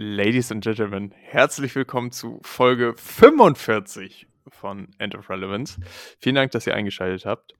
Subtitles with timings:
[0.00, 5.80] Ladies and Gentlemen, herzlich willkommen zu Folge 45 von End of Relevance.
[6.20, 7.54] Vielen Dank, dass ihr eingeschaltet habt.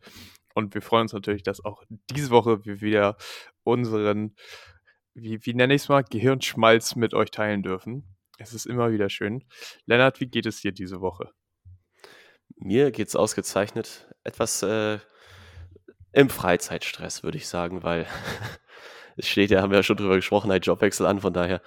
[0.54, 3.16] Und wir freuen uns natürlich, dass auch diese Woche wir wieder
[3.64, 4.36] unseren,
[5.14, 8.16] wie, wie nenne ich es mal, Gehirnschmalz mit euch teilen dürfen.
[8.38, 9.42] Es ist immer wieder schön.
[9.86, 11.32] Lennart, wie geht es dir diese Woche?
[12.54, 14.14] Mir geht es ausgezeichnet.
[14.22, 15.00] Etwas äh,
[16.12, 18.06] im Freizeitstress, würde ich sagen, weil
[19.16, 21.62] es steht ja, haben wir ja schon drüber gesprochen, ein Jobwechsel an, von daher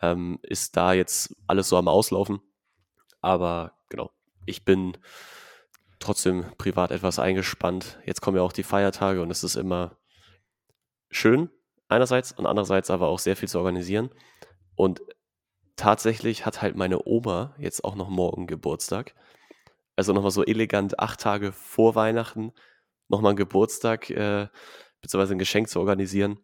[0.00, 2.40] ähm, ist da jetzt alles so am Auslaufen.
[3.20, 4.10] Aber genau,
[4.46, 4.96] ich bin
[5.98, 7.98] trotzdem privat etwas eingespannt.
[8.04, 9.96] Jetzt kommen ja auch die Feiertage und es ist immer
[11.10, 11.50] schön
[11.88, 14.10] einerseits und andererseits aber auch sehr viel zu organisieren.
[14.74, 15.02] Und
[15.76, 19.14] tatsächlich hat halt meine Oma jetzt auch noch morgen Geburtstag.
[19.96, 22.52] Also nochmal so elegant acht Tage vor Weihnachten
[23.08, 24.48] nochmal einen Geburtstag äh,
[25.00, 26.38] beziehungsweise ein Geschenk zu organisieren.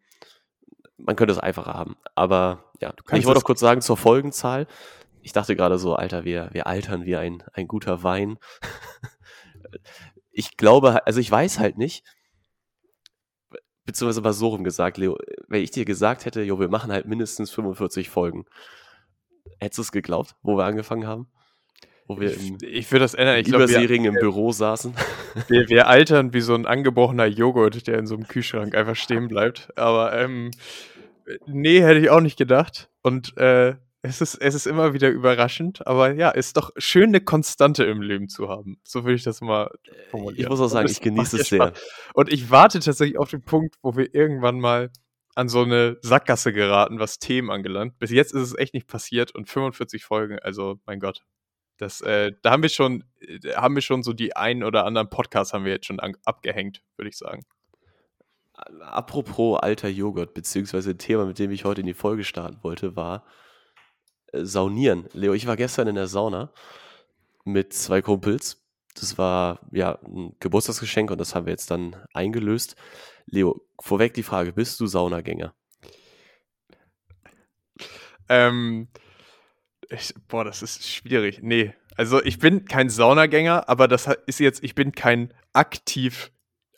[0.96, 1.96] Man könnte es einfacher haben.
[2.14, 4.66] Aber ja, ich wollte auch kurz sagen zur Folgenzahl.
[5.22, 8.38] Ich dachte gerade so, Alter, wir, wir altern wie ein, ein guter Wein.
[10.32, 12.04] ich glaube, also ich weiß halt nicht,
[13.84, 15.18] beziehungsweise mal so rum gesagt, Leo,
[15.48, 18.44] wenn ich dir gesagt hätte, jo, wir machen halt mindestens 45 Folgen,
[19.58, 21.28] hättest du es geglaubt, wo wir angefangen haben?
[22.06, 23.38] Wo wir ich, ich würde das ändern.
[23.38, 24.94] Ich glaube, wir im Büro saßen.
[25.48, 29.26] Wir, wir, altern wie so ein angebrochener Joghurt, der in so einem Kühlschrank einfach stehen
[29.26, 29.76] bleibt.
[29.76, 30.52] Aber ähm,
[31.46, 32.90] nee, hätte ich auch nicht gedacht.
[33.02, 37.22] Und äh, es ist, es ist immer wieder überraschend, aber ja, ist doch schön, eine
[37.22, 38.78] Konstante im Leben zu haben.
[38.84, 39.70] So würde ich das mal
[40.10, 40.42] formulieren.
[40.42, 41.72] Ich muss auch sagen, ich genieße es sehr.
[42.12, 44.90] Und ich warte tatsächlich auf den Punkt, wo wir irgendwann mal
[45.34, 47.98] an so eine Sackgasse geraten, was Themen angelangt.
[47.98, 51.24] Bis jetzt ist es echt nicht passiert und 45 Folgen, also mein Gott.
[51.78, 55.08] Das, äh, da haben wir schon, äh, haben wir schon so die einen oder anderen
[55.08, 57.42] Podcasts haben wir jetzt schon abgehängt, würde ich sagen.
[58.54, 62.94] Apropos alter Joghurt, beziehungsweise ein Thema, mit dem ich heute in die Folge starten wollte,
[62.96, 63.26] war
[64.32, 65.08] äh, Saunieren.
[65.12, 66.52] Leo, ich war gestern in der Sauna
[67.44, 68.64] mit zwei Kumpels.
[68.94, 72.76] Das war ja ein Geburtstagsgeschenk und das haben wir jetzt dann eingelöst.
[73.26, 75.52] Leo, vorweg die Frage, bist du Saunagänger?
[78.28, 78.88] Ähm,
[79.90, 81.40] ich, boah, das ist schwierig.
[81.42, 86.30] Nee, also ich bin kein Saunagänger, aber das ist jetzt, ich bin kein aktiv,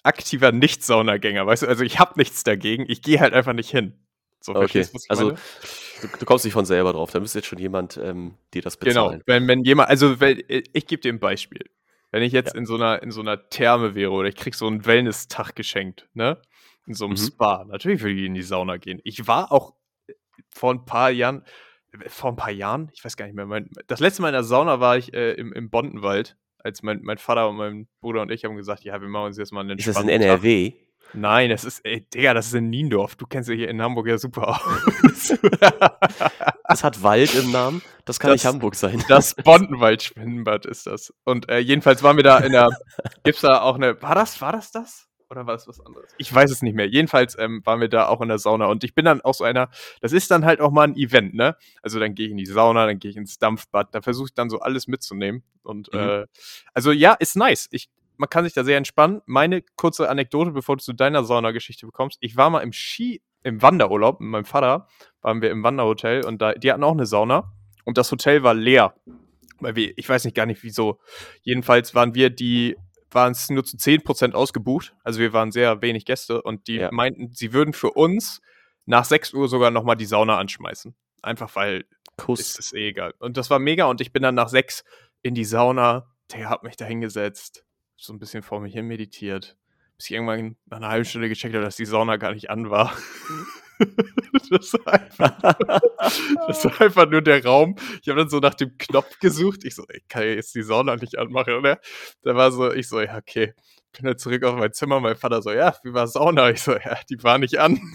[0.07, 1.67] aktiver Nicht-Saunagänger, weißt du?
[1.67, 3.95] Also ich habe nichts dagegen, ich gehe halt einfach nicht hin.
[4.41, 7.97] So, okay, also du, du, kommst nicht von selber drauf, da müsste jetzt schon jemand
[7.97, 9.23] ähm, dir das genau, bezahlen.
[9.27, 11.65] Genau, wenn, wenn jemand, also wenn, ich gebe dir ein Beispiel.
[12.13, 12.61] Wenn ich jetzt ja.
[12.61, 16.09] in so einer in so einer Therme wäre oder ich krieg so einen Wellness-Tag geschenkt,
[16.15, 16.41] ne?
[16.87, 17.27] In so einem mhm.
[17.27, 19.01] Spa, natürlich würde ich in die Sauna gehen.
[19.03, 19.75] Ich war auch
[20.07, 20.13] äh,
[20.55, 21.43] vor ein paar Jahren,
[21.93, 24.35] äh, vor ein paar Jahren, ich weiß gar nicht mehr, mein, das letzte Mal in
[24.35, 28.23] der Sauna war ich äh, im, im Bondenwald, als mein, mein Vater und mein Bruder
[28.23, 30.71] und ich haben gesagt, ja, wir machen uns jetzt mal einen Ist das in NRW?
[30.71, 30.81] Tag.
[31.15, 33.15] Nein, das ist, ey, Digga, das ist in Niendorf.
[33.15, 35.33] Du kennst ja hier in Hamburg ja super aus.
[36.69, 37.81] das hat Wald im Namen.
[38.05, 39.03] Das kann das, nicht Hamburg sein.
[39.09, 41.15] Das Bondenwald-Schwimmbad ist das.
[41.25, 42.69] Und äh, jedenfalls waren wir da in der,
[43.23, 45.06] gibt's da auch eine, war das, war das das?
[45.29, 46.15] Oder war es was anderes?
[46.19, 46.87] Ich weiß es nicht mehr.
[46.87, 49.45] Jedenfalls ähm, waren wir da auch in der Sauna und ich bin dann auch so
[49.45, 49.71] einer,
[50.01, 51.57] das ist dann halt auch mal ein Event, ne?
[51.83, 54.35] Also dann gehe ich in die Sauna, dann gehe ich ins Dampfbad, da versuche ich
[54.35, 55.43] dann so alles mitzunehmen.
[55.63, 55.99] Und mhm.
[55.99, 56.27] äh,
[56.75, 57.69] also ja, ist nice.
[57.73, 57.89] Ich
[58.19, 59.21] man kann sich da sehr entspannen.
[59.27, 62.19] Meine kurze Anekdote, bevor du zu deiner Saunageschichte bekommst.
[62.21, 64.89] Ich war mal im Ski, im Wanderurlaub mit meinem Vater,
[65.23, 67.53] waren wir im Wanderhotel und da, die hatten auch eine Sauna
[67.85, 68.95] und das Hotel war leer.
[69.61, 70.99] Weil wir, ich weiß nicht gar nicht wieso.
[71.43, 72.77] Jedenfalls waren wir die,
[73.17, 74.95] waren es nur zu 10% ausgebucht.
[75.03, 76.91] Also wir waren sehr wenig Gäste und die ja.
[76.93, 78.41] meinten, sie würden für uns
[78.85, 80.95] nach 6 Uhr sogar nochmal die Sauna anschmeißen.
[81.23, 81.85] Einfach weil
[82.17, 82.39] Kuss.
[82.39, 83.15] ist es eh egal.
[83.19, 84.85] Und das war mega und ich bin dann nach 6
[85.23, 87.67] in die Sauna, der hat mich da hingesetzt
[87.97, 89.57] so ein bisschen vor mich hin meditiert,
[89.97, 92.71] bis ich irgendwann nach einer halben Stunde gecheckt habe, dass die Sauna gar nicht an
[92.71, 92.97] war.
[94.51, 95.39] das, war einfach,
[96.47, 97.77] das war einfach nur der Raum.
[98.03, 99.65] Ich habe dann so nach dem Knopf gesucht.
[99.65, 101.79] Ich so, ich kann ja jetzt die Sauna nicht anmachen, oder?
[102.23, 103.55] Da war so, ich so, ja, okay.
[103.93, 105.01] Bin dann zurück auf mein Zimmer.
[105.01, 106.51] Mein Vater so, ja, wie war Sauna?
[106.51, 107.81] Ich so, ja, die war nicht an.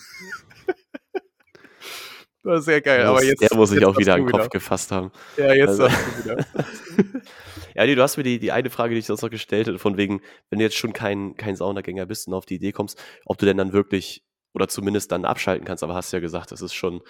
[2.44, 3.06] Das war sehr geil.
[3.06, 5.12] aber jetzt, der muss sich auch wieder an den Kopf gefasst haben.
[5.38, 5.88] Ja, jetzt also.
[5.88, 6.46] du wieder.
[7.76, 9.78] ja, nee, du hast mir die, die eine Frage, die ich sonst noch gestellt hätte,
[9.78, 13.00] von wegen, wenn du jetzt schon kein, kein Saunagänger bist und auf die Idee kommst,
[13.26, 15.84] ob du denn dann wirklich oder zumindest dann abschalten kannst.
[15.84, 17.02] Aber hast ja gesagt, das ist schon,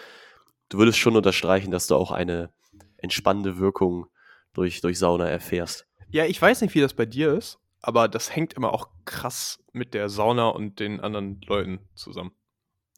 [0.70, 2.52] du würdest schon unterstreichen, dass du auch eine
[2.98, 4.08] entspannende Wirkung
[4.54, 5.88] durch, durch Sauna erfährst.
[6.10, 9.64] Ja, ich weiß nicht, wie das bei dir ist, aber das hängt immer auch krass
[9.72, 12.32] mit der Sauna und den anderen Leuten zusammen.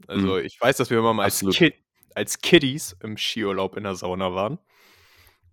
[0.07, 0.45] Also mhm.
[0.45, 1.75] ich weiß, dass wir immer mal als, Kid,
[2.15, 4.59] als Kiddies im Skiurlaub in der Sauna waren.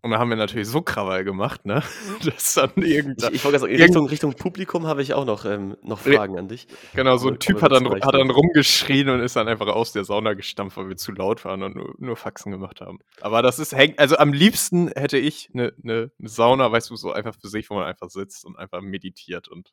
[0.03, 1.83] Und da haben wir natürlich so Krawall gemacht, ne?
[2.25, 3.35] Das dann Ich, irgendein.
[3.35, 6.49] ich wollte sagen, Irgend- Richtung, Richtung Publikum habe ich auch noch, ähm, noch Fragen an
[6.49, 6.67] dich.
[6.95, 10.05] Genau, so ein Typ hat dann, hat dann rumgeschrien und ist dann einfach aus der
[10.05, 12.99] Sauna gestampft, weil wir zu laut waren und nur, nur Faxen gemacht haben.
[13.21, 16.97] Aber das ist hängt, also am liebsten hätte ich eine ne, ne Sauna, weißt du,
[16.97, 19.73] so einfach für sich, wo man einfach sitzt und einfach meditiert und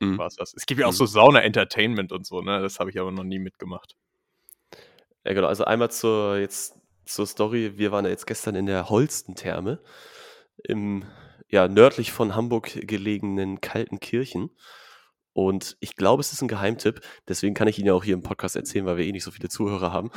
[0.00, 0.18] Mhm.
[0.18, 0.52] war's das.
[0.56, 0.96] Es gibt ja auch Mhm.
[0.96, 2.60] so Sauna-Entertainment und so, ne?
[2.60, 3.94] Das habe ich aber noch nie mitgemacht.
[5.24, 5.46] Ja, genau.
[5.46, 6.74] Also einmal zur, jetzt,
[7.06, 7.76] zur Story.
[7.76, 9.80] Wir waren ja jetzt gestern in der Holsten-Therme
[10.62, 11.04] im
[11.48, 14.50] ja, nördlich von Hamburg gelegenen Kaltenkirchen.
[15.32, 17.00] Und ich glaube, es ist ein Geheimtipp.
[17.28, 19.30] Deswegen kann ich ihn ja auch hier im Podcast erzählen, weil wir eh nicht so
[19.30, 20.10] viele Zuhörer haben.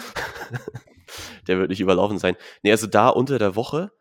[1.47, 2.35] der wird nicht überlaufen sein.
[2.61, 3.91] Nee, also da unter der Woche,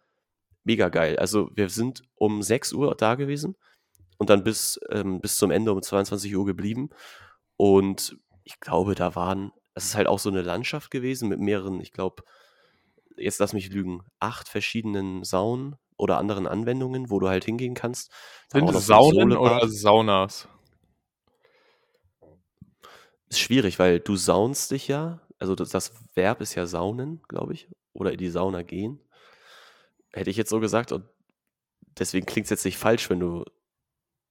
[0.64, 1.18] mega geil.
[1.18, 3.56] Also wir sind um 6 Uhr da gewesen
[4.18, 6.90] und dann bis, ähm, bis zum Ende um 22 Uhr geblieben.
[7.56, 11.80] Und ich glaube, da waren, es ist halt auch so eine Landschaft gewesen mit mehreren,
[11.80, 12.22] ich glaube,
[13.16, 18.12] jetzt lass mich lügen, acht verschiedenen Saunen oder anderen Anwendungen, wo du halt hingehen kannst.
[18.48, 20.48] Sind so ein Saunen oder Saunas?
[23.28, 27.54] Ist schwierig, weil du saunst dich ja, also das, das Verb ist ja saunen, glaube
[27.54, 29.00] ich, oder in die Sauna gehen.
[30.12, 31.04] Hätte ich jetzt so gesagt und
[31.98, 33.44] deswegen klingt es jetzt nicht falsch, wenn du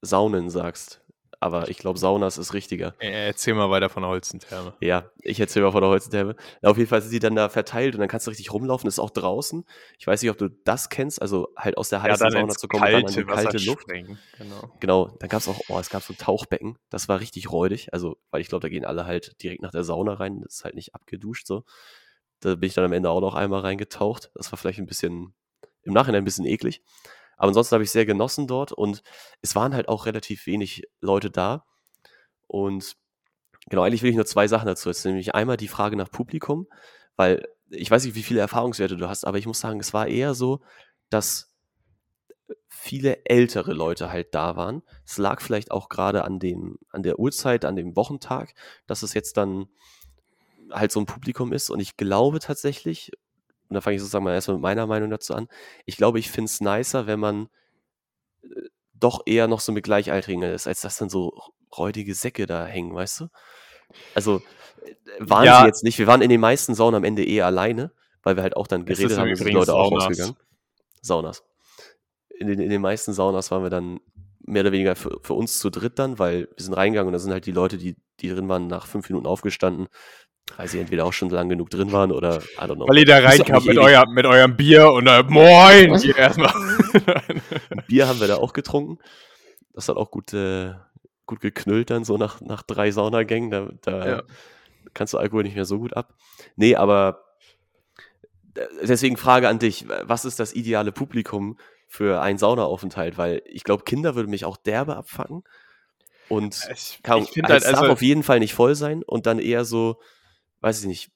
[0.02, 1.02] saunen sagst.
[1.38, 2.94] Aber ich glaube, Saunas ist richtiger.
[2.98, 4.74] Äh, Erzähl mal weiter von der Holzentherme.
[4.80, 6.34] Ja, ich erzähle mal von der Holzentherme.
[6.62, 8.86] Auf jeden Fall sind die dann da verteilt und dann kannst du richtig rumlaufen.
[8.86, 9.64] Das ist auch draußen.
[9.98, 12.82] Ich weiß nicht, ob du das kennst, also halt aus der heißen Sauna zu kommen
[12.82, 13.82] und dann an die kalte Luft.
[13.82, 14.18] springen.
[14.38, 14.72] Genau.
[14.80, 17.92] Genau, dann gab es auch, oh, es gab so ein Tauchbecken, das war richtig räudig,
[17.92, 20.64] also, weil ich glaube, da gehen alle halt direkt nach der Sauna rein, das ist
[20.64, 21.64] halt nicht abgeduscht so.
[22.40, 25.34] Da bin ich dann am Ende auch noch einmal reingetaucht, das war vielleicht ein bisschen,
[25.82, 26.82] im Nachhinein ein bisschen eklig,
[27.36, 29.02] aber ansonsten habe ich sehr genossen dort und
[29.42, 31.64] es waren halt auch relativ wenig Leute da
[32.46, 32.96] und
[33.68, 36.66] genau, eigentlich will ich nur zwei Sachen dazu erzählen, nämlich einmal die Frage nach Publikum,
[37.16, 40.06] weil ich weiß nicht, wie viele Erfahrungswerte du hast, aber ich muss sagen, es war
[40.06, 40.60] eher so,
[41.10, 41.52] dass
[42.68, 44.82] viele ältere Leute halt da waren.
[45.04, 48.54] Es lag vielleicht auch gerade an dem, an der Uhrzeit, an dem Wochentag,
[48.86, 49.66] dass es jetzt dann
[50.70, 51.70] halt so ein Publikum ist.
[51.70, 53.10] Und ich glaube tatsächlich,
[53.68, 55.48] und da fange ich sozusagen mal erstmal mit meiner Meinung dazu an,
[55.84, 57.48] ich glaube, ich finde es nicer, wenn man
[58.42, 58.48] äh,
[58.94, 61.38] doch eher noch so mit Gleichaltrigen ist, als dass dann so
[61.76, 63.28] räudige Säcke da hängen, weißt du?
[64.14, 64.42] Also
[64.84, 65.60] äh, waren Ja.
[65.60, 65.98] sie jetzt nicht.
[65.98, 67.92] Wir waren in den meisten Saunen am Ende eher alleine,
[68.22, 70.04] weil wir halt auch dann geredet ist haben, und sind Leute auch Saunas.
[70.06, 70.36] rausgegangen.
[71.02, 71.44] Saunas.
[72.38, 74.00] In den, in den meisten Saunas waren wir dann
[74.40, 77.18] mehr oder weniger für, für uns zu dritt dann, weil wir sind reingegangen und da
[77.18, 79.88] sind halt die Leute, die, die drin waren, nach fünf Minuten aufgestanden,
[80.56, 82.88] weil sie entweder auch schon lang genug drin waren oder I don't know.
[82.88, 85.98] Weil ihr da reinkam mit, euer, mit eurem Bier und äh, Moin!
[85.98, 86.52] Hier erstmal.
[87.88, 88.98] Bier haben wir da auch getrunken.
[89.72, 90.72] Das hat auch gut, äh,
[91.26, 93.50] gut geknüllt dann, so nach, nach drei Saunagängen.
[93.50, 94.22] Da, da Ja.
[94.94, 96.14] kannst du Alkohol nicht mehr so gut ab.
[96.54, 97.24] Nee, aber
[98.54, 101.58] äh, deswegen Frage an dich, was ist das ideale Publikum
[101.88, 103.18] für einen Saunaaufenthalt?
[103.18, 105.42] Weil ich glaube, Kinder würde mich auch derbe abfacken.
[106.28, 109.02] Und ich kann, ich finde halt, es darf also, auf jeden Fall nicht voll sein
[109.04, 110.00] und dann eher so,
[110.66, 111.10] weiß ich nicht,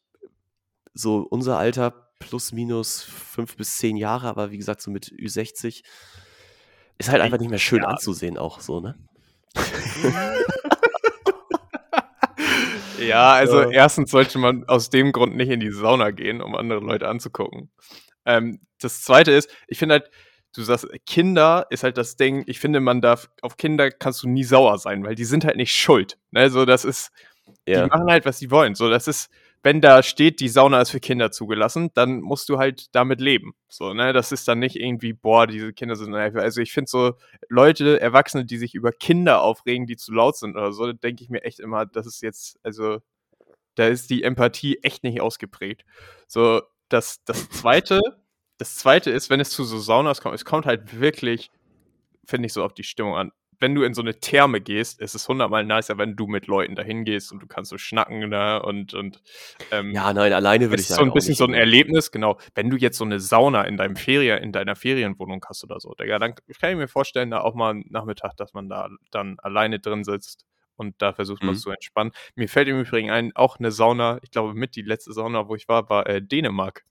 [0.95, 5.83] so unser Alter plus minus fünf bis zehn Jahre, aber wie gesagt, so mit Ü60
[6.99, 7.89] ist halt einfach nicht mehr schön Ja.
[7.89, 8.95] anzusehen auch so, ne?
[12.99, 13.71] ja, also Ja.
[13.71, 17.71] erstens sollte man aus dem Grund nicht in die Sauna gehen, um andere Leute anzugucken.
[18.27, 20.11] Ähm, das zweite ist, ich finde halt,
[20.55, 24.29] du sagst, Kinder ist halt das Ding, ich finde, man darf, auf Kinder kannst du
[24.29, 26.19] nie sauer sein, weil die sind halt nicht schuld.
[26.31, 26.51] Ne?
[26.51, 27.11] So, das ist,
[27.67, 27.85] Ja.
[27.85, 28.75] die machen halt, was sie wollen.
[28.75, 29.31] So, das ist,
[29.63, 33.55] wenn da steht, die Sauna ist für Kinder zugelassen, dann musst du halt damit leben.
[33.69, 36.15] So, ne, das ist dann nicht irgendwie, boah, diese Kinder sind.
[36.15, 37.15] Also ich finde so
[37.49, 41.31] Leute, Erwachsene, die sich über Kinder aufregen, die zu laut sind oder so, denke ich
[41.31, 43.01] mir echt immer, das ist jetzt, also
[43.75, 45.85] da ist die Empathie echt nicht ausgeprägt.
[46.27, 48.01] So, das, das zweite,
[48.59, 51.51] das zweite ist, wenn es zu so Saunas kommt, es kommt halt wirklich,
[52.25, 53.33] finde ich, so auf die Stimmung an.
[53.61, 56.75] Wenn du in so eine Therme gehst, ist es hundertmal nicer, wenn du mit Leuten
[56.75, 59.23] dahin gehst und du kannst so schnacken da und, und
[59.71, 61.07] ähm, ja, nein, alleine würde es ich ist sagen.
[61.09, 61.55] so ein bisschen so ein.
[61.55, 62.39] Erlebnis, genau.
[62.55, 65.95] Wenn du jetzt so eine Sauna in deinem Ferien, in deiner Ferienwohnung hast oder so,
[65.95, 69.39] Digga, dann kann ich mir vorstellen, da auch mal einen Nachmittag, dass man da dann
[69.41, 71.59] alleine drin sitzt und da versucht man Mhm.
[71.59, 72.13] zu entspannen.
[72.35, 75.55] Mir fällt im Übrigen ein, auch eine Sauna, ich glaube mit die letzte Sauna, wo
[75.55, 76.85] ich war, war äh, Dänemark.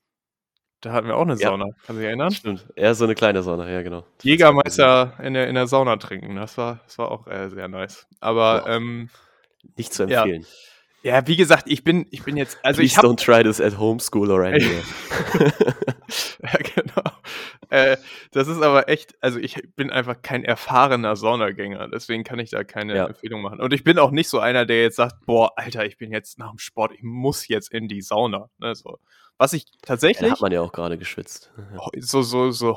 [0.80, 1.48] Da hatten wir auch eine Ja.
[1.50, 1.64] Sauna.
[1.66, 2.30] Kannst du dich erinnern?
[2.30, 2.66] Stimmt.
[2.74, 4.04] Eher so eine kleine Sauna, ja, genau.
[4.22, 6.36] Jägermeister in der, in der Sauna trinken.
[6.36, 8.06] Das war, das war auch äh, sehr nice.
[8.20, 8.68] Aber Boah.
[8.70, 9.10] ähm,
[9.76, 10.22] Nicht zu Ja.
[10.22, 10.46] empfehlen.
[11.02, 13.60] ja, wie gesagt, ich bin, ich bin jetzt, also Please ich habe don't try this
[13.60, 14.82] at home, school or anywhere.
[16.42, 17.10] Ja, genau.
[17.68, 17.96] Äh,
[18.32, 22.64] das ist aber echt, also ich bin einfach kein erfahrener Saunagänger, deswegen kann ich da
[22.64, 23.06] keine Ja.
[23.06, 23.60] Empfehlung machen.
[23.60, 26.38] Und ich bin auch nicht so einer, der jetzt sagt, boah, Alter, ich bin jetzt
[26.38, 28.48] nach dem Sport, ich muss jetzt in die Sauna.
[28.58, 28.98] Ne, so.
[29.42, 31.50] Was ich Ja, tatsächlich hat man ja auch gerade geschwitzt.
[31.56, 31.78] Ja.
[31.78, 32.76] ho- so, so, so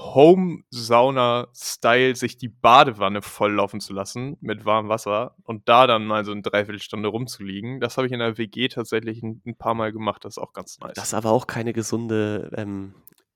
[0.93, 6.32] Home-Sauna-Style, sich die Badewanne volllaufen zu lassen mit warmem Wasser und da dann mal so
[6.32, 7.79] eine Dreiviertelstunde rumzuliegen.
[7.79, 10.24] Das habe ich in der WG tatsächlich ein, ein paar Mal gemacht.
[10.25, 10.93] Das ist auch ganz nice.
[10.96, 12.93] Das ist aber auch keine gesunde ähm,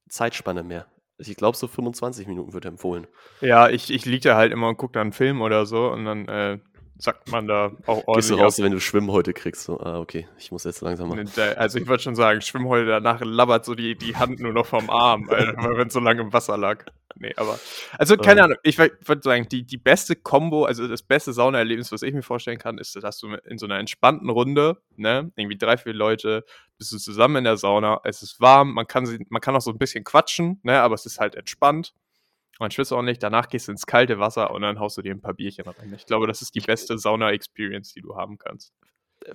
[0.10, 0.88] Zeitspanne mehr.
[1.20, 3.08] Ich glaube, so 25 Minuten wird empfohlen.
[3.42, 6.06] ja, ich, ich liege da halt immer und gucke da einen Film oder so und
[6.06, 6.60] dann äh,
[7.00, 8.66] sagt man da auch Gehst du ordentlich raus, ab.
[8.66, 9.64] wenn du Schwimmen heute kriegst.
[9.64, 13.22] So, ah, okay, ich muss jetzt langsam der- Also ich würde schon sagen, Schwimmhäute danach
[13.24, 16.58] labbert so die, die Hand nur noch vom Arm, wenn es so lange im Wasser
[16.58, 16.86] lag.
[17.20, 17.60] Nee, aber.
[17.98, 18.46] Also keine Ähm.
[18.46, 22.22] Ahnung, ich würde sagen, die, die beste Combo, also das beste Saunaerlebnis, was ich mir
[22.22, 26.46] vorstellen kann, ist, dass du in so einer entspannten Runde, ne, irgendwie drei, vier Leute,
[26.78, 29.62] bist du zusammen in der Sauna, es ist warm, man kann, sie, man kann auch
[29.62, 31.94] so ein bisschen quatschen, ne, aber es ist halt entspannt.
[32.60, 35.14] Man schwitzt auch nicht, danach gehst du ins kalte Wasser und dann haust du dir
[35.14, 35.94] ein paar Bierchen rein.
[35.94, 38.74] Ich glaube, das ist die beste Sauna-Experience, die du haben kannst.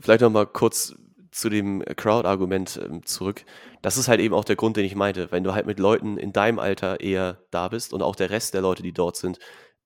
[0.01, 0.95] Vielleicht noch mal kurz
[1.31, 3.45] zu dem Crowd-Argument ähm, zurück.
[3.81, 5.33] Das ist halt eben auch der Grund, den ich meinte.
[5.33, 8.55] Wenn du halt mit Leuten in deinem Alter eher da bist und auch der Rest
[8.55, 9.39] der Leute, die dort sind,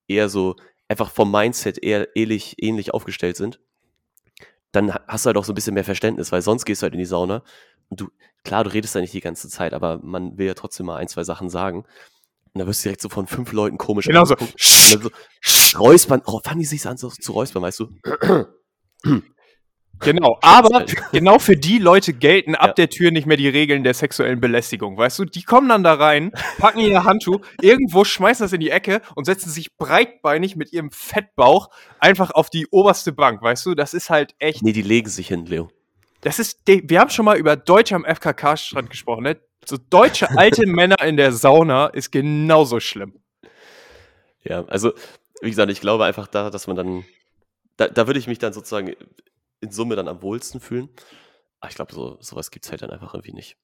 [0.09, 0.57] eher so
[0.88, 3.61] einfach vom Mindset eher ähnlich, ähnlich aufgestellt sind,
[4.73, 6.85] dann ha- hast du halt auch so ein bisschen mehr Verständnis, weil sonst gehst du
[6.85, 7.43] halt in die Sauna
[7.88, 8.09] und du,
[8.45, 11.09] klar, du redest da nicht die ganze Zeit, aber man will ja trotzdem mal ein,
[11.09, 11.85] zwei Sachen sagen.
[12.57, 14.35] Und da wirst du direkt so von fünf Leuten komisch Genau so.
[14.35, 14.55] angeguckt.
[14.95, 15.11] Und dann
[15.43, 17.89] so räuspern, oh, fangen die sich an so zu räuspern, weißt du?
[20.01, 21.07] Genau, aber Alter.
[21.11, 22.75] genau für die Leute gelten ab Ja.
[22.75, 25.25] der Tür nicht mehr die Regeln der sexuellen Belästigung, weißt du?
[25.25, 29.25] Die kommen dann da rein, packen ihr Handtuch, irgendwo schmeißen das in die Ecke und
[29.25, 33.75] setzen sich breitbeinig mit ihrem Fettbauch einfach auf die oberste Bank, weißt du?
[33.75, 35.71] Das ist halt echt, Nee, die legen sich hin, Leo.
[36.21, 39.41] das ist, wir haben schon mal über Deutsche am FKK-Strand gesprochen, ne?
[39.65, 43.21] So deutsche alte Männer in der Sauna ist genauso schlimm.
[44.45, 44.93] Ja, also,
[45.41, 47.05] wie gesagt, ich glaube einfach da, dass man dann,
[47.77, 48.95] da, da würde ich mich dann sozusagen
[49.61, 50.89] in Summe dann am wohlsten fühlen.
[51.61, 53.57] Aber ich glaube, so, sowas gibt es halt dann einfach irgendwie nicht.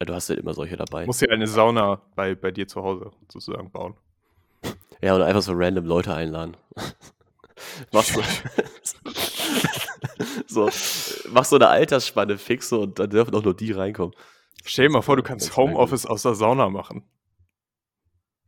[0.00, 1.06] Du hast halt immer solche dabei.
[1.06, 3.96] Muss ja eine Sauna bei, bei dir zu Hause sozusagen bauen.
[5.00, 6.56] Ja, oder einfach so random Leute einladen.
[7.92, 8.22] machst du,
[10.46, 10.70] so,
[11.30, 14.14] machst so eine Altersspanne fix so, und dann dürfen auch nur die reinkommen.
[14.68, 15.56] Stell dir mal vor, du kannst.
[15.56, 17.02] Homeoffice aus der Sauna machen.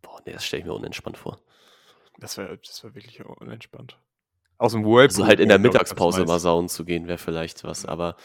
[0.03, 1.39] Boah, nee, das stelle ich mir unentspannt vor.
[2.19, 3.99] Das wäre das wär wirklich unentspannt.
[4.59, 5.05] Aus dem Whirlpool.
[5.07, 7.87] Also halt in der Mittagspause mal saunen zu gehen, wäre vielleicht was.
[7.87, 8.17] Aber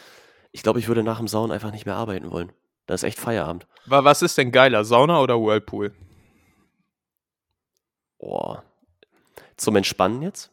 [0.51, 2.51] ich glaube, ich würde nach dem Saunen einfach nicht mehr arbeiten wollen.
[2.87, 3.67] Da ist echt Feierabend.
[3.85, 5.93] Wa- Was ist denn geiler, Sauna oder Whirlpool?
[8.19, 8.63] Boah.
[9.57, 10.51] Zum Entspannen jetzt?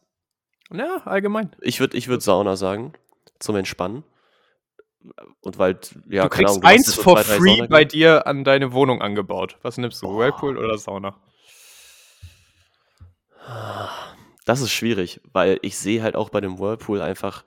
[0.70, 1.54] Ja, allgemein.
[1.60, 2.92] Ich würde ich würd Sauna sagen.
[3.40, 4.04] Zum Entspannen.
[5.40, 5.78] Und weil,
[6.08, 9.58] ja, du kriegst machst eins so for drei free bei dir an deine Wohnung angebaut.
[9.62, 10.18] Was nimmst du, Boah.
[10.18, 11.16] Whirlpool oder Sauna?
[14.44, 17.44] Das ist schwierig, weil ich sehe halt auch bei dem Whirlpool einfach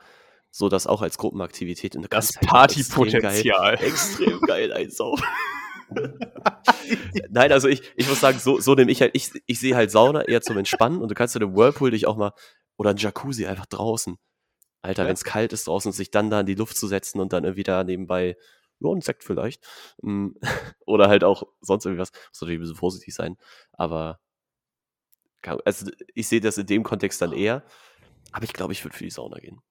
[0.52, 1.96] so das auch als Gruppenaktivität.
[1.96, 3.74] Und Das halt auch extrem geil- Partypotenzial.
[3.82, 5.24] extrem geil einsaugen.
[7.30, 9.92] Nein, also ich, ich muss sagen, so, so nehme ich halt, ich, ich sehe halt
[9.92, 12.32] Sauna eher zum Entspannen und du kannst in dem Whirlpool dich auch mal,
[12.78, 14.18] oder ein Jacuzzi einfach draußen.
[14.86, 15.08] Alter, Ja.
[15.10, 17.44] wenn es kalt ist draußen, sich dann da in die Luft zu setzen und dann
[17.44, 18.38] irgendwie da nebenbei,
[18.80, 19.66] ja, ein Sekt vielleicht.
[20.02, 20.30] Mm,
[20.86, 22.12] Oder halt auch sonst irgendwie was.
[22.30, 23.38] Muss natürlich ein bisschen vorsichtig sein.
[23.74, 24.20] Aber
[25.64, 27.64] also ich sehe das in dem Kontext dann eher.
[28.32, 29.62] Aber ich glaube, ich würde für die Sauna gehen.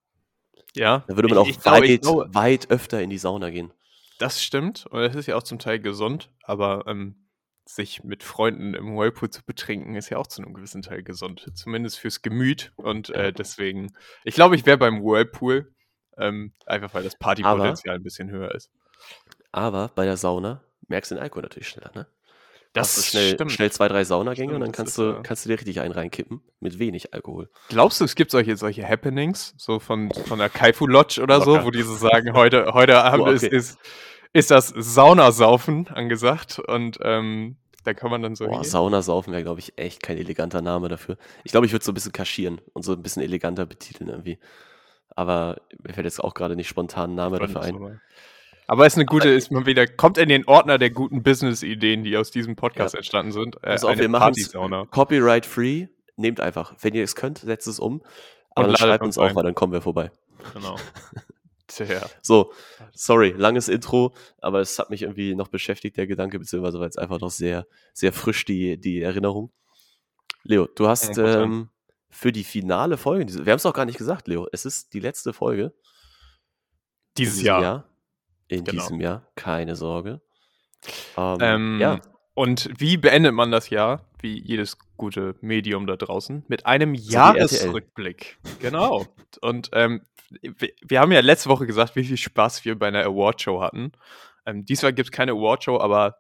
[0.76, 1.04] Ja.
[1.08, 3.72] Da würde man ich, auch ich weit, glaube, weit öfter in die Sauna gehen.
[4.18, 4.86] das stimmt.
[4.86, 7.23] Und es ist ja auch zum Teil gesund, aber ähm,
[7.66, 11.50] sich mit Freunden im Whirlpool zu betrinken, ist ja auch zu einem gewissen Teil gesund.
[11.54, 12.72] Zumindest fürs Gemüt.
[12.76, 13.94] Und äh, deswegen,
[14.24, 15.72] ich glaube, ich wäre beim Whirlpool.
[16.16, 18.70] Ähm, einfach weil das Partypotenzial ein bisschen höher ist.
[19.50, 22.06] Aber bei der Sauna merkst du den Alkohol natürlich schneller, ne?
[22.74, 23.52] Das du schnell, stimmt.
[23.52, 25.80] schnell zwei, drei Saunagänge Stimmt, und dann kannst ist, du, äh, kannst du dir richtig
[25.80, 27.48] einen reinkippen mit wenig Alkohol.
[27.68, 31.52] Glaubst du, es gibt solche, solche Happenings, so von, von der Kaifu Lodge oder so,
[31.52, 31.66] Locker.
[31.66, 33.56] wo die so sagen, heute, heute Abend ist, okay.
[33.56, 33.78] ist, ist
[34.50, 38.46] das Saunasaufen angesagt und ähm, da kann man dann so.
[38.46, 41.16] Boah, hier- Sauna saufen wäre, glaube ich, echt kein eleganter Name dafür.
[41.44, 44.38] Ich glaube, ich würde so ein bisschen kaschieren und so ein bisschen eleganter betiteln irgendwie.
[45.16, 48.00] Aber mir fällt jetzt auch gerade nicht spontan ein Name dafür ein.
[48.66, 52.16] Aber ist eine gute, ist mal wieder, kommt in den Ordner der guten Business-Ideen, die
[52.16, 52.98] aus diesem Podcast Ja.
[52.98, 53.56] entstanden sind.
[53.56, 54.86] Äh, Pass auf, wir machen es Partysauna.
[54.86, 55.88] copyright free.
[56.16, 56.74] Nehmt einfach.
[56.80, 58.02] Wenn ihr es könnt, setzt es um.
[58.54, 60.10] Aber Und dann schreibt uns auch mal, dann kommen wir vorbei.
[60.54, 60.76] Genau.
[61.66, 62.06] Tja.
[62.22, 62.52] So,
[62.92, 66.98] sorry, langes Intro, aber es hat mich irgendwie noch beschäftigt, der Gedanke, beziehungsweise war jetzt
[66.98, 69.52] einfach noch sehr, sehr frisch die, die Erinnerung.
[70.42, 71.42] Leo, du hast 100%.
[71.42, 71.70] ähm,
[72.10, 75.00] für die finale Folge, wir haben es auch gar nicht gesagt, Leo, es ist die
[75.00, 75.72] letzte Folge
[77.16, 77.88] Dieses diesem Jahr.
[78.48, 78.82] In Genau.
[78.82, 80.20] diesem Jahr, keine Sorge.
[81.16, 82.00] Ähm, Ähm, ja,
[82.34, 84.06] Und wie beendet man das Jahr?
[84.24, 88.38] Wie jedes gute Medium da draußen, mit einem So Jahresrückblick.
[88.58, 89.06] Genau.
[89.40, 90.02] Und ähm,
[90.40, 93.92] wir, wir haben ja letzte Woche gesagt, wie viel Spaß wir bei einer Awardshow hatten.
[94.46, 96.18] Ähm, diesmal gibt es keine Awardshow, aber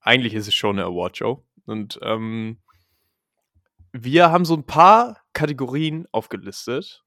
[0.00, 1.44] eigentlich ist es schon eine Awardshow.
[1.66, 2.58] Und ähm,
[3.92, 7.04] wir haben so ein paar Kategorien aufgelistet,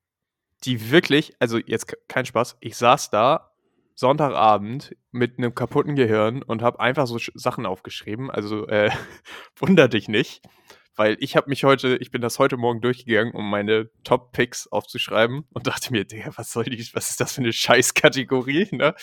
[0.66, 3.53] die wirklich, also jetzt ke- kein Spaß, ich saß da
[3.96, 8.32] Sonntagabend mit einem kaputten Gehirn und habe einfach so Sachen aufgeschrieben.
[8.32, 8.92] Also äh,
[9.56, 10.42] wunder dich nicht,
[10.96, 15.46] weil ich habe mich heute, ich bin das heute Morgen durchgegangen, um meine Top-Picks aufzuschreiben
[15.52, 18.96] und dachte mir, Digga, was soll die, was ist das für eine Scheißkategorie, ne?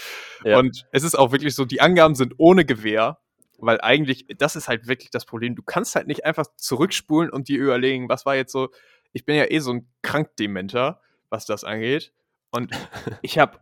[0.44, 0.58] Ja.
[0.58, 3.18] Und es ist auch wirklich so, die Angaben sind ohne Gewähr,
[3.58, 5.54] weil eigentlich, das ist halt wirklich das Problem.
[5.54, 8.68] Du kannst halt nicht einfach zurückspulen und dir überlegen, was war jetzt so.
[9.12, 12.12] Ich bin ja eh so ein Krankdementer, was das angeht.
[12.50, 12.70] Und
[13.22, 13.58] ich habe,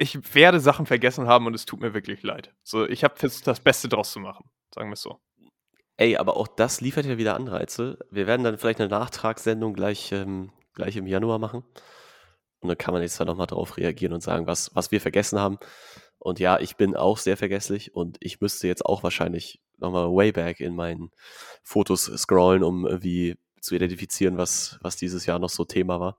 [0.00, 2.54] ich werde Sachen vergessen haben und es tut mir wirklich leid.
[2.62, 4.50] So, ich habe versucht, das Beste draus zu machen.
[4.74, 5.20] Sagen wir es so.
[5.98, 7.98] Ey, aber auch das liefert ja wieder Anreize.
[8.10, 11.64] Wir werden dann vielleicht eine Nachtragssendung gleich, ähm, gleich im Januar machen.
[12.60, 15.38] Und dann kann man jetzt da nochmal drauf reagieren und sagen, was, was wir vergessen
[15.38, 15.58] haben.
[16.18, 20.32] Und ja, ich bin auch sehr vergesslich und ich müsste jetzt auch wahrscheinlich nochmal way
[20.32, 21.10] back in meinen
[21.62, 26.18] Fotos scrollen, um irgendwie zu identifizieren, was, was dieses Jahr noch so Thema war.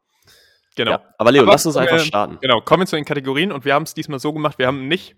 [0.75, 0.91] Genau.
[0.91, 2.37] Ja, aber Leo, Aber, lass uns einfach starten.
[2.41, 4.87] Genau, kommen wir zu den Kategorien und wir haben es diesmal so gemacht, wir haben
[4.87, 5.15] nicht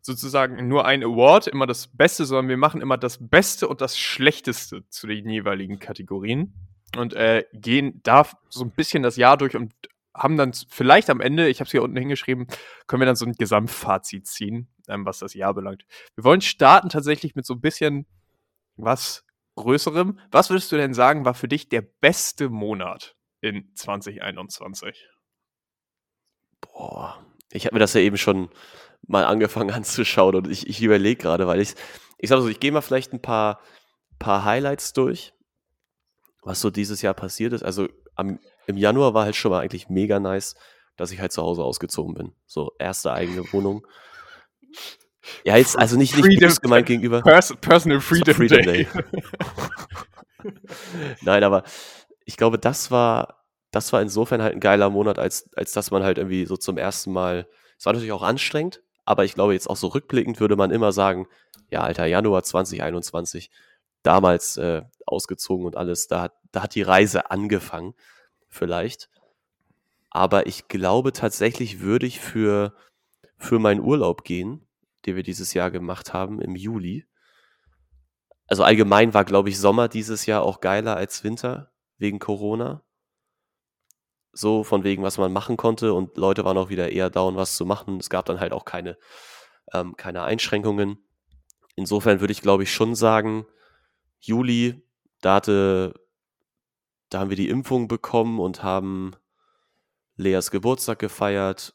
[0.00, 3.98] sozusagen nur ein Award, immer das Beste, sondern wir machen immer das Beste und das
[3.98, 6.54] Schlechteste zu den jeweiligen Kategorien
[6.96, 9.72] und äh, gehen da so ein bisschen das Jahr durch und
[10.14, 12.46] haben dann vielleicht am Ende, ich habe es hier unten hingeschrieben,
[12.86, 15.84] können wir dann so ein Gesamtfazit ziehen, ähm, was das Jahr belangt.
[16.14, 18.06] Wir wollen starten tatsächlich mit so ein bisschen
[18.76, 19.24] was
[19.56, 20.18] Größerem.
[20.30, 25.06] Was würdest du denn sagen, war für dich der beste Monat in 2021?
[26.60, 28.48] Boah, ich habe mir das ja eben schon
[29.06, 31.74] mal angefangen anzuschauen und ich, ich überlege gerade, weil ich,
[32.18, 33.60] ich sag so, ich gehe mal vielleicht ein paar,
[34.18, 35.34] paar Highlights durch,
[36.42, 37.62] was so dieses Jahr passiert ist.
[37.62, 40.54] Also am, im Januar war halt schon mal eigentlich mega nice,
[40.96, 42.32] dass ich halt zu Hause ausgezogen bin.
[42.46, 43.86] So erste eigene Wohnung.
[45.44, 47.22] Ja, jetzt also nicht, nicht Freedom- gemeint gegenüber.
[47.22, 48.86] Pers Personal Freedom, Freedom Day.
[51.22, 51.64] Nein, aber
[52.24, 56.02] ich glaube, das war, das war insofern halt ein geiler Monat, als, als dass man
[56.02, 59.68] halt irgendwie so zum ersten Mal, es war natürlich auch anstrengend, aber ich glaube, jetzt
[59.68, 61.26] auch so rückblickend würde man immer sagen,
[61.70, 63.50] ja, Alter, Januar 2021,
[64.02, 67.94] damals äh, ausgezogen und alles, da, hat- da hat die Reise angefangen,
[68.48, 69.10] vielleicht.
[70.10, 72.74] Aber ich glaube tatsächlich würde ich für,
[73.38, 74.66] für meinen Urlaub gehen,
[75.06, 77.06] den wir dieses Jahr gemacht haben, im Juli.
[78.46, 82.82] Also allgemein war, glaube ich, Sommer dieses Jahr auch geiler als Winter wegen Corona.
[84.32, 87.56] So von wegen, was man machen konnte und Leute waren auch wieder eher down, was
[87.56, 87.98] zu machen.
[87.98, 88.98] Es gab dann halt auch keine,
[89.72, 90.98] ähm, keine Einschränkungen.
[91.76, 93.46] Insofern würde ich, glaube ich, schon sagen,
[94.18, 94.82] Juli,
[95.20, 95.94] da hatte,
[97.10, 99.14] da haben wir die Impfung bekommen und haben
[100.16, 101.74] Leas Geburtstag gefeiert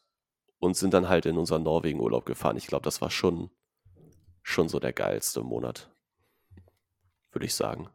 [0.58, 2.56] und sind dann halt in unseren Norwegen-Urlaub gefahren.
[2.56, 3.50] Ich glaube, das war schon,
[4.42, 5.90] schon so der geilste Monat.
[7.32, 7.88] Würde ich sagen.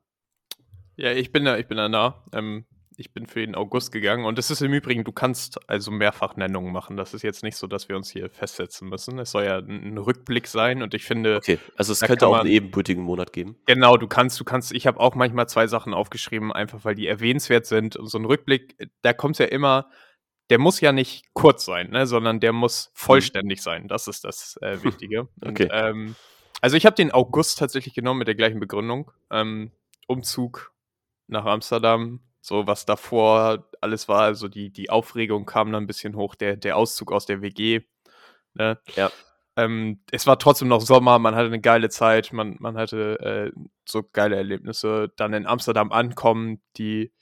[0.97, 2.23] Ja, ich bin da, ich bin da nah.
[2.33, 2.65] Ähm,
[2.97, 6.37] ich bin für den August gegangen und es ist im Übrigen, du kannst also mehrfach
[6.37, 6.95] Nennungen machen.
[6.95, 9.19] Das ist jetzt nicht so, dass wir uns hier festsetzen müssen.
[9.19, 12.49] Es soll ja ein Rückblick sein und ich finde, Okay, also es könnte auch einen
[12.49, 13.57] ebenbürtigen Monat geben.
[13.65, 17.07] Genau, du kannst, du kannst, ich habe auch manchmal zwei Sachen aufgeschrieben, einfach weil die
[17.07, 17.97] erwähnenswert sind.
[17.97, 19.89] Und so ein Rückblick, da kommt ja immer,
[20.49, 23.87] der muss ja nicht kurz sein, ne, sondern der muss vollständig sein.
[23.87, 25.27] Das ist das äh, Wichtige.
[25.41, 25.67] Und, Okay.
[25.71, 26.15] ähm,
[26.61, 29.11] also ich habe den August tatsächlich genommen mit der gleichen Begründung.
[29.31, 29.71] Ähm,
[30.07, 30.71] Umzug
[31.27, 36.15] nach Amsterdam, so was davor alles war, also die, die Aufregung kam dann ein bisschen
[36.15, 37.81] hoch, der, der Auszug aus der WG.
[38.53, 38.79] Ne?
[38.95, 39.11] Ja.
[39.57, 43.59] Ähm, es war trotzdem noch Sommer, man hatte eine geile Zeit, man, man hatte äh,
[43.87, 45.13] so geile Erlebnisse.
[45.15, 47.13] Dann in Amsterdam ankommen, die,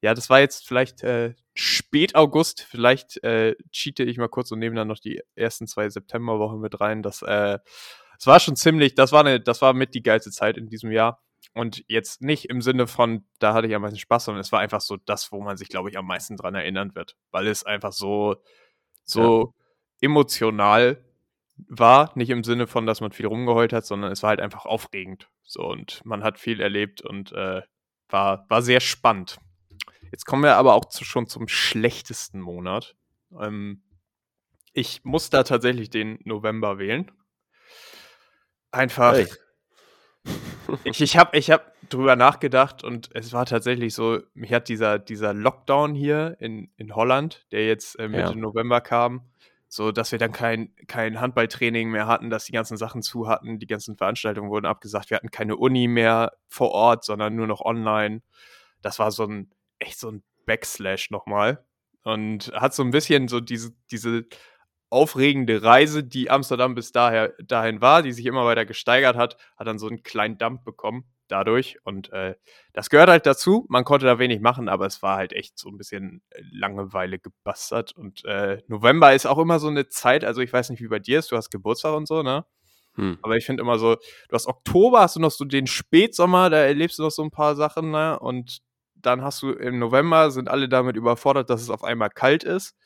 [0.00, 4.58] ja, das war jetzt vielleicht äh, spät August, vielleicht äh, cheate ich mal kurz und
[4.58, 7.02] nehme dann noch die ersten zwei Septemberwochen mit rein.
[7.02, 7.58] Das, äh,
[8.18, 10.92] es war schon ziemlich, das war eine, das war mit die geilste Zeit in diesem
[10.92, 11.20] Jahr.
[11.54, 14.60] Und jetzt nicht im Sinne von, da hatte ich am meisten Spaß, sondern es war
[14.60, 17.16] einfach so das, wo man sich, glaube ich, am meisten dran erinnern wird.
[17.30, 18.36] Weil es einfach so,
[19.04, 19.54] so
[20.00, 21.04] emotional
[21.56, 22.12] war.
[22.14, 25.28] Nicht im Sinne von, dass man viel rumgeheult hat, sondern es war halt einfach aufregend.
[25.42, 27.62] So, und man hat viel erlebt und äh,
[28.08, 29.38] war, war sehr spannend.
[30.10, 32.94] Jetzt kommen wir aber auch zu, schon zum schlechtesten Monat.
[33.38, 33.82] Ähm,
[34.72, 37.10] ich muss da tatsächlich den November wählen.
[38.70, 39.14] Einfach.
[39.14, 39.28] Hey.
[40.84, 44.98] Ich, ich habe ich hab drüber nachgedacht und es war tatsächlich so, mich hat dieser,
[44.98, 48.34] dieser Lockdown hier in, in Holland, der jetzt äh, Mitte Ja.
[48.34, 49.28] November kam,
[49.68, 53.58] so dass wir dann kein, kein Handballtraining mehr hatten, dass die ganzen Sachen zu hatten,
[53.58, 57.60] die ganzen Veranstaltungen wurden abgesagt, wir hatten keine Uni mehr vor Ort, sondern nur noch
[57.60, 58.22] online.
[58.80, 61.64] Das war so ein, echt so ein Backslash nochmal.
[62.04, 64.24] Und hat so ein bisschen so diese, diese
[64.92, 69.66] aufregende Reise, die Amsterdam bis daher, dahin war, die sich immer weiter gesteigert hat, hat
[69.66, 71.78] dann so einen kleinen Dump bekommen dadurch.
[71.82, 72.34] Und äh,
[72.74, 73.64] das gehört halt dazu.
[73.70, 77.18] Man konnte da wenig machen, aber es war halt echt so ein bisschen äh, Langeweile
[77.18, 77.92] gebastert.
[77.96, 80.98] Und äh, November ist auch immer so eine Zeit, also ich weiß nicht, wie bei
[80.98, 82.44] dir ist, du hast Geburtstag und so, ne?
[82.96, 83.18] Hm.
[83.22, 86.58] Aber ich finde immer so, du hast Oktober, hast du noch so den Spätsommer, da
[86.58, 88.18] erlebst du noch so ein paar Sachen, ne?
[88.18, 88.58] Und
[88.94, 92.76] dann hast du im November, sind alle damit überfordert, dass es auf einmal kalt ist.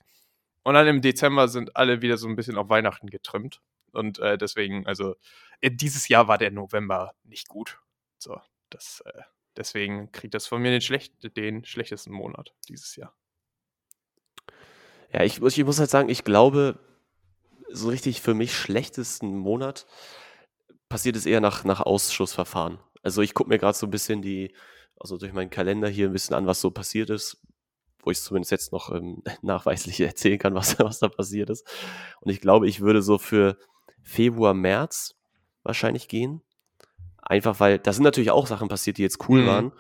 [0.66, 3.62] Und dann im Dezember sind alle wieder so ein bisschen auf Weihnachten getrimmt.
[3.92, 5.14] Und äh, deswegen, also
[5.61, 7.79] äh, dieses Jahr war der November nicht gut.
[8.18, 9.22] So, das, äh,
[9.57, 13.14] deswegen kriegt das von mir den, schlecht, den schlechtesten Monat dieses Jahr.
[15.12, 16.81] Ja, ich, ich muss halt sagen, ich glaube,
[17.70, 19.87] so richtig für mich schlechtesten Monat
[20.88, 22.81] passiert es eher nach, nach Ausschussverfahren.
[23.05, 24.52] Also ich gucke mir gerade so ein bisschen die,
[24.98, 27.40] also durch meinen Kalender hier ein bisschen an, was so passiert ist,
[28.07, 31.66] wo ich zumindest jetzt noch ähm, nachweislich erzählen kann, was, was da passiert ist.
[32.21, 33.59] Und ich glaube, ich würde so für
[34.03, 35.16] Februar, März
[35.64, 36.40] wahrscheinlich gehen.
[37.21, 39.47] Einfach weil, da sind natürlich auch Sachen passiert, die jetzt cool mhm.
[39.47, 39.73] waren.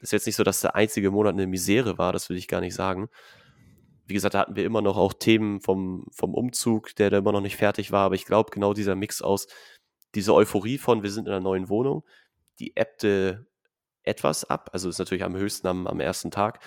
[0.00, 2.60] Ist jetzt nicht so, dass der einzige Monat eine Misere war, das will ich gar
[2.60, 3.08] nicht sagen.
[4.04, 7.32] Wie gesagt, da hatten wir immer noch auch Themen vom, vom Umzug, der da immer
[7.32, 8.04] noch nicht fertig war.
[8.04, 9.46] Aber ich glaube, genau dieser Mix aus,
[10.14, 12.04] diese Euphorie von, wir sind in einer neuen Wohnung,
[12.58, 13.46] die ebbte
[14.02, 14.68] etwas ab.
[14.74, 16.60] Also ist natürlich am höchsten am, am ersten Tag.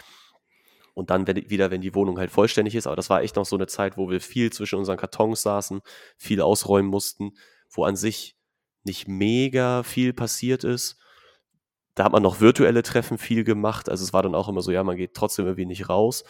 [0.95, 2.87] Und dann wenn, wieder, wenn die Wohnung halt vollständig ist.
[2.87, 5.81] Aber das war echt noch so eine Zeit, wo wir viel zwischen unseren Kartons saßen,
[6.17, 7.33] viel ausräumen mussten,
[7.69, 8.37] wo an sich
[8.85, 10.97] nicht mega viel passiert ist.
[11.95, 13.89] Da hat man noch virtuelle Treffen viel gemacht.
[13.89, 16.23] Also es war dann auch immer so, ja, man geht trotzdem irgendwie nicht raus.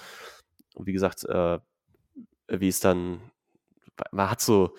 [0.74, 1.60] Und wie gesagt, äh,
[2.48, 3.22] wie es dann,
[4.12, 4.76] man hat so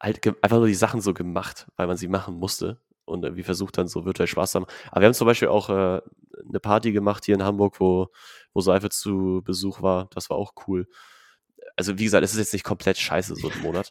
[0.00, 3.76] halt einfach nur die Sachen so gemacht, weil man sie machen musste und irgendwie versucht
[3.76, 4.66] dann so virtuell Spaß zu haben.
[4.90, 6.00] Aber wir haben zum Beispiel auch äh,
[6.48, 8.08] eine Party gemacht hier in Hamburg, wo,
[8.52, 10.08] wo Seife zu Besuch war.
[10.14, 10.86] Das war auch cool.
[11.76, 13.90] Also wie gesagt, es ist jetzt nicht komplett scheiße so ein Monat.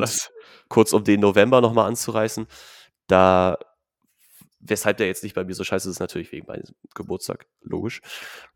[0.00, 0.30] das?
[0.68, 2.46] kurz um den November nochmal anzureißen,
[3.06, 3.58] da,
[4.60, 8.00] weshalb der jetzt nicht bei mir so scheiße ist, ist natürlich wegen meinem Geburtstag, logisch.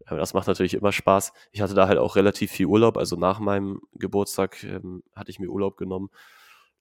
[0.07, 1.33] Aber das macht natürlich immer Spaß.
[1.51, 5.39] Ich hatte da halt auch relativ viel Urlaub, also nach meinem Geburtstag ähm, hatte ich
[5.39, 6.11] mir Urlaub genommen.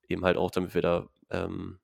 [0.07, 1.79] Eben halt auch, damit wir da, ähm,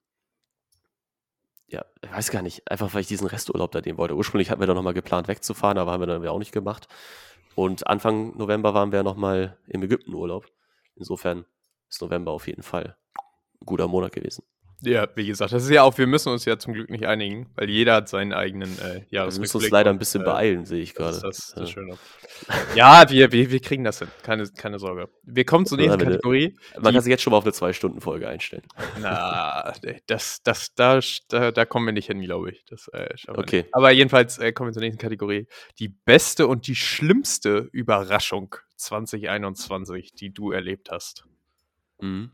[1.68, 4.16] ja, ich weiß gar nicht, einfach weil ich diesen Resturlaub da nehmen wollte.
[4.16, 6.88] Ursprünglich hatten wir da nochmal geplant wegzufahren, aber haben wir dann auch nicht gemacht.
[7.56, 10.46] Und Anfang November waren wir nochmal im Ägypten Urlaub.
[10.96, 11.46] Insofern
[11.90, 12.96] ist November auf jeden Fall
[13.60, 14.44] ein guter Monat gewesen.
[14.82, 17.50] Ja, wie gesagt, das ist ja auch, wir müssen uns ja zum Glück nicht einigen,
[17.56, 19.34] weil jeder hat seinen eigenen äh, Jahresrückblick.
[19.36, 21.20] Wir müssen uns leider ein bisschen äh, beeilen, sehe ich gerade.
[21.20, 21.98] Das, ist das Schöne.
[22.76, 25.10] ja, wir, wir, wir kriegen das hin, keine, keine Sorge.
[25.24, 26.56] Wir kommen zur nächsten ja, Kategorie.
[26.80, 28.64] Man kann sich jetzt schon mal auf eine Zwei-Stunden-Folge einstellen.
[29.02, 29.74] Na,
[30.06, 32.64] das, das, da, da, da kommen wir nicht hin, glaube ich.
[32.66, 33.64] Das, äh, okay.
[33.64, 33.74] Nicht.
[33.74, 35.48] Aber jedenfalls äh, kommen wir zur nächsten Kategorie.
[35.80, 41.26] Die beste und die schlimmste Überraschung 2021, die du erlebt hast.
[42.00, 42.30] Mhm.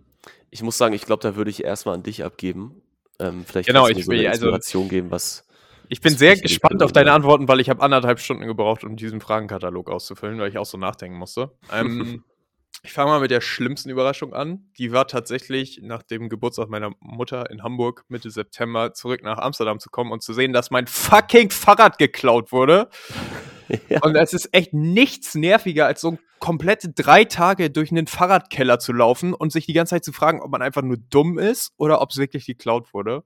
[0.54, 2.84] Ich muss sagen, ich glaube, da würde ich erstmal an dich abgeben.
[3.20, 5.48] Ähm, vielleicht genau, kannst du mir so eine also Inspiration also, geben, was.
[5.90, 9.20] Ich bin sehr gespannt auf deine Antworten, weil ich habe anderthalb Stunden gebraucht, um diesen
[9.20, 11.58] Fragenkatalog auszufüllen, weil ich auch so nachdenken musste.
[11.72, 12.24] Ähm,
[12.84, 14.70] ich fange mal mit der schlimmsten Überraschung an.
[14.78, 19.80] Die war tatsächlich nach dem Geburtstag meiner Mutter in Hamburg Mitte September zurück nach Amsterdam
[19.80, 22.90] zu kommen und zu sehen, dass mein fucking Fahrrad geklaut wurde.
[23.90, 24.02] Ja.
[24.02, 28.94] Und es ist echt nichts nerviger, als so komplette drei Tage durch einen Fahrradkeller zu
[28.94, 32.02] laufen und sich die ganze Zeit zu fragen, ob man einfach nur dumm ist oder
[32.02, 33.24] ob es wirklich geklaut wurde.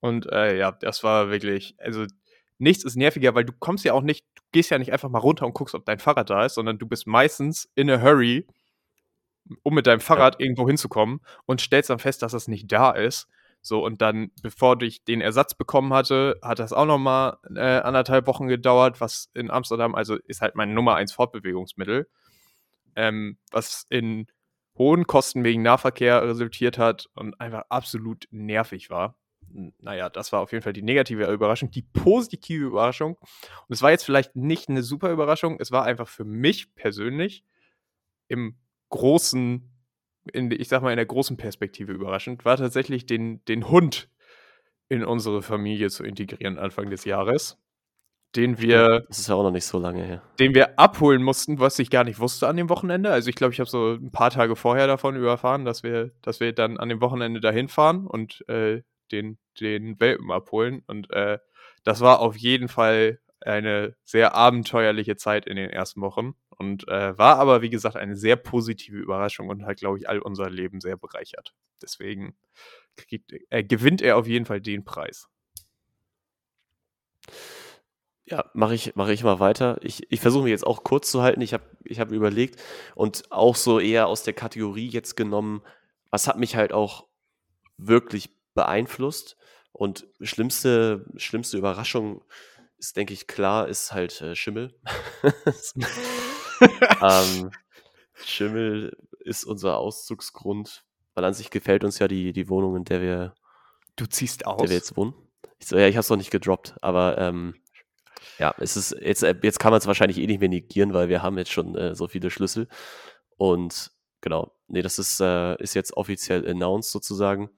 [0.00, 2.06] Und äh, ja, das war wirklich, also
[2.58, 5.18] nichts ist nerviger, weil du kommst ja auch nicht, du gehst ja nicht einfach mal
[5.18, 8.46] runter und guckst, ob dein Fahrrad da ist, sondern du bist meistens in a hurry,
[9.62, 10.44] um mit deinem Fahrrad ja.
[10.44, 13.26] irgendwo hinzukommen und stellst dann fest, dass das nicht da ist.
[13.62, 18.26] So, und dann, bevor ich den Ersatz bekommen hatte, hat das auch nochmal äh, anderthalb
[18.26, 22.08] Wochen gedauert, was in Amsterdam, also ist halt mein Nummer 1 Fortbewegungsmittel,
[22.96, 24.26] ähm, was in
[24.78, 29.18] hohen Kosten wegen Nahverkehr resultiert hat und einfach absolut nervig war.
[29.78, 31.70] Naja, das war auf jeden Fall die negative Überraschung.
[31.70, 36.08] Die positive Überraschung, und es war jetzt vielleicht nicht eine super Überraschung, es war einfach
[36.08, 37.44] für mich persönlich
[38.28, 38.56] im
[38.88, 39.70] großen
[40.32, 44.08] in, ich sag mal, in der großen Perspektive überraschend, war tatsächlich den, den Hund
[44.88, 47.58] in unsere Familie zu integrieren Anfang des Jahres.
[48.36, 49.04] Den wir.
[49.08, 50.22] Das ist ja auch noch nicht so lange her.
[50.38, 53.10] Den wir abholen mussten, was ich gar nicht wusste an dem Wochenende.
[53.10, 56.38] Also ich glaube, ich habe so ein paar Tage vorher davon überfahren, dass wir, dass
[56.38, 60.84] wir dann an dem Wochenende dahin fahren und äh, den, den Welpen abholen.
[60.86, 61.38] Und äh,
[61.82, 66.34] das war auf jeden Fall eine sehr abenteuerliche Zeit in den ersten Wochen.
[66.60, 70.18] Und äh, war aber, wie gesagt, eine sehr positive Überraschung und hat, glaube ich, all
[70.18, 71.54] unser Leben sehr bereichert.
[71.80, 72.36] Deswegen
[72.96, 75.30] kriegt, äh, gewinnt er auf jeden Fall den Preis.
[78.26, 79.78] Ja, mache ich, mach ich mal weiter.
[79.80, 81.40] Ich, ich versuche mich jetzt auch kurz zu halten.
[81.40, 82.60] Ich habe ich hab überlegt
[82.94, 85.62] und auch so eher aus der Kategorie jetzt genommen,
[86.10, 87.08] was hat mich halt auch
[87.78, 89.38] wirklich beeinflusst.
[89.72, 92.22] Und schlimmste, schlimmste Überraschung
[92.76, 94.78] ist, denke ich, klar, ist halt äh, Schimmel.
[97.02, 97.50] ähm,
[98.14, 103.00] Schimmel ist unser Auszugsgrund, weil an sich gefällt uns ja die, die Wohnung, in der
[103.00, 103.34] wir,
[103.96, 104.70] Du ziehst in der wir aus.
[104.70, 105.14] jetzt wohnen.
[105.58, 107.54] Ich so, ja, ich habe es noch nicht gedroppt, aber ähm,
[108.38, 111.08] ja, es ist jetzt, äh, jetzt kann man es wahrscheinlich eh nicht mehr negieren, weil
[111.08, 112.68] wir haben jetzt schon äh, so viele Schlüssel.
[113.36, 117.50] Und genau, nee, das ist, äh, ist jetzt offiziell announced sozusagen.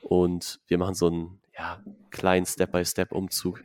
[0.00, 3.62] Und wir machen so einen ja, kleinen Step-by-Step-Umzug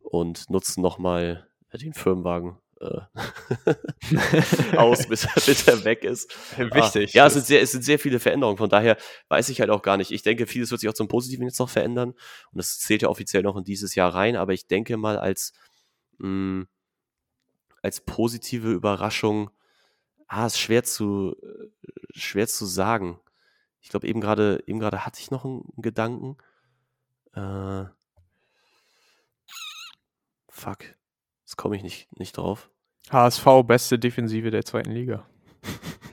[0.00, 2.65] und nutzen nochmal den Firmenwagen äh,
[4.76, 6.30] aus, bis, bis er weg ist.
[6.58, 7.10] Wichtig.
[7.14, 8.58] Ah, ja, es sind, sehr, es sind sehr viele Veränderungen.
[8.58, 8.96] Von daher
[9.28, 10.10] weiß ich halt auch gar nicht.
[10.10, 12.10] Ich denke, vieles wird sich auch zum Positiven jetzt noch verändern.
[12.10, 14.36] Und das zählt ja offiziell noch in dieses Jahr rein.
[14.36, 15.52] Aber ich denke mal, als,
[16.18, 16.66] mh,
[17.82, 19.50] als positive Überraschung,
[20.28, 21.68] ah, ist schwer zu, äh,
[22.14, 23.18] schwer zu sagen.
[23.80, 26.36] Ich glaube, eben gerade eben gerade hatte ich noch einen, einen Gedanken.
[27.32, 27.84] Äh,
[30.48, 30.96] fuck.
[31.46, 32.70] Jetzt komme ich nicht, nicht drauf.
[33.10, 35.28] HSV, beste Defensive der zweiten Liga.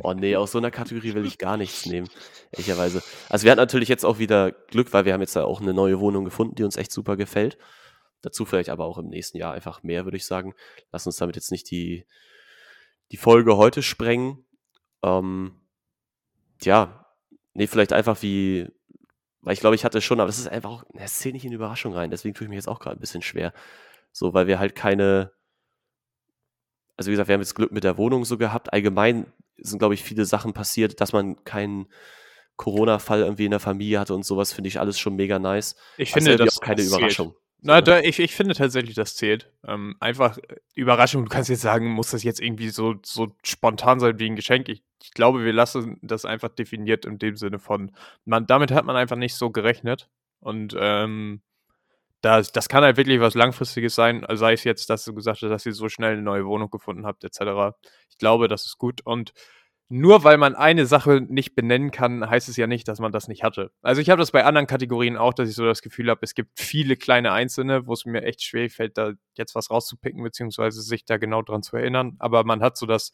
[0.00, 2.08] Oh nee, aus so einer Kategorie will ich gar nichts nehmen,
[2.52, 3.02] ehrlicherweise.
[3.30, 5.72] Also wir hatten natürlich jetzt auch wieder Glück, weil wir haben jetzt da auch eine
[5.72, 7.56] neue Wohnung gefunden, die uns echt super gefällt.
[8.20, 10.54] Dazu vielleicht aber auch im nächsten Jahr einfach mehr, würde ich sagen.
[10.92, 12.04] Lass uns damit jetzt nicht die,
[13.10, 14.44] die Folge heute sprengen.
[15.02, 15.58] Ähm,
[16.60, 17.06] ja,
[17.54, 18.68] nee, vielleicht einfach wie,
[19.40, 21.52] weil ich glaube, ich hatte schon, aber das ist einfach auch, es zählt nicht in
[21.52, 23.54] Überraschung rein, deswegen tue ich mir jetzt auch gerade ein bisschen schwer.
[24.18, 25.30] So, weil wir halt keine,
[26.96, 28.72] also wie gesagt, wir haben jetzt Glück mit der Wohnung so gehabt.
[28.72, 31.86] Allgemein sind, glaube ich, viele Sachen passiert, dass man keinen
[32.56, 35.76] Corona-Fall irgendwie in der Familie hatte und sowas, finde ich alles schon mega nice.
[35.98, 36.88] Ich finde, irgendwie das auch keine das.
[36.88, 37.36] Überraschung.
[37.60, 37.82] Na, ne?
[37.84, 39.52] da, ich, ich finde tatsächlich, das zählt.
[39.64, 41.24] Ähm, einfach äh, Überraschung.
[41.24, 44.68] Du kannst jetzt sagen, muss das jetzt irgendwie so, so spontan sein wie ein Geschenk.
[44.68, 47.92] Ich, ich glaube, wir lassen das einfach definiert in dem Sinne von,
[48.24, 50.08] man, damit hat man einfach nicht so gerechnet.
[50.40, 51.40] Und ähm,
[52.20, 54.24] das, das kann halt wirklich was Langfristiges sein.
[54.24, 56.70] Also sei es jetzt, dass du gesagt hast, dass ihr so schnell eine neue Wohnung
[56.70, 57.76] gefunden habt, etc.
[58.10, 59.00] Ich glaube, das ist gut.
[59.04, 59.32] Und
[59.90, 63.26] nur weil man eine Sache nicht benennen kann, heißt es ja nicht, dass man das
[63.26, 63.70] nicht hatte.
[63.80, 66.34] Also ich habe das bei anderen Kategorien auch, dass ich so das Gefühl habe, es
[66.34, 70.82] gibt viele kleine Einzelne, wo es mir echt schwer fällt, da jetzt was rauszupicken, beziehungsweise
[70.82, 72.16] sich da genau dran zu erinnern.
[72.18, 73.12] Aber man hat so das,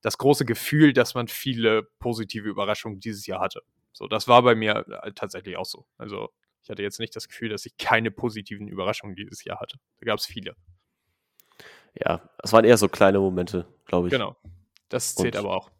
[0.00, 3.60] das große Gefühl, dass man viele positive Überraschungen dieses Jahr hatte.
[3.92, 5.84] So, das war bei mir äh, tatsächlich auch so.
[5.98, 6.30] Also
[6.62, 9.78] ich hatte jetzt nicht das Gefühl, dass ich keine positiven Überraschungen dieses Jahr hatte.
[10.00, 10.54] Da gab es viele.
[11.94, 14.12] Ja, es waren eher so kleine Momente, glaube ich.
[14.12, 14.36] Genau.
[14.88, 15.70] Das zählt Und- aber auch.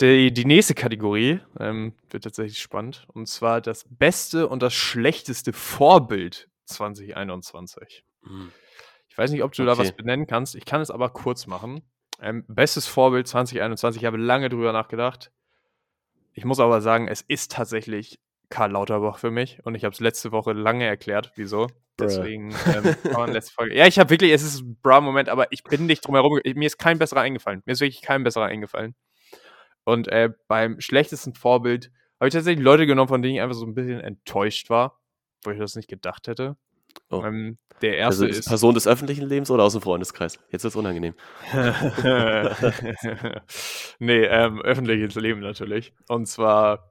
[0.00, 3.06] Die, die nächste Kategorie ähm, wird tatsächlich spannend.
[3.14, 8.04] Und zwar das beste und das schlechteste Vorbild 2021.
[8.22, 8.52] Hm.
[9.08, 9.96] Ich weiß nicht, ob du da was Okay.
[9.96, 10.54] benennen kannst.
[10.54, 11.80] Ich kann es aber kurz machen.
[12.20, 14.02] Ähm, bestes Vorbild 2021.
[14.02, 15.32] Ich habe lange drüber nachgedacht.
[16.34, 19.60] Ich muss aber sagen, es ist tatsächlich Karl Lauterbach für mich.
[19.64, 21.68] Und ich habe es letzte Woche lange erklärt, wieso.
[21.98, 23.74] Deswegen ähm, letzte Folge.
[23.74, 26.40] Ja, ich habe wirklich, es ist ein Bra-Moment, aber ich bin nicht drum herum.
[26.44, 27.62] Mir ist kein besserer eingefallen.
[27.64, 28.94] Mir ist wirklich kein besserer eingefallen.
[29.84, 33.64] Und äh, beim schlechtesten Vorbild habe ich tatsächlich Leute genommen, von denen ich einfach so
[33.64, 34.98] ein bisschen enttäuscht war,
[35.44, 36.56] wo ich das nicht gedacht hätte.
[37.10, 37.22] Oh.
[37.24, 40.38] Ähm, der Also erste ist Person des öffentlichen Lebens oder aus dem Freundeskreis?
[40.50, 41.14] Jetzt wird es unangenehm.
[43.98, 45.92] nee, ähm, öffentliches Leben natürlich.
[46.08, 46.90] Und zwar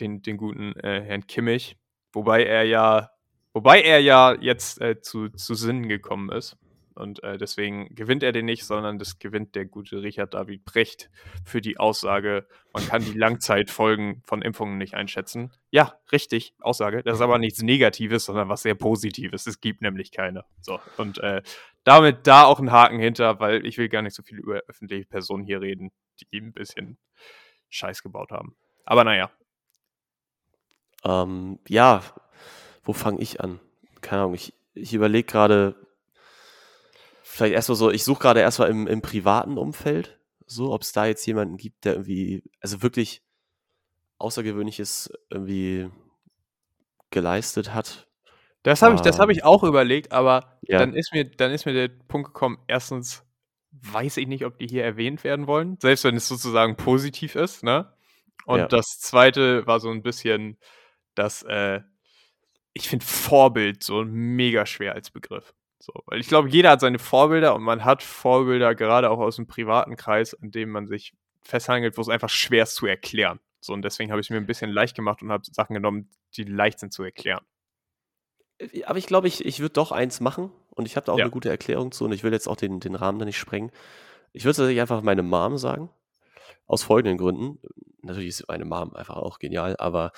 [0.00, 1.76] den, den guten äh, Herrn Kimmich.
[2.12, 3.10] Wobei er ja,
[3.52, 6.56] wobei er ja jetzt äh, zu, zu Sinnen gekommen ist.
[6.96, 11.10] Und äh, deswegen gewinnt er den nicht, sondern das gewinnt der gute Richard David Brecht
[11.44, 15.52] für die Aussage, man kann die Langzeitfolgen von Impfungen nicht einschätzen.
[15.70, 17.02] Ja, richtig, Aussage.
[17.02, 19.46] Das ist aber nichts Negatives, sondern was sehr Positives.
[19.46, 20.46] Es gibt nämlich keine.
[20.62, 21.42] So, und äh,
[21.84, 25.04] damit da auch ein Haken hinter, weil ich will gar nicht so viel über öffentliche
[25.04, 25.92] Personen hier reden,
[26.32, 26.96] die ein bisschen
[27.68, 28.56] Scheiß gebaut haben.
[28.86, 29.30] Aber naja,
[31.06, 32.02] Ähm, ja,
[32.84, 33.60] wo fange ich an?
[34.00, 35.76] Keine Ahnung, ich, ich überlege gerade,
[37.22, 41.06] vielleicht erstmal so, ich suche gerade erstmal im, im privaten Umfeld, so, ob es da
[41.06, 43.22] jetzt jemanden gibt, der irgendwie, also wirklich
[44.18, 45.90] Außergewöhnliches irgendwie
[47.10, 48.06] geleistet hat.
[48.62, 50.78] das habe ich, das habe Ähm, ich auch überlegt, aber ja.
[50.78, 53.24] dann ist mir, dann ist mir der Punkt gekommen, erstens
[53.72, 57.62] weiß ich nicht, ob die hier erwähnt werden wollen, selbst wenn es sozusagen positiv ist,
[57.62, 57.92] ne?
[58.46, 58.68] Und Ja.
[58.72, 60.58] das zweite war so ein bisschen,
[61.18, 61.80] dass, äh,
[62.72, 65.54] ich finde Vorbild so mega schwer als Begriff.
[65.78, 69.36] So, weil ich glaube, jeder hat seine Vorbilder und man hat Vorbilder gerade auch aus
[69.36, 73.38] dem privaten Kreis, in dem man sich festhangelt, wo es einfach schwer ist zu erklären.
[73.60, 76.08] So, und deswegen habe ich es mir ein bisschen leicht gemacht und habe Sachen genommen,
[76.36, 77.44] die leicht sind zu erklären.
[78.58, 81.18] Äh, aber ich glaube, ich, ich würde doch eins machen und ich habe da auch
[81.18, 81.24] Ja.
[81.24, 83.70] eine gute Erklärung zu und ich will jetzt auch den, den Rahmen da nicht sprengen.
[84.32, 85.90] Ich würde tatsächlich einfach meine Mom sagen.
[86.66, 87.60] Aus folgenden Gründen.
[88.02, 90.12] Natürlich ist meine Mom einfach auch genial, aber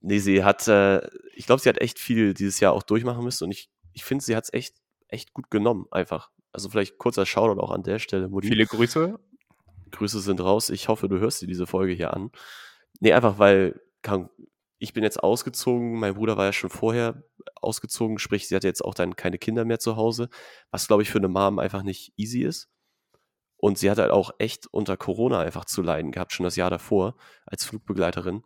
[0.00, 3.44] nee, sie hat, äh, ich glaube, sie hat echt viel dieses Jahr auch durchmachen müssen
[3.44, 4.76] und ich, ich finde, sie hat es echt,
[5.08, 6.30] echt gut genommen, einfach.
[6.52, 8.48] Also vielleicht kurzer Shoutout auch an der Stelle, Mutti.
[8.48, 9.18] Viele Grüße.
[9.90, 10.70] Grüße sind raus.
[10.70, 12.30] Ich hoffe, du hörst dir diese Folge hier an.
[13.00, 14.28] Nee, einfach weil kann,
[14.78, 17.22] ich bin jetzt ausgezogen, mein Bruder war ja schon vorher
[17.56, 20.28] ausgezogen, sprich, sie hatte jetzt auch dann keine Kinder mehr zu Hause,
[20.70, 22.68] was glaube ich für eine Mom einfach nicht easy ist.
[23.56, 26.70] Und sie hat halt auch echt unter Corona einfach zu leiden gehabt, schon das Jahr
[26.70, 28.44] davor als Flugbegleiterin.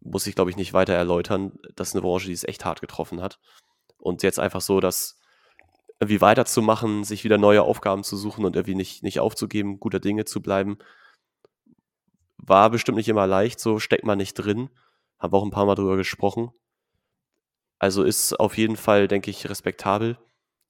[0.00, 1.58] Muss ich, glaube ich, nicht weiter erläutern.
[1.74, 3.38] Das ist eine Branche, die es echt hart getroffen hat.
[3.98, 5.18] Und jetzt einfach so, dass
[6.00, 10.24] irgendwie weiterzumachen, sich wieder neue Aufgaben zu suchen und irgendwie nicht, nicht aufzugeben, guter Dinge
[10.24, 10.78] zu bleiben,
[12.36, 14.70] war bestimmt nicht immer leicht, so steckt man nicht drin.
[15.18, 16.50] Haben wir auch ein paar Mal drüber gesprochen.
[17.78, 20.18] Also ist auf jeden Fall, denke ich, respektabel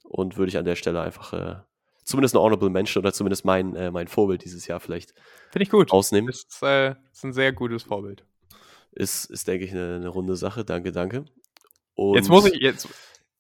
[0.03, 1.57] und würde ich an der Stelle einfach äh,
[2.05, 5.15] zumindest ein Honorable Mention oder zumindest mein, äh, mein Vorbild dieses Jahr vielleicht
[5.51, 5.93] Finde ich gut.
[5.93, 6.27] ausnehmen.
[6.29, 8.25] Das ist, äh, ist ein sehr gutes Vorbild.
[8.99, 10.65] Ist, ist denke ich, eine, eine runde Sache.
[10.65, 11.25] Danke, danke.
[11.95, 12.89] Und, jetzt muss ich, jetzt,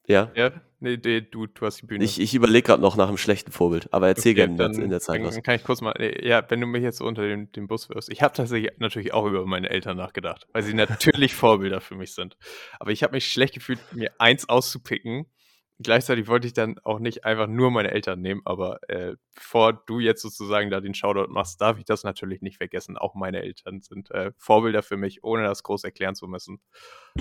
[0.07, 2.05] Ja, ja, nee, nee, du, du hast die Bühne.
[2.05, 4.73] ich, ich überlege gerade noch nach einem schlechten Vorbild, aber erzähl Okay, gerne in, dann,
[4.73, 5.35] der- in der Zeit dann, was.
[5.35, 7.67] dann kann ich kurz mal, nee, ja, wenn du mich jetzt so unter den, den
[7.67, 8.09] Bus wirfst.
[8.11, 12.15] Ich habe tatsächlich natürlich auch über meine Eltern nachgedacht, weil sie natürlich Vorbilder für mich
[12.15, 12.37] sind.
[12.79, 15.27] Aber ich habe mich schlecht gefühlt, mir eins auszupicken.
[15.81, 20.01] Gleichzeitig wollte ich dann auch nicht einfach nur meine Eltern nehmen, aber äh, bevor du
[20.01, 22.99] jetzt sozusagen da den Shoutout machst, darf ich das natürlich nicht vergessen.
[22.99, 26.61] Auch meine Eltern sind äh, Vorbilder für mich, ohne das groß erklären zu müssen.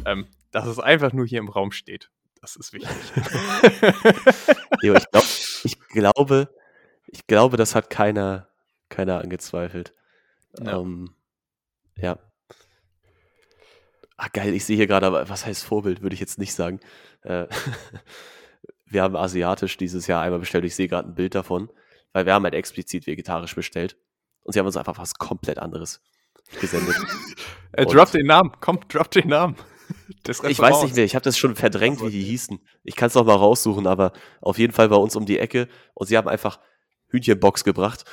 [0.06, 2.10] Ähm, dass es einfach nur hier im Raum steht.
[2.42, 2.90] Das ist wichtig.
[4.80, 5.24] Ich, glaub,
[5.64, 6.50] ich glaube,
[7.08, 8.48] ich glaube, das hat keiner,
[8.90, 9.96] keiner angezweifelt.
[10.60, 10.80] Ja.
[10.80, 11.16] Ähm,
[11.98, 12.20] ja.
[14.18, 16.80] Ah, geil, ich sehe hier gerade, aber was heißt Vorbild, würde ich jetzt nicht sagen.
[17.24, 17.48] Äh,
[18.90, 20.66] wir haben asiatisch dieses Jahr einmal bestellt.
[20.66, 21.70] Ich sehe gerade ein Bild davon,
[22.14, 23.98] weil wir haben halt explizit vegetarisch bestellt.
[24.44, 26.02] Und sie haben uns einfach was komplett anderes
[26.62, 26.96] gesendet.
[27.74, 28.52] äh, drop den Namen.
[28.62, 29.56] Komm, drop den Namen.
[30.28, 32.60] Ich weiß nicht mehr, ich habe das schon verdrängt, wie die hießen.
[32.84, 35.70] Ich kann es noch mal raussuchen, aber auf jeden Fall bei uns um die Ecke.
[35.94, 36.60] Und sie haben einfach
[37.08, 38.04] Hühnchenbox gebracht.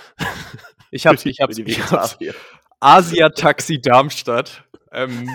[0.92, 2.14] Ich hab's, ich hab's, ich hab's.
[2.20, 2.34] Vegetarier.
[2.78, 4.62] Asia Taxi Darmstadt.
[4.92, 5.28] Ähm,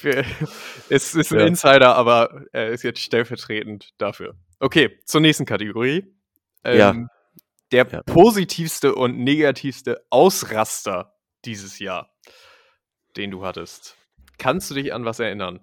[0.00, 0.24] für,
[0.88, 1.46] es ist ein Ja.
[1.46, 4.34] Insider, aber er ist jetzt stellvertretend dafür.
[4.58, 6.14] Okay, zur nächsten Kategorie.
[6.64, 6.94] Ähm, Ja.
[7.72, 8.02] Der Ja.
[8.02, 12.12] positivste und negativste Ausraster dieses Jahr,
[13.16, 13.96] den du hattest.
[14.38, 15.60] Kannst du dich an was erinnern?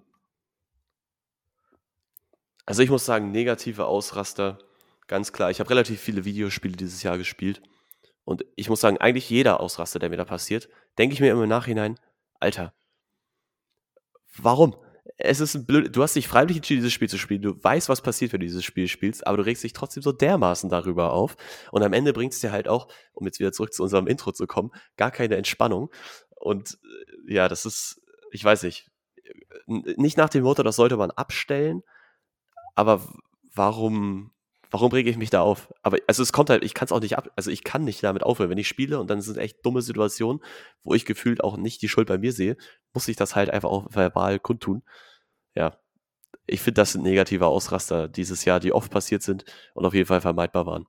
[2.66, 4.58] Also ich muss sagen, negative Ausraster,
[5.06, 5.50] ganz klar.
[5.50, 7.62] Ich habe relativ viele Videospiele dieses Jahr gespielt.
[8.24, 11.44] Und ich muss sagen, eigentlich jeder Ausraster, der mir da passiert, denke ich mir immer
[11.44, 11.98] im Nachhinein,
[12.40, 12.74] Alter,
[14.44, 14.76] warum?
[15.16, 17.42] Es ist ein blöd, du hast dich freiwillig entschieden, dieses Spiel zu spielen.
[17.42, 20.12] Du weißt, was passiert, wenn du dieses Spiel spielst, aber du regst dich trotzdem so
[20.12, 21.36] dermaßen darüber auf.
[21.72, 24.32] Und am Ende bringt es dir halt auch, um jetzt wieder zurück zu unserem Intro
[24.32, 25.90] zu kommen, gar keine Entspannung.
[26.36, 26.78] Und
[27.28, 28.90] äh, ja, das ist, ich weiß nicht,
[29.66, 31.82] nicht nach dem Motto, das sollte man abstellen,
[32.74, 33.06] aber
[33.54, 34.30] warum,
[34.70, 35.72] warum rege ich mich da auf?
[35.82, 38.02] Aber also es kommt halt, ich kann es auch nicht ab, also ich kann nicht
[38.02, 40.42] damit aufhören, wenn ich spiele und dann sind echt dumme Situationen,
[40.82, 42.56] wo ich gefühlt auch nicht die Schuld bei mir sehe,
[42.92, 44.82] muss ich das halt einfach auch verbal kundtun.
[45.54, 45.78] Ja,
[46.46, 50.06] ich finde, das sind negative Ausraster dieses Jahr, die oft passiert sind und auf jeden
[50.06, 50.86] Fall vermeidbar waren.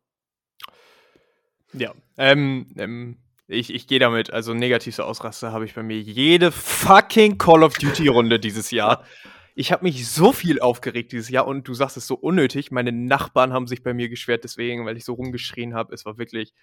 [1.74, 1.94] Ja.
[2.18, 7.38] Ähm, ähm, ich, ich gehe damit, also negativste Ausraster habe ich bei mir jede fucking
[7.38, 9.04] Call of Duty-Runde dieses Jahr.
[9.60, 12.72] Ich habe mich so viel aufgeregt dieses Jahr und du sagst es so unnötig.
[12.72, 15.94] Meine Nachbarn haben sich bei mir geschwert, deswegen, weil ich so rumgeschrien habe.
[15.94, 16.54] Es war wirklich,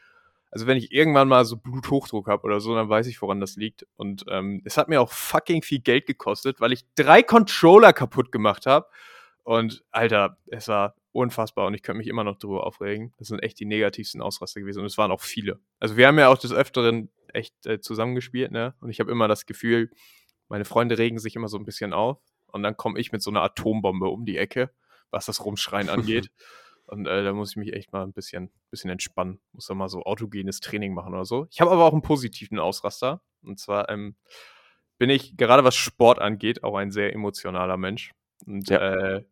[0.50, 3.56] also wenn ich irgendwann mal so Bluthochdruck habe oder so, dann weiß ich, woran das
[3.56, 3.86] liegt.
[3.96, 8.32] Und ähm, es hat mir auch fucking viel Geld gekostet, weil ich drei Controller kaputt
[8.32, 8.86] gemacht habe.
[9.42, 13.12] Und Alter, es war unfassbar und ich könnte mich immer noch drüber aufregen.
[13.18, 15.60] Das sind echt die negativsten Ausraster gewesen und es waren auch viele.
[15.80, 18.74] Also wir haben ja auch des Öfteren echt äh, zusammengespielt, ne?
[18.80, 19.90] Und ich habe immer das Gefühl,
[20.48, 23.30] meine Freunde regen sich immer so ein bisschen auf und dann komme ich mit so
[23.30, 24.70] einer Atombombe um die Ecke,
[25.10, 26.30] was das Rumschreien angeht.
[26.86, 29.40] Und äh, da muss ich mich echt mal ein bisschen, bisschen entspannen.
[29.52, 31.48] Muss da mal so autogenes Training machen oder so.
[31.50, 33.22] Ich habe aber auch einen positiven Ausraster.
[33.42, 34.14] Und zwar ähm,
[34.98, 38.12] bin ich, gerade was Sport angeht, auch ein sehr emotionaler Mensch.
[38.46, 38.94] Und Ja.
[38.94, 39.24] äh,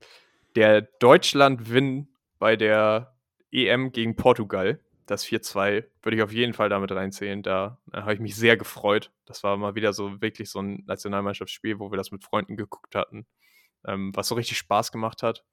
[0.57, 3.15] der Deutschland-Win bei der
[3.53, 7.43] EM gegen Portugal, das 4-2, würde ich auf jeden Fall damit reinzählen.
[7.43, 9.11] Da, da habe ich mich sehr gefreut.
[9.27, 12.95] Das war mal wieder so wirklich so ein Nationalmannschaftsspiel, wo wir das mit Freunden geguckt
[12.95, 13.27] hatten,
[13.87, 15.45] ähm, was so richtig Spaß gemacht hat.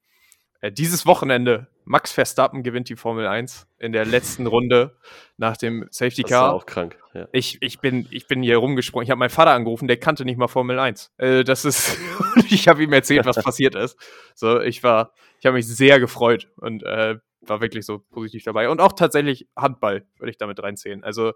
[0.62, 4.96] Äh, dieses Wochenende, Max Verstappen gewinnt die Formel 1 in der letzten Runde
[5.36, 6.42] nach dem Safety Das Car.
[6.48, 6.96] war auch krank.
[7.14, 7.28] Ja.
[7.32, 9.04] Ich, ich, bin, ich bin hier rumgesprungen.
[9.04, 11.12] Ich habe meinen Vater angerufen, der kannte nicht mal Formel 1.
[11.18, 11.98] Äh, das ist,
[12.48, 13.98] ich habe ihm erzählt, was passiert ist.
[14.36, 17.16] So, ich war, ich habe mich sehr gefreut und äh,
[17.46, 18.68] war wirklich so positiv dabei.
[18.68, 21.02] Und auch tatsächlich Handball würde ich damit reinzählen.
[21.04, 21.32] Also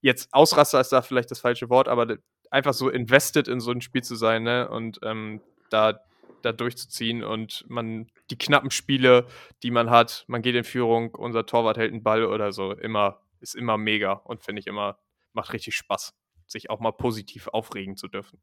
[0.00, 2.16] jetzt Ausraster ist da vielleicht das falsche Wort, aber
[2.50, 4.68] einfach so invested in so ein Spiel zu sein, ne?
[4.68, 6.00] Und ähm, da,
[6.42, 9.26] da durchzuziehen und man die knappen Spiele,
[9.62, 13.20] die man hat, man geht in Führung, unser Torwart hält einen Ball oder so, immer,
[13.40, 14.98] ist immer mega und finde ich immer,
[15.32, 16.14] macht richtig Spaß,
[16.46, 18.40] sich auch mal positiv aufregen zu dürfen.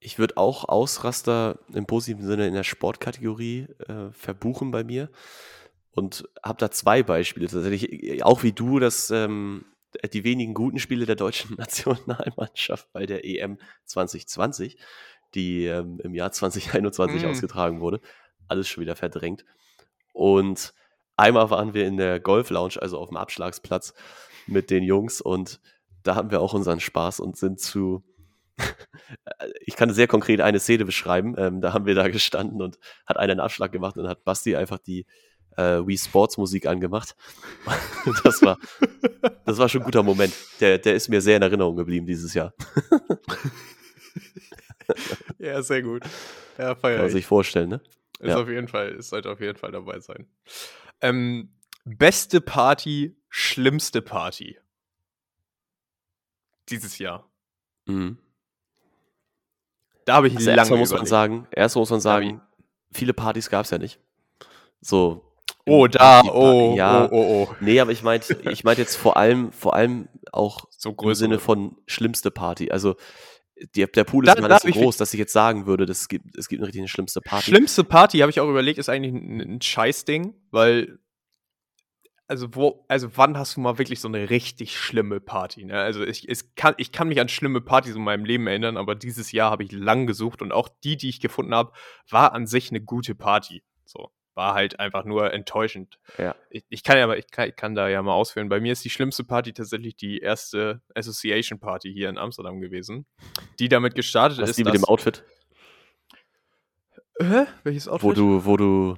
[0.00, 5.10] Ich würde auch Ausraster im positiven Sinne in der Sportkategorie äh, verbuchen bei mir
[5.90, 9.64] und habe da zwei Beispiele tatsächlich, auch wie du, dass ähm,
[10.12, 14.76] die wenigen guten Spiele der deutschen Nationalmannschaft bei der EM 2020,
[15.34, 17.26] die ähm, im Jahr 2021 Mm.
[17.26, 18.00] ausgetragen wurde,
[18.46, 19.44] alles schon wieder verdrängt.
[20.12, 20.72] Und
[21.16, 23.94] einmal waren wir in der Golf Lounge, also auf dem Abschlagsplatz
[24.46, 25.60] mit den Jungs und
[26.02, 28.02] da haben wir auch unseren Spaß und sind zu
[29.60, 31.34] ich kann sehr konkret eine Szene beschreiben.
[31.38, 34.56] Ähm, da haben wir da gestanden und hat einer einen Abschlag gemacht und hat Basti
[34.56, 35.06] einfach die
[35.56, 37.16] äh, Wii Sports Musik angemacht.
[38.24, 38.58] das war,
[39.44, 40.32] das war schon ein guter Moment.
[40.60, 42.54] Der, der ist mir sehr in Erinnerung geblieben dieses Jahr.
[45.38, 46.02] Ja, sehr gut.
[46.56, 47.12] Ja, Kann feier man ich.
[47.12, 47.80] sich vorstellen, ne?
[48.20, 48.40] Ist Ja.
[48.40, 50.26] auf jeden Fall, es sollte auf jeden Fall dabei sein.
[51.00, 51.52] Ähm,
[51.84, 54.58] beste Party, schlimmste Party.
[56.68, 57.30] Dieses Jahr.
[57.86, 58.18] Mhm.
[60.08, 62.40] Da habe ich Also lange muss man sagen, erstmal muss man sagen,
[62.90, 64.00] viele Partys gab es ja nicht.
[64.80, 65.22] So.
[65.66, 67.04] Oh, da, oh, ja.
[67.04, 67.54] oh, oh, oh.
[67.60, 71.14] Nee, aber ich meinte, ich meinte jetzt vor allem, vor allem auch So im.
[71.14, 72.70] Sinne von schlimmste Party.
[72.70, 72.96] Also
[73.76, 75.84] die, der Pool Da- ist immer da nicht so groß, dass ich jetzt sagen würde,
[75.84, 77.50] das gibt, es gibt eine richtig schlimmste Party.
[77.50, 80.98] Schlimmste Party, habe ich auch überlegt, ist eigentlich ein, ein Scheißding, weil,
[82.28, 85.64] also wo, also wann hast du mal wirklich so eine richtig schlimme Party?
[85.64, 85.80] Ne?
[85.80, 88.94] Also ich, es kann, ich kann mich an schlimme Partys in meinem Leben erinnern, aber
[88.94, 91.72] dieses Jahr habe ich lang gesucht und auch die, die ich gefunden habe,
[92.10, 93.62] war an sich eine gute Party.
[93.86, 95.98] So, war halt einfach nur enttäuschend.
[96.18, 96.36] Ja.
[96.50, 98.50] Ich, ich kann ja mal, ich kann, ich kann da ja mal ausführen.
[98.50, 103.06] Bei mir ist die schlimmste Party tatsächlich die erste Association Party hier in Amsterdam gewesen,
[103.58, 104.58] die damit gestartet Was ist.
[104.58, 105.24] die mit dem Outfit,
[107.20, 107.46] Hä?
[107.64, 108.08] Welches Outfit?
[108.08, 108.96] wo du, wo du,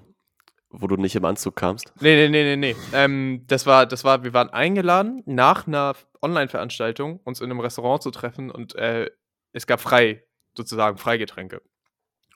[0.71, 1.93] wo du nicht im Anzug kamst.
[2.01, 2.77] Nee, nee, nee, nee, nee.
[2.93, 8.03] Ähm, das war, das war, wir waren eingeladen, nach einer Online-Veranstaltung uns in einem Restaurant
[8.03, 9.11] zu treffen und äh,
[9.53, 10.25] es gab frei,
[10.57, 11.61] sozusagen Freigetränke.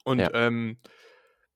[0.05, 0.31] Und Ja.
[0.35, 0.79] ähm,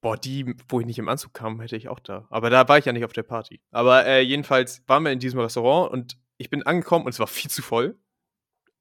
[0.00, 2.26] boah, die, wo ich nicht im Anzug kam, hätte ich auch da.
[2.30, 3.60] Aber da war ich ja nicht auf der Party.
[3.72, 7.26] Aber äh, jedenfalls waren wir in diesem Restaurant und ich bin angekommen und es war
[7.26, 7.98] viel zu voll.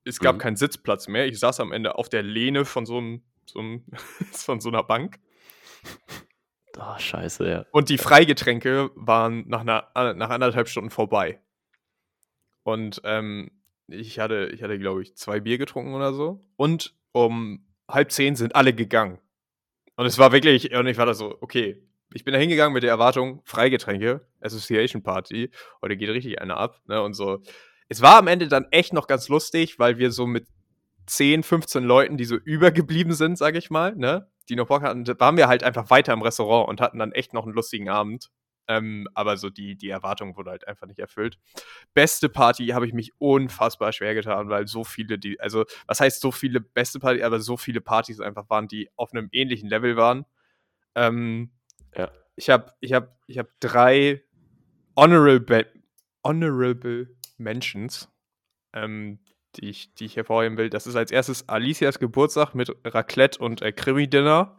[0.03, 0.39] Es gab Mhm.
[0.39, 1.25] keinen Sitzplatz mehr.
[1.25, 3.83] Ich saß am Ende auf der Lehne von so einem, so einem
[4.31, 5.19] von so einer Bank.
[6.79, 7.65] Oh, scheiße, ja.
[7.71, 11.41] Und die Freigetränke waren nach, einer, äh, nach anderthalb Stunden vorbei.
[12.63, 13.51] Und ähm,
[13.87, 16.45] ich hatte, ich hatte, glaube ich, zwei Bier getrunken oder so.
[16.55, 19.19] Und um halb zehn sind alle gegangen.
[19.95, 21.81] Und es war wirklich, und ich war da so, okay,
[22.13, 25.51] ich bin da hingegangen mit der Erwartung, Freigetränke, Association Party,
[25.81, 27.41] heute geht richtig einer ab, ne, und so.
[27.89, 30.47] Es war am Ende dann echt noch ganz lustig, weil wir so mit
[31.07, 35.07] 10, 15 Leuten, die so übergeblieben sind, sag ich mal, ne, die noch Bock hatten,
[35.19, 38.29] waren wir halt einfach weiter im Restaurant und hatten dann echt noch einen lustigen Abend.
[38.69, 41.37] Ähm, aber so die, die Erwartung wurde halt einfach nicht erfüllt.
[41.93, 46.19] Beste Party habe ich mich unfassbar schwer getan, weil so viele, die, also was heißt
[46.19, 49.95] so viele beste Party, aber so viele Partys einfach waren, die auf einem ähnlichen Level
[49.95, 50.25] waren.
[50.95, 51.51] Ähm,
[51.95, 52.11] Ja.
[52.35, 54.23] Ich habe ich hab, ich hab drei
[54.97, 55.65] honorable,
[56.25, 58.09] honorable Mentions,
[58.73, 59.19] ähm,
[59.57, 60.69] die, ich, die ich hervorheben will.
[60.69, 64.57] Das ist als erstes Alicias Geburtstag mit Raclette und äh, Krimi-Dinner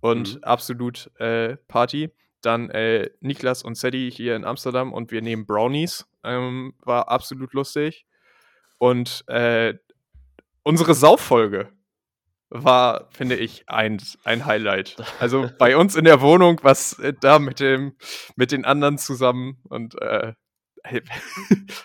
[0.00, 0.44] und Mhm.
[0.44, 2.10] absolut äh, Party.
[2.40, 6.06] Dann äh, Niklas und Sadie hier in Amsterdam und wir nehmen Brownies.
[6.24, 8.06] Ähm, war absolut lustig.
[8.78, 9.74] Und äh,
[10.62, 11.72] unsere Sauffolge
[12.50, 14.96] war, finde ich, ein, ein Highlight.
[15.18, 17.96] Also bei uns in der Wohnung, was äh, da mit dem,
[18.36, 20.32] mit den anderen zusammen und äh,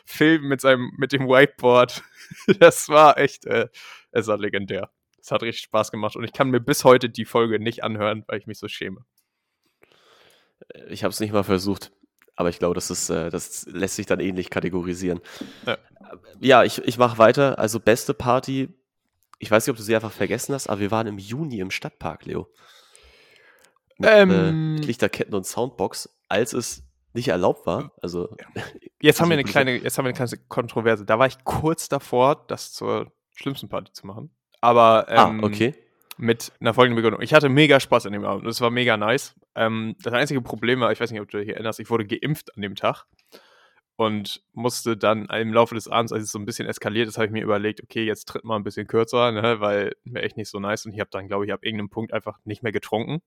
[0.06, 2.04] Phil mit seinem, mit dem Whiteboard,
[2.60, 3.70] das war echt, äh,
[4.12, 4.92] es war legendär.
[5.20, 8.24] Es hat richtig Spaß gemacht und ich kann mir bis heute die Folge nicht anhören,
[8.28, 9.06] weil ich mich so schäme.
[10.90, 11.92] Ich habe es nicht mal versucht,
[12.36, 15.22] aber ich glaube, das, ist, äh, das lässt sich dann ähnlich kategorisieren.
[15.66, 15.78] Ja.
[16.40, 17.58] Ja, ich, ich mache weiter.
[17.58, 18.70] Also beste Party.
[19.40, 21.72] Ich weiß nicht, ob du sie einfach vergessen hast, aber wir waren im Juni im
[21.72, 22.50] Stadtpark, Leo.
[23.98, 24.78] Mit, Ähm.
[24.78, 26.84] äh, Lichterketten und Soundbox, als es
[27.14, 27.92] nicht erlaubt war.
[28.02, 28.36] Also
[29.02, 31.06] Jetzt haben wir eine Also, kleine, jetzt haben wir eine kleine Kontroverse.
[31.06, 34.36] Da war ich kurz davor, das zur schlimmsten Party zu machen.
[34.62, 35.76] Aber ah, ähm, okay.
[36.18, 37.22] mit einer folgenden Begründung.
[37.22, 38.48] Ich hatte mega Spaß an dem Abend.
[38.48, 39.36] Es war mega nice.
[39.56, 42.56] Ähm, das einzige Problem war, ich weiß nicht, ob du dich erinnerst, ich wurde geimpft
[42.56, 43.06] an dem Tag
[43.96, 47.26] und musste dann im Laufe des Abends, als es so ein bisschen eskaliert ist, habe
[47.26, 50.50] ich mir überlegt, okay, jetzt tritt mal ein bisschen kürzer, ne, weil mir echt nicht
[50.50, 53.22] so nice und ich habe dann, glaube ich, ab irgendeinem Punkt einfach nicht mehr getrunken.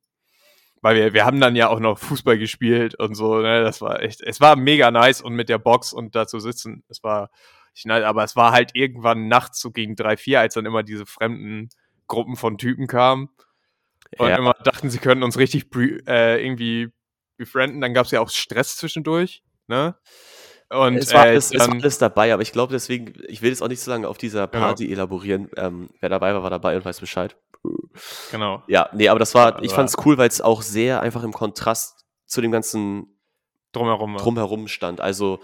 [0.82, 4.02] Weil wir, wir haben dann ja auch noch Fußball gespielt und so, ne, das war
[4.02, 7.30] echt, es war mega nice und mit der Box und da zu sitzen, es war,
[7.74, 11.06] ich, aber es war halt irgendwann nachts so gegen drei, vier, als dann immer diese
[11.06, 11.68] fremden
[12.06, 13.28] Gruppen von Typen kamen
[14.18, 14.36] und Ja.
[14.36, 15.66] immer dachten, sie können uns richtig
[16.06, 16.88] äh, irgendwie
[17.36, 17.80] befrienden.
[17.80, 19.96] Dann gab es ja auch Stress zwischendurch, ne?
[20.68, 23.50] Und es, war äh, alles, es war alles dabei, aber ich glaube deswegen, ich will
[23.50, 24.66] jetzt auch nicht so lange auf dieser Genau.
[24.66, 25.48] Party elaborieren.
[25.56, 27.36] Ähm, wer dabei war, war dabei und weiß Bescheid.
[28.30, 28.62] Genau.
[28.66, 31.32] Ja, nee, aber das war, ich fand es cool, weil es auch sehr einfach im
[31.32, 33.18] Kontrast zu dem ganzen
[33.72, 34.22] Drumherum war.
[34.22, 35.00] Drumherum stand.
[35.00, 35.40] Also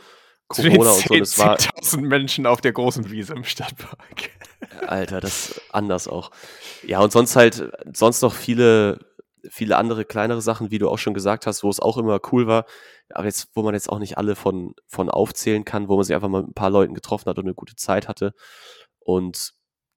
[0.48, 4.30] Corona und so, 10 das war, 10.000 Menschen auf der großen Wiese im Stadtpark.
[4.86, 6.30] Alter, das ist anders auch.
[6.82, 8.98] Ja, und sonst halt, sonst noch viele,
[9.48, 12.46] viele andere kleinere Sachen, wie du auch schon gesagt hast, wo es auch immer cool
[12.46, 12.66] war,
[13.10, 16.14] aber jetzt, wo man jetzt auch nicht alle von, von aufzählen kann, wo man sich
[16.14, 18.34] einfach mal mit ein paar Leuten getroffen hat und eine gute Zeit hatte.
[18.98, 19.52] Und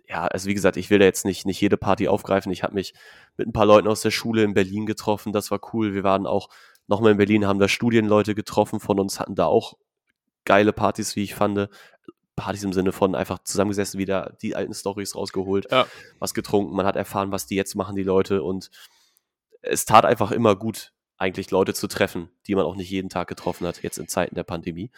[0.07, 2.51] ja, also wie gesagt, ich will da jetzt nicht, nicht jede Party aufgreifen.
[2.51, 2.93] Ich habe mich
[3.37, 5.93] mit ein paar Leuten aus der Schule in Berlin getroffen, das war cool.
[5.93, 6.49] Wir waren auch
[6.87, 9.73] nochmal in Berlin, haben da Studienleute getroffen von uns, hatten da auch
[10.45, 11.69] geile Partys, wie ich fand.
[12.35, 15.87] Partys im Sinne von einfach zusammengesessen, wieder die alten Stories rausgeholt, Ja.
[16.19, 18.43] was getrunken, man hat erfahren, was die jetzt machen, die Leute.
[18.43, 18.69] Und
[19.61, 23.29] es tat einfach immer gut, eigentlich Leute zu treffen, die man auch nicht jeden Tag
[23.29, 24.91] getroffen hat, jetzt in Zeiten der Pandemie.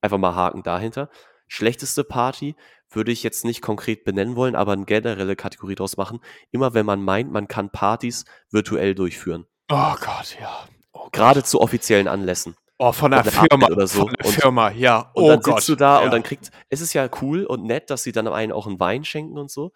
[0.00, 1.10] Einfach mal Haken dahinter.
[1.48, 2.54] Schlechteste Party
[2.90, 6.20] würde ich jetzt nicht konkret benennen wollen, aber eine generelle Kategorie draus machen.
[6.50, 9.46] Immer wenn man meint, man kann Partys virtuell durchführen.
[9.70, 10.66] Oh Gott, ja.
[10.92, 11.12] Oh Gott.
[11.12, 12.56] Gerade zu offiziellen Anlässen.
[12.78, 14.06] oh, von der Firma oder so.
[14.06, 15.10] Von der Und- Firma, ja.
[15.14, 15.56] Und oh dann Gott.
[15.56, 16.04] sitzt du da ja.
[16.04, 18.80] und dann kriegt, es ist ja cool und nett, dass sie dann einen auch einen
[18.80, 19.72] Wein schenken und so.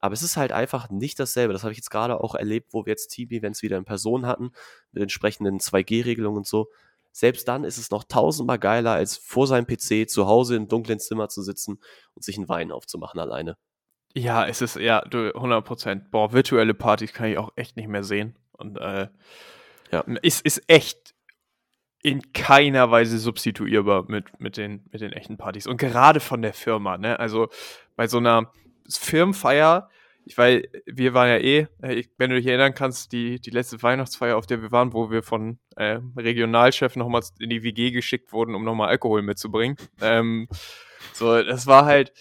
[0.00, 1.52] Aber es ist halt einfach nicht dasselbe.
[1.52, 4.50] Das habe ich jetzt gerade auch erlebt, wo wir jetzt Team-Events wieder in Person hatten,
[4.90, 6.68] mit entsprechenden 2G-Regelungen und so.
[7.12, 10.98] Selbst dann ist es noch tausendmal geiler, als vor seinem PC zu Hause im dunklen
[10.98, 11.78] Zimmer zu sitzen
[12.14, 13.56] und sich einen Wein aufzumachen alleine.
[14.14, 16.10] Ja, es ist, ja, du, 100 Prozent.
[16.10, 18.36] Boah, virtuelle Partys kann ich auch echt nicht mehr sehen.
[18.52, 19.08] Und, äh,
[19.90, 20.04] Ja.
[20.22, 21.14] es ist echt
[22.02, 25.66] in keiner Weise substituierbar mit, mit, den, mit den echten Partys.
[25.66, 27.18] Und gerade von der Firma, ne?
[27.20, 27.48] Also
[27.94, 28.50] bei so einer
[28.88, 29.88] Firmenfeier,
[30.24, 33.82] ich weil wir waren ja eh, äh, wenn du dich erinnern kannst, die, die letzte
[33.82, 38.32] Weihnachtsfeier, auf der wir waren, wo wir von äh, Regionalchef nochmal in die WG geschickt
[38.32, 39.76] wurden, um nochmal Alkohol mitzubringen.
[40.00, 40.48] Ähm,
[41.12, 42.12] so, das war halt,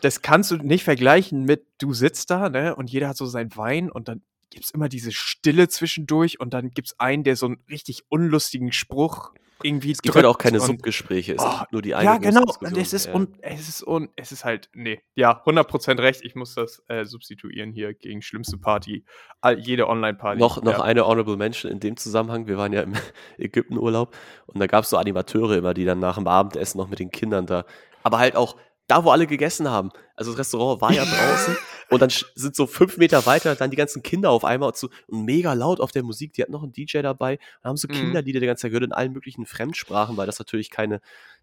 [0.00, 3.54] das kannst du nicht vergleichen mit, du sitzt da, ne, und jeder hat so seinen
[3.56, 7.62] Wein und dann gibt's immer diese Stille zwischendurch und dann gibt's einen, der so einen
[7.68, 9.32] richtig unlustigen Spruch
[9.64, 12.42] irgendwie Es gibt halt auch keine Subgespräche, es Oh, gibt nur die eine ja, genau.
[12.76, 13.14] Es ist, Ja.
[13.14, 16.22] un, es ist un, es ist halt, nee, ja, 100% recht.
[16.24, 19.04] Ich muss das äh, substituieren hier gegen schlimmste Party.
[19.40, 20.40] All, jede Online-Party.
[20.40, 20.82] Noch, noch ja.
[20.82, 22.46] eine Honorable Mention in dem Zusammenhang.
[22.46, 22.94] Wir waren ja im
[23.38, 24.14] Ägyptenurlaub
[24.46, 27.10] und da gab es so Animateure immer, die dann nach dem Abendessen noch mit den
[27.10, 27.64] Kindern da,
[28.02, 28.56] aber halt auch
[28.90, 29.90] da, wo alle gegessen haben.
[30.16, 31.56] Also das Restaurant war ja draußen
[31.90, 34.88] und dann sind so fünf Meter weiter dann die ganzen Kinder auf einmal und, so,
[35.06, 36.32] und mega laut auf der Musik.
[36.34, 37.92] Die hatten noch einen DJ dabei und haben so Mhm.
[37.92, 41.00] Kinderlieder die ganze Zeit gehört in allen möglichen Fremdsprachen, weil das natürlich keine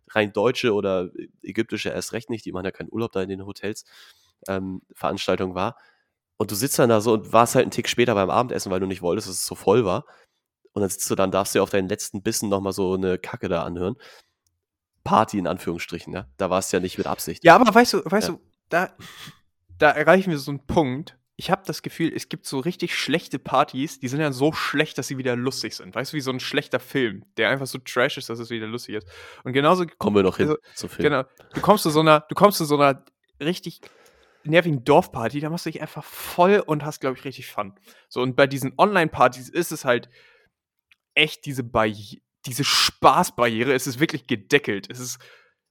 [0.10, 1.10] rein deutsche oder
[1.42, 3.86] ägyptische erst recht nicht, die machen ja keinen Urlaub da in den Hotels,
[4.48, 5.78] ähm, Veranstaltung war.
[6.38, 8.80] Und du sitzt dann da so und warst halt einen Tick später beim Abendessen, weil
[8.80, 10.06] du nicht wolltest, dass es so voll war.
[10.74, 13.18] Und dann sitzt du dann, darfst du dir auf deinen letzten Bissen nochmal so eine
[13.18, 13.96] Kacke da anhören.
[15.08, 16.28] Party in Anführungsstrichen, ne?
[16.38, 17.44] Da war es ja nicht mit Absicht.
[17.46, 18.34] Ja, aber weißt du, weißt Ja.
[18.36, 18.90] du, da,
[19.78, 21.18] da erreichen wir so einen Punkt.
[21.38, 24.98] Ich habe das Gefühl, es gibt so richtig schlechte Partys, die sind ja so schlecht,
[24.98, 25.94] dass sie wieder lustig sind.
[25.96, 28.68] Weißt du, wie so ein schlechter Film, der einfach so trash ist, dass es wieder
[28.68, 29.08] lustig ist.
[29.44, 31.04] Und genauso Kommen wir noch hin Also, zu Film.
[31.10, 31.24] Genau.
[31.54, 33.06] Du kommst zu so einer, du kommst zu so einer
[33.40, 33.82] richtig
[34.44, 37.74] nervigen Dorfparty, da machst du dich einfach voll und hast, glaube ich, richtig Fun.
[38.10, 40.10] So, und bei diesen Online-Partys ist es halt
[41.14, 44.90] echt diese Barri diese Spaßbarriere, es ist wirklich gedeckelt.
[44.90, 45.20] Es ist,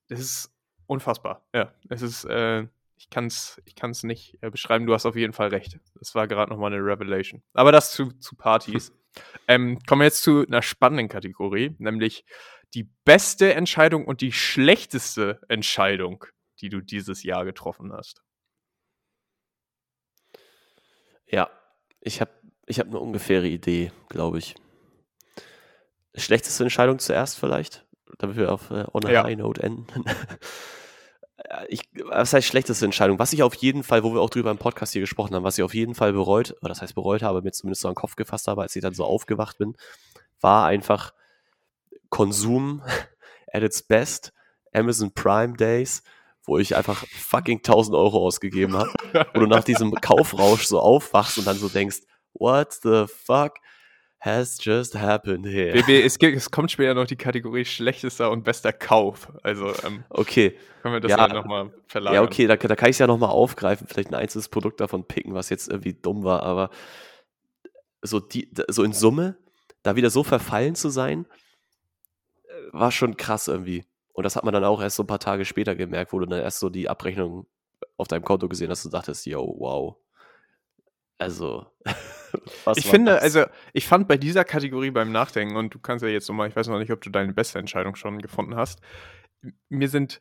[0.08, 0.54] es ist
[0.86, 1.46] unfassbar.
[1.54, 2.66] Ja, es ist, äh,
[2.96, 4.86] ich kann es ich kann's nicht äh, beschreiben.
[4.86, 5.78] Du hast auf jeden Fall recht.
[5.94, 7.42] Das war gerade nochmal eine Revelation.
[7.52, 8.92] Aber das zu, zu Partys.
[9.48, 12.24] ähm, kommen wir jetzt zu einer spannenden Kategorie, nämlich
[12.74, 16.24] die beste Entscheidung und die schlechteste Entscheidung,
[16.60, 18.22] die du dieses Jahr getroffen hast.
[21.26, 21.50] Ja,
[22.00, 22.30] ich habe
[22.66, 24.56] ich hab eine ungefähre Idee, glaube ich.
[26.16, 27.84] Schlechteste Entscheidung zuerst vielleicht,
[28.18, 29.24] damit wir auf äh, on a Ja.
[29.24, 29.86] high note enden.
[31.38, 33.18] Äh, ich, was heißt schlechteste Entscheidung?
[33.18, 35.58] Was ich auf jeden Fall, wo wir auch drüber im Podcast hier gesprochen haben, was
[35.58, 37.98] ich auf jeden Fall bereut, oder das heißt bereut habe, mir zumindest so an den
[38.00, 39.76] Kopf gefasst habe, als ich dann so aufgewacht bin,
[40.40, 41.12] war einfach
[42.08, 42.82] Konsum
[43.52, 44.32] at its best,
[44.72, 46.02] Amazon Prime Days,
[46.44, 48.92] wo ich einfach fucking 1000 Euro ausgegeben habe,
[49.34, 51.98] wo du nach diesem Kaufrausch so aufwachst und dann so denkst,
[52.32, 53.54] what the fuck
[54.20, 55.72] has just happened here?
[55.72, 59.30] BB, es, gibt, es kommt später noch die Kategorie schlechtester und bester Kauf.
[59.42, 62.14] Also ähm, Okay, können wir das Ja, ja, nochmal verlagern.
[62.14, 65.04] ja, okay, da, da kann ich es ja nochmal aufgreifen, vielleicht ein einzelnes Produkt davon
[65.06, 66.70] picken, was jetzt irgendwie dumm war, aber
[68.02, 69.36] so, die, so in Summe,
[69.82, 71.26] da wieder so verfallen zu sein,
[72.44, 73.84] äh, war schon krass irgendwie.
[74.12, 76.26] Und das hat man dann auch erst so ein paar Tage später gemerkt, wo du
[76.26, 77.46] dann erst so die Abrechnung
[77.96, 79.96] auf deinem Konto gesehen hast und dachtest, yo, wow.
[81.18, 81.66] Also,
[82.64, 83.22] was Ich finde, das?
[83.22, 86.56] also ich fand bei dieser Kategorie beim Nachdenken, und du kannst ja jetzt nochmal, ich
[86.56, 88.80] weiß noch nicht, ob du deine beste Entscheidung schon gefunden hast,
[89.68, 90.20] mir sind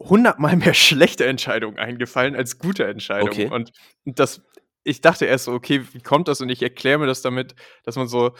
[0.00, 3.32] hundertmal mehr schlechte Entscheidungen eingefallen als gute Entscheidungen.
[3.32, 3.50] Okay.
[3.50, 3.72] Und
[4.04, 4.42] das,
[4.84, 6.40] ich dachte erst so, okay, wie kommt das?
[6.40, 7.54] Und ich erkläre mir das damit,
[7.84, 8.34] dass man so,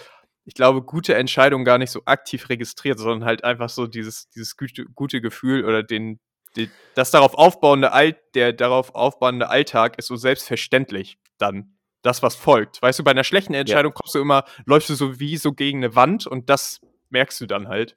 [0.47, 4.57] ich glaube, gute Entscheidungen gar nicht so aktiv registriert, sondern halt einfach so dieses, dieses
[4.57, 6.21] gute, gute Gefühl oder den,
[6.57, 12.37] die, das darauf aufbauende Alt, der darauf aufbauende Alltag ist so selbstverständlich dann das, was
[12.37, 12.83] folgt.
[12.83, 15.79] Weißt du, bei einer schlechten Entscheidung kommst du immer, läufst du so wie so gegen
[15.79, 17.97] eine Wand und das merkst du dann halt.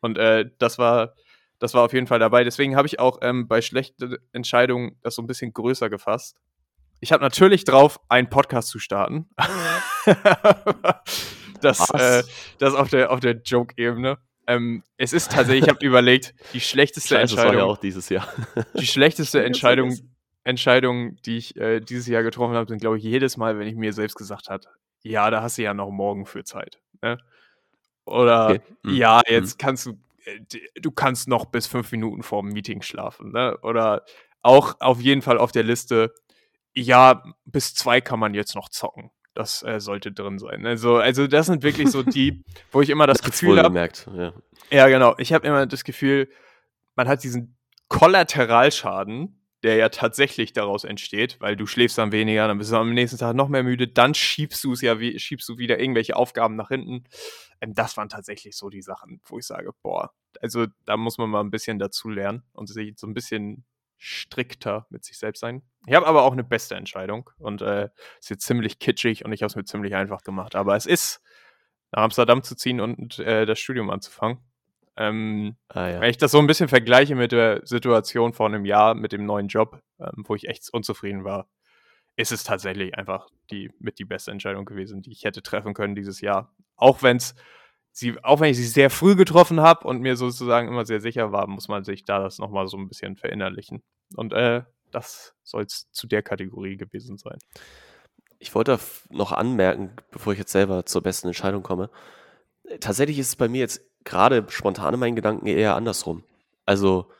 [0.00, 1.14] Und äh, das war,
[1.58, 2.44] das war auf jeden Fall dabei.
[2.44, 6.36] Deswegen habe ich auch ähm, bei schlechten Entscheidungen das so ein bisschen größer gefasst.
[7.00, 9.28] Ich habe natürlich drauf, einen Podcast zu starten.
[11.60, 12.22] das, äh,
[12.58, 14.18] das auf der, auf der Joke-Ebene.
[14.46, 17.78] Ähm, es ist tatsächlich, ich habe überlegt, die schlechteste Scheiße, das war ja Entscheidung, auch
[17.78, 18.28] dieses Jahr.
[18.78, 19.96] die schlechteste Entscheidung,
[20.42, 20.50] vergessen.
[20.50, 23.76] Entscheidung, die ich äh, dieses Jahr getroffen habe, sind, glaube ich, jedes Mal, wenn ich
[23.76, 24.64] mir selbst gesagt habe,
[25.02, 26.80] ja, da hast du ja noch morgen für Zeit.
[27.02, 27.18] Ne?
[28.04, 28.60] Oder Okay.
[28.84, 28.94] Hm.
[28.94, 30.40] ja, jetzt kannst du, äh,
[30.80, 33.32] du kannst noch bis fünf Minuten vor dem Meeting schlafen.
[33.32, 33.56] Ne?
[33.62, 34.04] Oder
[34.42, 36.12] auch auf jeden Fall auf der Liste,
[36.74, 39.10] ja, bis zwei kann man jetzt noch zocken.
[39.34, 40.60] Das äh, sollte drin sein.
[40.60, 40.76] Ne?
[40.76, 44.32] So, also das sind wirklich so die, wo ich immer das Nachts Gefühl habe, ja.
[44.70, 45.14] ja, genau.
[45.18, 46.28] Ich habe immer das Gefühl,
[46.96, 47.56] man hat diesen
[47.88, 52.92] Kollateralschaden, der ja tatsächlich daraus entsteht, weil du schläfst dann weniger, dann bist du am
[52.94, 56.16] nächsten Tag noch mehr müde, dann schiebst du es ja, wie, schiebst du wieder irgendwelche
[56.16, 57.04] Aufgaben nach hinten.
[57.60, 61.30] Ähm, das waren tatsächlich so die Sachen, wo ich sage, boah, also da muss man
[61.30, 63.64] mal ein bisschen dazu lernen und sich so ein bisschen
[63.98, 65.62] strikter mit sich selbst sein.
[65.86, 67.88] Ich habe aber auch eine beste Entscheidung und äh,
[68.18, 70.56] ist jetzt ziemlich kitschig und ich habe es mir ziemlich einfach gemacht.
[70.56, 71.20] Aber es ist,
[71.92, 74.38] nach Amsterdam zu ziehen und äh, das Studium anzufangen.
[74.96, 76.00] Ähm, Ah, ja.
[76.00, 79.24] wenn ich das so ein bisschen vergleiche mit der Situation vor einem Jahr mit dem
[79.24, 81.48] neuen Job, ähm, wo ich echt unzufrieden war,
[82.16, 85.94] ist es tatsächlich einfach die mit die beste Entscheidung gewesen, die ich hätte treffen können
[85.94, 86.54] dieses Jahr.
[86.76, 87.34] Auch wenn es
[87.90, 91.32] sie, auch wenn ich sie sehr früh getroffen habe und mir sozusagen immer sehr sicher
[91.32, 93.82] war, muss man sich da das nochmal so ein bisschen verinnerlichen.
[94.14, 97.38] Und äh, das soll es zu der Kategorie gewesen sein.
[98.38, 98.78] Ich wollte
[99.08, 101.88] noch anmerken, bevor ich jetzt selber zur besten Entscheidung komme.
[102.64, 106.24] äh, Tatsächlich ist es bei mir jetzt gerade spontan in meinen Gedanken eher andersrum.
[106.66, 107.10] Also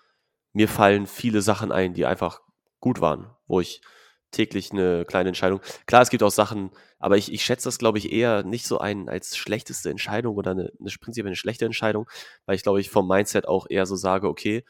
[0.52, 2.40] mir fallen viele Sachen ein, die einfach
[2.80, 3.82] gut waren, wo ich
[4.30, 5.60] täglich eine kleine Entscheidung.
[5.86, 8.78] Klar, es gibt auch Sachen, aber ich, ich schätze das, glaube ich, eher nicht so
[8.78, 12.08] ein als schlechteste Entscheidung oder eine, eine prinzipiell eine schlechte Entscheidung,
[12.46, 14.64] weil ich glaube, ich vom Mindset auch eher so sage, okay,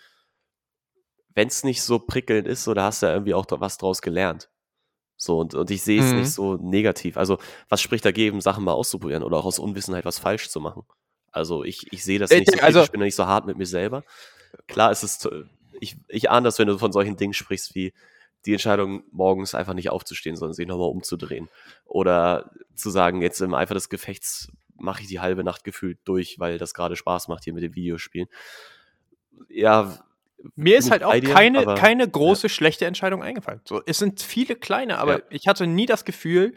[1.35, 4.03] wenn es nicht so prickelnd ist, so, da hast du ja irgendwie auch was draus
[4.03, 4.51] gelernt.
[5.17, 6.17] So, und, und ich sehe es Mhm.
[6.17, 7.17] nicht so negativ.
[7.17, 7.39] Also,
[7.69, 10.85] was spricht dagegen, Sachen mal auszuprobieren oder auch aus Unwissenheit was falsch zu machen?
[11.33, 13.47] Also, ich, ich sehe das Äh, nicht so also- ich bin da nicht so hart
[13.47, 14.05] mit mir selber.
[14.68, 15.45] Klar, es ist, äh,
[15.80, 17.93] ich, ich ahne das, wenn du von solchen Dingen sprichst, wie
[18.45, 21.49] die Entscheidung, morgens einfach nicht aufzustehen, sondern sich nochmal umzudrehen.
[21.87, 26.39] Oder zu sagen, jetzt im Eifer des Gefechts mache ich die halbe Nacht gefühlt durch,
[26.41, 28.28] weil das gerade Spaß macht hier mit den Videospielen.
[29.49, 29.97] Ja,
[30.57, 33.61] Mir ist halt auch dir, keine, aber- keine große schlechte Entscheidung eingefallen.
[33.64, 35.24] So, es sind viele kleine, aber Ja.
[35.30, 36.55] ich hatte nie das Gefühl,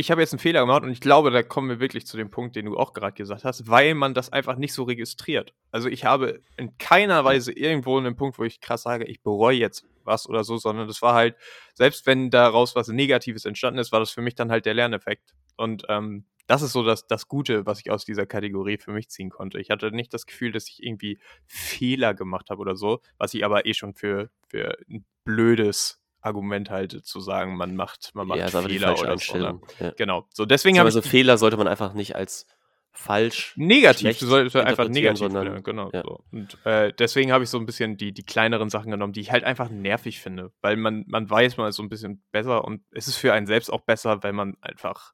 [0.00, 2.30] ich habe jetzt einen Fehler gemacht und ich glaube, da kommen wir wirklich zu dem
[2.30, 5.54] Punkt, den du auch gerade gesagt hast, weil man das einfach nicht so registriert.
[5.70, 9.56] Also ich habe in keiner Weise irgendwo einen Punkt, wo ich krass sage, ich bereue
[9.56, 11.36] jetzt was oder so, sondern das war halt,
[11.74, 15.34] selbst wenn daraus was Negatives entstanden ist, war das für mich dann halt der Lerneffekt.
[15.56, 19.10] Und ähm, das ist so das, das Gute, was ich aus dieser Kategorie für mich
[19.10, 19.60] ziehen konnte.
[19.60, 23.44] Ich hatte nicht das Gefühl, dass ich irgendwie Fehler gemacht habe oder so, was ich
[23.44, 28.38] aber eh schon für, für ein blödes Argument halte, zu sagen, man macht, man macht
[28.38, 29.36] ja, Fehler oder so.
[29.38, 29.60] Ne?
[29.78, 29.90] Ja.
[29.96, 30.26] Genau.
[30.34, 32.46] So, deswegen habe Also Fehler sollte man einfach nicht als
[32.92, 33.54] falsch.
[33.56, 35.90] negativ, solltest einfach negativ, sondern- sondern, genau.
[35.92, 36.02] ja.
[36.02, 36.24] So.
[36.32, 39.30] Und äh, deswegen habe ich so ein bisschen die, die kleineren Sachen genommen, die ich
[39.30, 42.82] halt einfach nervig finde, weil man, man weiß, man ist so ein bisschen besser und
[42.90, 45.12] es ist für einen selbst auch besser, wenn man einfach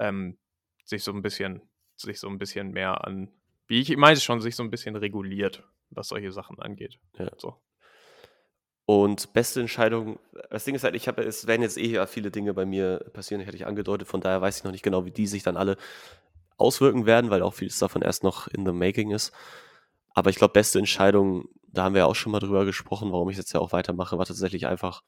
[0.00, 0.38] ähm,
[0.84, 1.62] sich so ein bisschen,
[1.96, 3.30] sich so ein bisschen mehr an,
[3.66, 6.98] wie ich meinte schon, sich so ein bisschen reguliert, was solche Sachen angeht.
[7.18, 7.30] Ja.
[7.38, 7.56] So.
[8.86, 10.18] Und beste Entscheidung,
[10.50, 12.98] das Ding ist halt, ich habe, es werden jetzt eh ja viele Dinge bei mir
[13.14, 15.42] passieren, die hatte ich angedeutet, von daher weiß ich noch nicht genau, wie die sich
[15.42, 15.78] dann alle
[16.58, 19.32] auswirken werden, weil auch vieles davon erst noch in the making ist.
[20.12, 23.28] Aber ich glaube, beste Entscheidung da haben wir ja auch schon mal drüber gesprochen, warum
[23.30, 25.02] ich jetzt ja auch weitermache, war tatsächlich einfach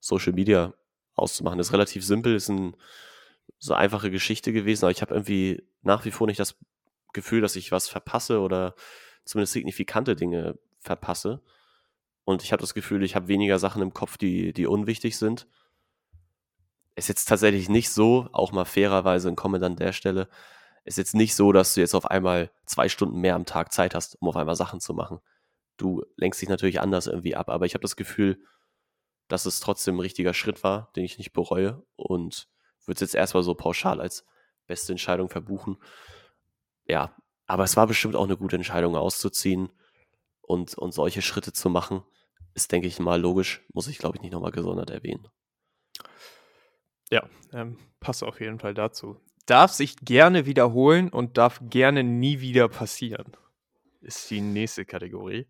[0.00, 0.72] Social Media
[1.14, 1.58] auszumachen.
[1.58, 2.76] Das ist relativ simpel, ist ein,
[3.58, 6.56] so einfache Geschichte gewesen, aber ich habe irgendwie nach wie vor nicht das
[7.12, 8.74] Gefühl, dass ich was verpasse oder
[9.24, 11.40] zumindest signifikante Dinge verpasse.
[12.26, 15.46] Und ich habe das Gefühl, ich habe weniger Sachen im Kopf, die, die unwichtig sind.
[16.96, 20.28] Ist jetzt tatsächlich nicht so, auch mal fairerweise ein Comment an der Stelle,
[20.84, 23.94] ist jetzt nicht so, dass du jetzt auf einmal zwei Stunden mehr am Tag Zeit
[23.94, 25.20] hast, um auf einmal Sachen zu machen.
[25.76, 28.40] Du lenkst dich natürlich anders irgendwie ab, aber ich habe das Gefühl,
[29.28, 32.48] dass es trotzdem ein richtiger Schritt war, den ich nicht bereue und
[32.86, 34.24] würde es jetzt erstmal so pauschal als
[34.66, 35.76] beste Entscheidung verbuchen.
[36.88, 37.14] Ja,
[37.46, 39.70] aber es war bestimmt auch eine gute Entscheidung auszuziehen
[40.40, 42.02] und, und solche Schritte zu machen.
[42.56, 43.62] Ist, denke ich mal, logisch.
[43.74, 45.28] Muss ich, glaube ich, nicht nochmal gesondert erwähnen.
[47.10, 49.20] Ja, ähm, passt auf jeden Fall dazu.
[49.44, 53.36] Darf sich gerne wiederholen und darf gerne nie wieder passieren.
[54.00, 55.46] Ist die nächste Kategorie.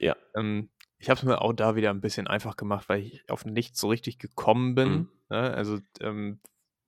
[0.00, 0.16] Ja.
[0.34, 3.44] Ähm, ich habe es mir auch da wieder ein bisschen einfach gemacht, weil ich auf
[3.44, 4.88] nichts so richtig gekommen bin.
[4.88, 5.08] Mhm.
[5.28, 5.54] Ne?
[5.54, 6.40] Also, ähm,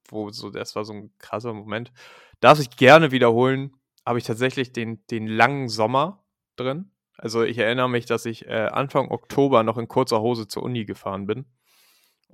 [0.09, 1.93] wo so, das war so ein krasser Moment.
[2.41, 3.73] Darf sich gerne wiederholen,
[4.05, 6.25] habe ich tatsächlich den, den langen Sommer
[6.57, 6.91] drin.
[7.17, 10.85] Also ich erinnere mich, dass ich äh, Anfang Oktober noch in kurzer Hose zur Uni
[10.85, 11.45] gefahren bin.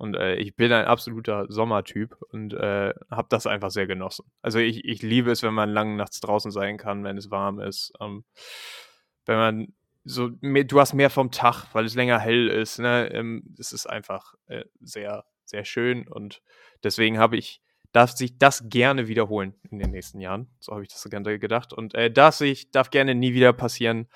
[0.00, 4.24] Und äh, ich bin ein absoluter Sommertyp und äh, habe das einfach sehr genossen.
[4.40, 7.60] Also ich, ich liebe es, wenn man lang nachts draußen sein kann, wenn es warm
[7.60, 7.92] ist.
[8.00, 8.24] Ähm,
[9.26, 9.74] wenn man
[10.04, 12.78] so, mehr, du hast mehr vom Tag, weil es länger hell ist.
[12.78, 13.10] Ne?
[13.12, 16.40] Ähm, es ist einfach äh, sehr, sehr schön und
[16.82, 17.60] deswegen habe ich,
[17.92, 20.48] darf sich das gerne wiederholen in den nächsten Jahren.
[20.60, 21.74] So habe ich das gerne gedacht.
[21.74, 24.08] Und äh, darf sich, darf gerne nie wieder passieren.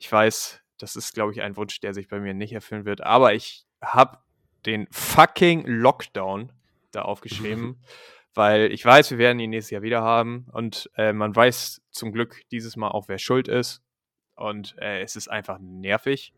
[0.00, 3.02] Ich weiß, das ist, glaube ich, ein Wunsch, der sich bei mir nicht erfüllen wird.
[3.02, 4.18] Aber ich habe
[4.64, 6.52] den fucking Lockdown
[6.90, 7.78] da aufgeschrieben,
[8.34, 10.46] weil ich weiß, wir werden ihn nächstes Jahr wieder haben.
[10.52, 13.82] Und äh, man weiß zum Glück dieses Mal auch, wer schuld ist.
[14.36, 16.32] Und äh, es ist einfach nervig.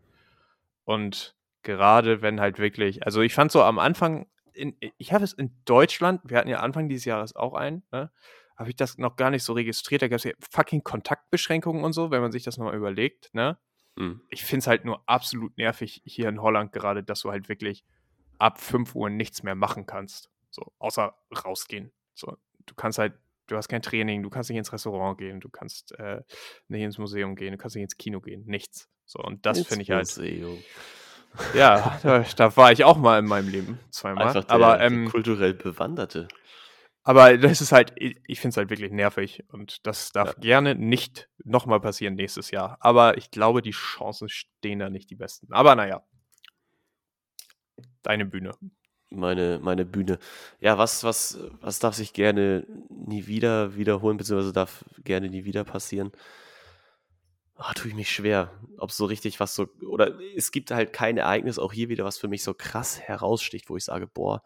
[0.82, 5.32] Und gerade wenn halt wirklich, also ich fand so am Anfang, in, ich habe es
[5.34, 8.10] in Deutschland, wir hatten ja Anfang dieses Jahres auch einen, ne,
[8.62, 10.02] habe ich das noch gar nicht so registriert.
[10.02, 13.32] Da gab es ja fucking Kontaktbeschränkungen und so, wenn man sich das nochmal überlegt.
[13.34, 13.58] Ne?
[13.96, 14.22] Mhm.
[14.28, 17.84] Ich finde es halt nur absolut nervig hier in Holland gerade, dass du halt wirklich
[18.38, 20.30] ab 5 Uhr nichts mehr machen kannst.
[20.50, 21.92] So, außer rausgehen.
[22.14, 22.36] So,
[22.66, 23.14] du kannst halt
[23.46, 26.22] du hast kein Training, du kannst nicht ins Restaurant gehen, du kannst äh,
[26.68, 28.88] nicht ins Museum gehen, du kannst nicht ins Kino gehen, nichts.
[29.04, 30.06] So, und das finde ich halt.
[30.06, 30.58] Museum.
[31.54, 34.28] Ja, da, da, war ich auch mal in meinem Leben zweimal.
[34.28, 36.28] Einfach der, aber ähm, kulturell Bewanderte.
[37.05, 40.40] Aber das ist halt, ich, finde es halt wirklich nervig und das darf ja.
[40.40, 42.76] gerne nicht nochmal passieren nächstes Jahr.
[42.80, 45.53] Aber ich glaube, die Chancen stehen da nicht die besten.
[45.53, 46.05] Aber naja.
[48.03, 48.53] Deine Bühne
[49.14, 50.18] meine, meine Bühne.
[50.61, 55.64] Ja, was, was, was darf sich gerne nie wieder wiederholen, beziehungsweise darf gerne nie wieder
[55.64, 56.12] passieren?
[57.57, 61.16] Oh, tue ich mich schwer, ob so richtig was so, oder es gibt halt kein
[61.18, 64.42] Ereignis, auch hier wieder, was für mich so krass heraussticht, wo ich sage, boah,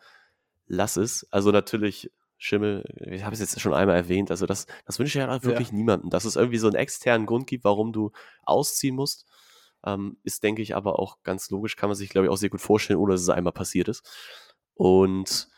[0.66, 1.26] lass es.
[1.32, 5.24] Also natürlich, Schimmel, ich habe es jetzt schon einmal erwähnt, also das, das wünsche ich
[5.24, 5.74] ja wirklich ja.
[5.74, 8.12] niemandem, dass es irgendwie so einen externen Grund gibt, warum du
[8.43, 9.26] ausziehen musst.
[9.84, 12.51] Ähm, ist, denke ich, aber auch ganz logisch, kann man sich, glaube ich, auch sehr
[12.51, 14.05] gut vorstellen, ohne dass es einmal passiert ist.
[14.74, 15.49] Und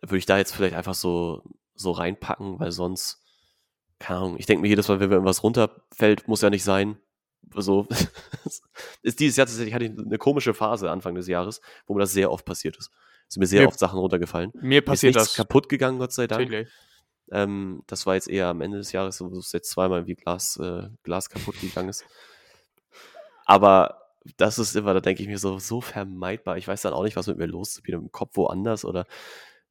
[0.00, 1.42] würde ich da jetzt vielleicht einfach so,
[1.74, 3.24] so reinpacken, weil sonst,
[3.98, 6.98] keine Ahnung, ich denke mir jedes Mal, wenn irgendwas runterfällt, muss ja nicht sein.
[7.54, 7.86] So,
[9.02, 12.12] ist dieses Jahr tatsächlich hatte ich eine komische Phase Anfang des Jahres, wo mir das
[12.12, 12.90] sehr oft passiert ist.
[13.32, 14.52] Es sind mir sehr mir, oft Sachen runtergefallen.
[14.60, 16.68] Mir passiert mir ist das kaputt gegangen, Gott sei Dank.
[17.30, 20.58] Ähm, das war jetzt eher am Ende des Jahres, wo es jetzt zweimal wie Glas,
[20.58, 22.04] äh, Glas kaputt gegangen ist.
[23.46, 24.02] Aber
[24.36, 26.58] das ist immer, da denke ich mir so, so vermeidbar.
[26.58, 27.82] Ich weiß dann auch nicht, was mit mir los ist.
[27.84, 29.06] Bin im Kopf woanders oder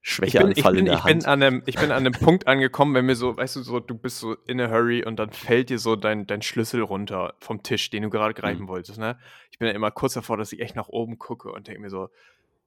[0.02, 1.20] Schwächeanfall in der ich Hand.
[1.20, 3.80] Bin an einem, ich bin an einem Punkt angekommen, wenn mir so, weißt du, so,
[3.80, 7.36] du bist so in a hurry und dann fällt dir so dein, dein Schlüssel runter
[7.40, 8.70] vom Tisch, den du gerade greifen mhm.
[8.70, 9.20] wolltest, ne?
[9.52, 11.92] Ich bin ja immer kurz davor, dass ich echt nach oben gucke und denke mir
[11.92, 12.10] so,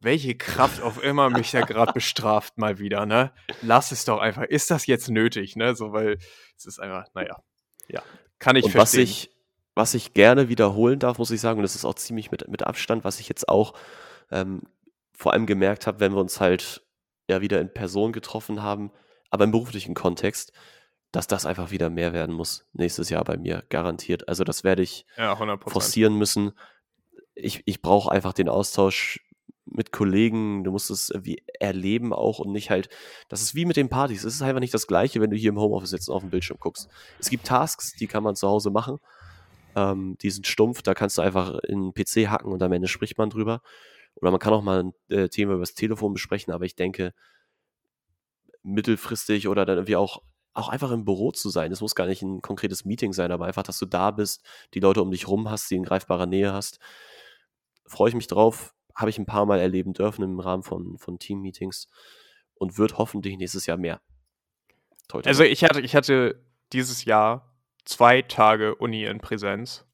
[0.00, 3.32] welche Kraft auf immer mich da gerade bestraft mal wieder, ne?
[3.62, 4.42] Lass es doch einfach.
[4.44, 5.74] Ist das jetzt nötig, ne?
[5.74, 6.18] So, weil
[6.56, 7.38] es ist einfach, naja,
[7.88, 8.02] ja,
[8.38, 9.02] kann ich und verstehen.
[9.02, 9.30] Was ich,
[9.74, 12.62] was ich gerne wiederholen darf, muss ich sagen, und das ist auch ziemlich mit, mit
[12.62, 13.74] Abstand, was ich jetzt auch
[14.30, 14.62] ähm,
[15.12, 16.82] vor allem gemerkt habe, wenn wir uns halt
[17.28, 18.90] ja wieder in Person getroffen haben,
[19.30, 20.52] aber im beruflichen Kontext,
[21.12, 24.28] dass das einfach wieder mehr werden muss nächstes Jahr bei mir, garantiert.
[24.28, 25.36] Also das werde ich ja,
[25.66, 26.52] forcieren müssen.
[27.34, 29.20] Ich, ich brauche einfach den Austausch
[29.66, 32.88] mit Kollegen, du musst es irgendwie erleben auch und nicht halt,
[33.28, 35.50] das ist wie mit den Partys, es ist einfach nicht das gleiche, wenn du hier
[35.50, 36.88] im Homeoffice sitzt und auf dem Bildschirm guckst.
[37.18, 38.98] Es gibt Tasks, die kann man zu Hause machen,
[39.74, 42.88] ähm, die sind stumpf, da kannst du einfach in den PC hacken und am Ende
[42.88, 43.62] spricht man drüber.
[44.16, 47.12] Oder man kann auch mal ein äh, Thema übers Telefon besprechen, aber ich denke,
[48.62, 50.22] mittelfristig oder dann irgendwie auch
[50.54, 51.72] auch einfach im Büro zu sein.
[51.72, 54.42] Es muss gar nicht ein konkretes Meeting sein, aber einfach, dass du da bist,
[54.72, 56.78] die Leute um dich rum hast, die in greifbarer Nähe hast.
[57.86, 58.72] Freue ich mich drauf.
[58.94, 61.88] Habe ich ein paar Mal erleben dürfen im Rahmen von, von Team-Meetings
[62.54, 64.00] und wird hoffentlich nächstes Jahr mehr.
[65.08, 65.28] Toll, toll.
[65.28, 69.86] Also ich hatte, ich hatte dieses Jahr zwei Tage Uni in Präsenz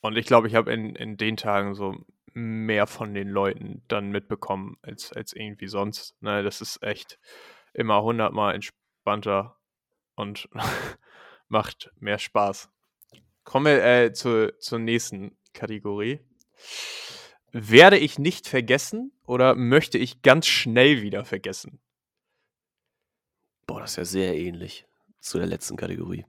[0.00, 1.94] und ich glaube, ich habe in, in den Tagen so
[2.32, 6.20] mehr von den Leuten dann mitbekommen als, als irgendwie sonst.
[6.22, 7.18] Ne, das ist echt
[7.72, 9.56] immer hundertmal entspannter
[10.16, 10.48] und
[11.48, 12.70] macht mehr Spaß.
[13.44, 16.20] Kommen wir äh, zu, zur nächsten Kategorie.
[17.52, 21.80] Werde ich nicht vergessen oder möchte ich ganz schnell wieder vergessen?
[23.66, 24.86] Boah, das ist ja sehr ähnlich
[25.20, 26.24] zu der letzten Kategorie.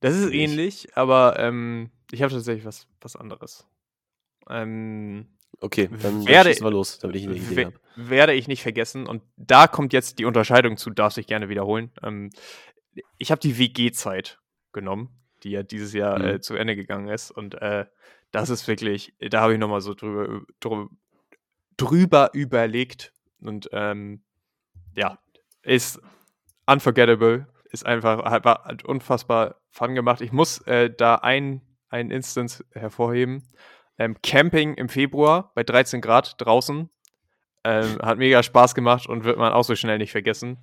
[0.00, 3.66] Das ist ähnlich, aber ähm, ich habe tatsächlich was, was anderes.
[4.50, 5.28] Ähm,
[5.60, 7.80] okay, dann werde ich mal los, damit ich eine Idee habe.
[7.96, 11.90] Werde ich nicht vergessen und da kommt jetzt die Unterscheidung zu, darf ich gerne wiederholen.
[12.02, 12.30] Ähm,
[13.18, 14.40] ich habe die WG-Zeit
[14.72, 16.24] genommen, die ja dieses Jahr mhm.
[16.24, 17.30] äh, zu Ende gegangen ist.
[17.30, 17.86] Und äh,
[18.32, 20.88] das ist wirklich, da habe ich nochmal so drüber, drüber,
[21.76, 23.12] drüber überlegt.
[23.40, 24.22] Und ähm,
[24.96, 25.18] ja,
[25.62, 26.00] ist
[26.66, 30.20] unforgettable, ist einfach, hat, hat unfassbar Fun gemacht.
[30.20, 33.42] Ich muss äh, da ein, ein Instance hervorheben.
[33.98, 36.90] Ähm, Camping im Februar bei 13 Grad draußen.
[37.64, 40.58] Ähm, hat mega Spaß gemacht und wird man auch so schnell nicht vergessen.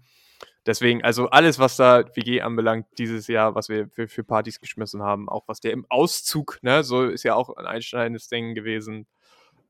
[0.66, 5.02] Deswegen, also alles, was da WG anbelangt, dieses Jahr, was wir für, für Partys geschmissen
[5.02, 9.08] haben, auch was der im Auszug, ne, so ist ja auch ein einschneidendes Ding gewesen.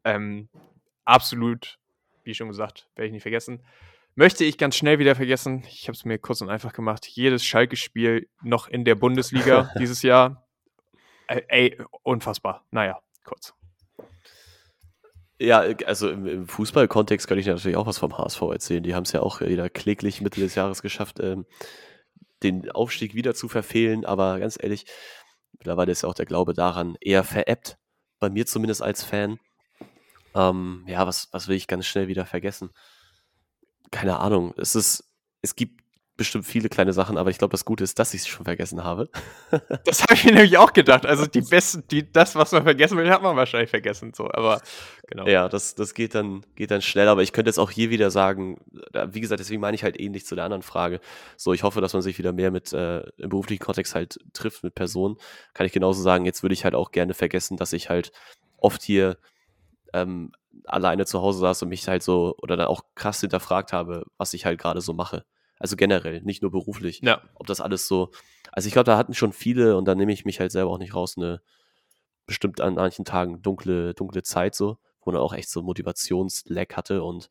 [0.04, 0.50] Ähm,
[1.06, 1.80] absolut,
[2.24, 3.64] wie schon gesagt, werde ich nicht vergessen.
[4.16, 5.64] Möchte ich ganz schnell wieder vergessen.
[5.70, 7.08] Ich habe es mir kurz und einfach gemacht.
[7.08, 10.46] Jedes Schalke-Spiel noch in der Bundesliga dieses Jahr.
[11.28, 12.66] Ey, ey, unfassbar.
[12.72, 13.54] Naja, kurz.
[15.42, 18.84] Ja, also im, im Fußballkontext kann ich natürlich auch was vom HSV erzählen.
[18.84, 21.48] Die haben es ja auch wieder kläglich Mitte des Jahres geschafft, ähm,
[22.44, 24.06] den Aufstieg wieder zu verfehlen.
[24.06, 24.86] Aber ganz ehrlich,
[25.58, 27.80] mittlerweile ist ja auch der Glaube daran eher veräppt.
[28.20, 29.40] Bei mir zumindest als Fan.
[30.36, 32.70] Ähm, ja, was, was will ich ganz schnell wieder vergessen?
[33.90, 34.54] Keine Ahnung.
[34.58, 35.12] Es ist,
[35.42, 35.81] es gibt
[36.22, 38.84] bestimmt viele kleine Sachen, aber ich glaube, das Gute ist, dass ich es schon vergessen
[38.84, 39.10] habe.
[39.86, 41.06] das habe ich nämlich auch gedacht.
[41.06, 44.14] Also die besten, die, das, was man vergessen will, hat man wahrscheinlich vergessen.
[44.16, 44.62] So, aber
[45.08, 45.26] genau.
[45.28, 48.12] Ja, das, das geht dann, geht dann schnell, aber ich könnte jetzt auch hier wieder
[48.12, 48.60] sagen,
[49.10, 51.00] wie gesagt, deswegen meine ich halt ähnlich zu der anderen Frage.
[51.38, 54.64] So, ich hoffe, dass man sich wieder mehr mit äh, im beruflichen Kontext halt trifft
[54.64, 55.18] mit Personen.
[55.54, 58.12] Kann ich genauso sagen, jetzt würde ich halt auch gerne vergessen, dass ich halt
[58.58, 59.18] oft hier
[59.94, 60.32] ähm,
[60.66, 64.34] alleine zu Hause saß und mich halt so oder dann auch krass hinterfragt habe, was
[64.34, 65.26] ich halt gerade so mache.
[65.62, 67.02] Also generell, nicht nur beruflich.
[67.04, 67.22] Ja.
[67.36, 68.10] Ob das alles so.
[68.52, 70.80] Also ich glaube, da hatten schon viele, und da nehme ich mich halt selber auch
[70.80, 71.42] nicht raus, eine
[72.26, 77.04] bestimmt an manchen Tagen dunkle, dunkle Zeit so, wo man auch echt so Motivationslack hatte
[77.04, 77.30] und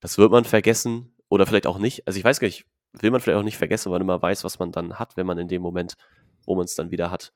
[0.00, 2.06] das wird man vergessen oder vielleicht auch nicht.
[2.06, 4.44] Also ich weiß gar nicht, will man vielleicht auch nicht vergessen, weil man immer weiß,
[4.44, 5.96] was man dann hat, wenn man in dem Moment,
[6.44, 7.32] wo man es dann wieder hat,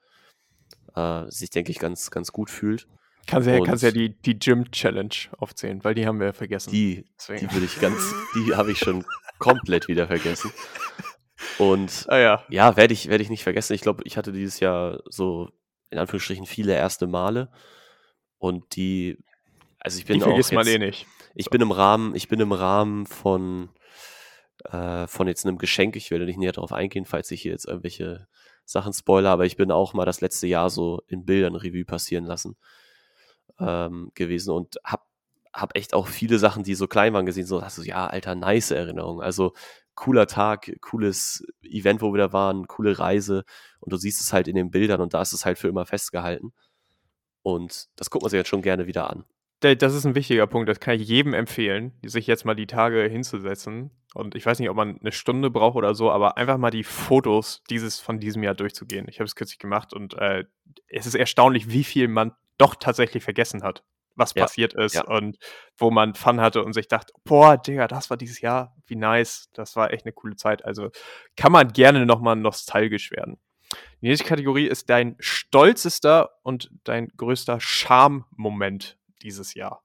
[0.95, 2.87] äh, sich, denke ich, ganz, ganz gut fühlt.
[3.27, 6.71] Kannst ja, kannst ja die, die Gym-Challenge aufzählen, weil die haben wir vergessen.
[6.71, 9.05] Die, die würde ich ganz, die habe ich schon
[9.41, 10.53] komplett wieder vergessen.
[11.59, 13.75] Und ah, ja, ja werde ich, werd ich nicht vergessen.
[13.75, 15.51] Ich glaube, ich hatte dieses Jahr so
[15.91, 17.51] in Anführungsstrichen viele erste Male.
[18.39, 19.19] Und die,
[19.81, 21.07] also ich bin die vergisst man eh nicht.
[21.35, 23.71] Ich bin im Rahmen, ich bin im Rahmen von,
[24.65, 25.97] äh, von jetzt einem Geschenk.
[25.97, 28.29] Ich werde nicht näher darauf eingehen, falls ich hier jetzt irgendwelche
[28.65, 32.25] Sachen spoiler, aber ich bin auch mal das letzte Jahr so in Bildern Revue passieren
[32.25, 32.57] lassen
[33.59, 35.03] ähm, gewesen und habe
[35.53, 38.71] hab echt auch viele Sachen, die so klein waren, gesehen, so, also, ja, alter, nice
[38.71, 39.21] Erinnerung.
[39.21, 39.53] Also
[39.95, 43.45] cooler Tag, cooles Event, wo wir da waren, coole Reise
[43.81, 45.87] und du siehst es halt in den Bildern und da ist es halt für immer
[45.87, 46.53] festgehalten.
[47.43, 49.25] Und das guckt man sich jetzt schon gerne wieder an.
[49.61, 53.03] Das ist ein wichtiger Punkt, das kann ich jedem empfehlen, sich jetzt mal die Tage
[53.03, 53.91] hinzusetzen.
[54.15, 56.83] Und ich weiß nicht, ob man eine Stunde braucht oder so, aber einfach mal die
[56.83, 59.07] Fotos dieses von diesem Jahr durchzugehen.
[59.09, 60.45] Ich habe es kürzlich gemacht und äh,
[60.89, 63.85] es ist erstaunlich, wie viel man doch tatsächlich vergessen hat,
[64.15, 65.05] was ja, passiert ist ja.
[65.05, 65.39] und
[65.77, 69.49] wo man Fun hatte und sich dachte, boah, Digga, das war dieses Jahr, wie nice,
[69.53, 70.65] das war echt eine coole Zeit.
[70.65, 70.91] Also
[71.37, 73.39] kann man gerne nochmal nostalgisch werden.
[74.01, 79.85] Die nächste Kategorie ist dein stolzester und dein größter Charme-Moment dieses Jahr.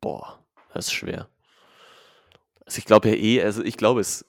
[0.00, 1.28] Boah, das ist schwer.
[2.64, 4.24] Also ich glaube ja eh, also ich glaube es,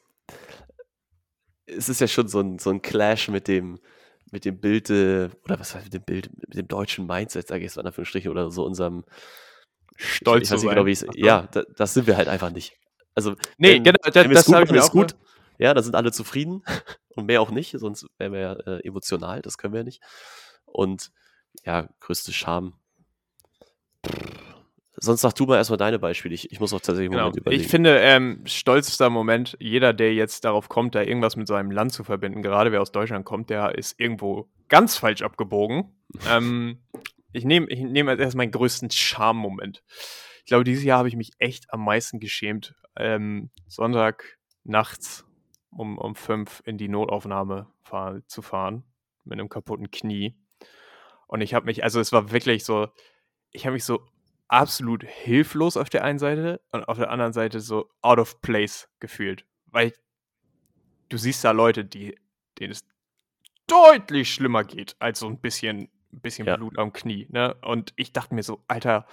[1.65, 3.79] es ist ja schon so ein, so ein Clash mit dem,
[4.31, 7.59] mit dem Bild, äh, oder was heißt mit dem Bild, mit dem deutschen Mindset, sage
[7.59, 9.05] ich jetzt mal in Anführungsstrichen, oder so unserem
[9.95, 10.85] Stolz ich, ich zu sein.
[10.85, 12.77] Genau, ja, da, das sind wir halt einfach nicht.
[13.15, 15.15] Also, nee, wenn, genau, wenn das, das ist gut.
[15.59, 16.63] Ja, da sind alle zufrieden
[17.15, 20.03] und mehr auch nicht, sonst wären wir ja äh, emotional, das können wir ja nicht.
[20.65, 21.11] Und
[21.65, 22.73] ja, größte Scham.
[24.99, 26.33] Sonst sag du mal erstmal deine Beispiele.
[26.33, 27.23] Ich, ich muss auch tatsächlich Genau.
[27.23, 27.61] Moment überlegen.
[27.61, 31.93] Ich finde, ähm, stolzester Moment, jeder, der jetzt darauf kommt, da irgendwas mit seinem Land
[31.93, 35.95] zu verbinden, gerade wer aus Deutschland kommt, der ist irgendwo ganz falsch abgebogen.
[36.29, 36.79] ähm,
[37.31, 39.83] ich nehme ich nehm als erstes meinen größten Charme-Moment.
[40.39, 42.73] Ich glaube, dieses Jahr habe ich mich echt am meisten geschämt.
[42.95, 45.25] Ähm, Sonntag nachts
[45.69, 48.83] um, um fünf in die Notaufnahme fahr zu fahren
[49.25, 50.35] mit einem kaputten Knie.
[51.27, 52.87] Und ich habe mich, also es war wirklich so,
[53.51, 54.01] ich habe mich so
[54.47, 58.89] absolut hilflos auf der einen Seite und auf der anderen Seite so out of place
[58.99, 59.45] gefühlt.
[59.65, 59.93] Weil
[61.09, 62.17] du siehst da Leute, die,
[62.59, 62.85] denen es
[63.67, 66.55] deutlich schlimmer geht als so ein bisschen, bisschen Ja.
[66.55, 67.27] Blut am Knie.
[67.29, 67.55] Ne?
[67.61, 69.05] Und ich dachte mir so, Alter,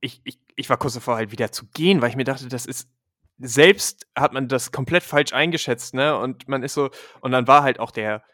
[0.00, 2.66] ich, ich, ich war kurz davor, halt wieder zu gehen, weil ich mir dachte, das
[2.66, 2.88] ist.
[3.40, 6.18] Selbst hat man das komplett falsch eingeschätzt, ne?
[6.18, 6.90] Und man ist so,
[7.20, 8.24] und dann war halt auch der,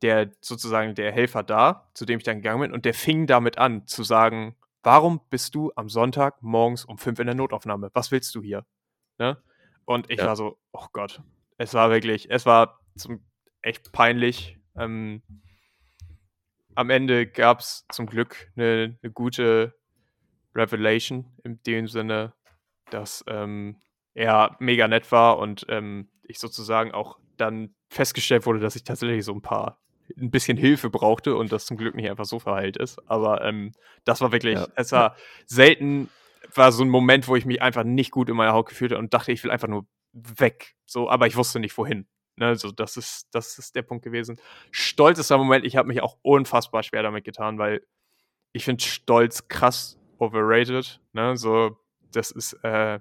[0.00, 3.58] der sozusagen der Helfer da, zu dem ich dann gegangen bin, und der fing damit
[3.58, 7.90] an zu sagen, warum bist du am Sonntag morgens um fünf in der Notaufnahme?
[7.92, 8.64] Was willst du hier?
[9.18, 9.42] Ne?
[9.84, 10.26] Und ich Ja.
[10.26, 11.22] war so, oh Gott,
[11.58, 13.24] es war wirklich, es war zum,
[13.62, 14.58] echt peinlich.
[14.76, 15.22] Ähm,
[16.74, 19.74] am Ende gab es zum Glück eine, eine gute
[20.54, 22.32] Revelation in dem Sinne,
[22.90, 23.80] dass ähm,
[24.14, 29.24] er mega nett war und ähm, ich sozusagen auch dann festgestellt wurde, dass ich tatsächlich
[29.24, 29.80] so ein paar
[30.18, 32.98] ein bisschen Hilfe brauchte und das zum Glück nicht einfach so verheilt ist.
[33.08, 33.72] Aber ähm,
[34.04, 34.68] das war wirklich, Ja.
[34.76, 36.08] es war selten,
[36.54, 39.00] war so ein Moment, wo ich mich einfach nicht gut in meiner Haut gefühlt habe
[39.02, 40.74] und dachte, ich will einfach nur weg.
[40.86, 42.06] So, aber ich wusste nicht wohin.
[42.36, 44.40] Ne, so, das ist, das ist der Punkt gewesen.
[44.70, 47.82] Stolzester Moment, ich habe mich auch unfassbar schwer damit getan, weil
[48.52, 51.00] ich finde Stolz krass overrated.
[51.12, 51.76] Ne, so,
[52.12, 52.98] das ist, äh,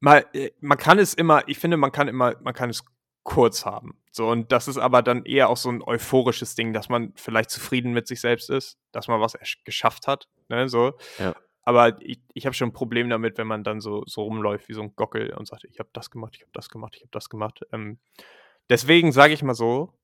[0.00, 2.84] mal, äh, man kann es immer, ich finde, man kann immer, man kann es
[3.24, 3.98] kurz haben.
[4.12, 7.50] So, und das ist aber dann eher auch so ein euphorisches Ding, dass man vielleicht
[7.50, 10.28] zufrieden mit sich selbst ist, dass man was geschafft hat.
[10.48, 10.92] Ne, so.
[11.18, 11.34] Ja.
[11.62, 14.74] Aber ich, ich habe schon ein Problem damit, wenn man dann so, so rumläuft wie
[14.74, 17.10] so ein Gockel und sagt, ich habe das gemacht, ich habe das gemacht, ich habe
[17.10, 17.60] das gemacht.
[17.72, 17.98] Ähm,
[18.68, 19.94] deswegen sage ich mal so,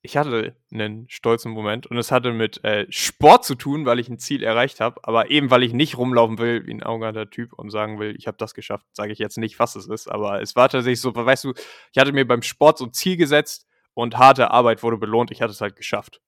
[0.00, 4.08] ich hatte einen stolzen Moment und es hatte mit äh, Sport zu tun, weil ich
[4.08, 7.52] ein Ziel erreicht habe, aber eben weil ich nicht rumlaufen will wie ein arroganter Typ
[7.52, 10.40] und sagen will, ich habe das geschafft, sage ich jetzt nicht, was es ist, aber
[10.40, 11.52] es war tatsächlich so, weißt du,
[11.92, 15.42] ich hatte mir beim Sport so ein Ziel gesetzt und harte Arbeit wurde belohnt, ich
[15.42, 16.20] hatte es halt geschafft.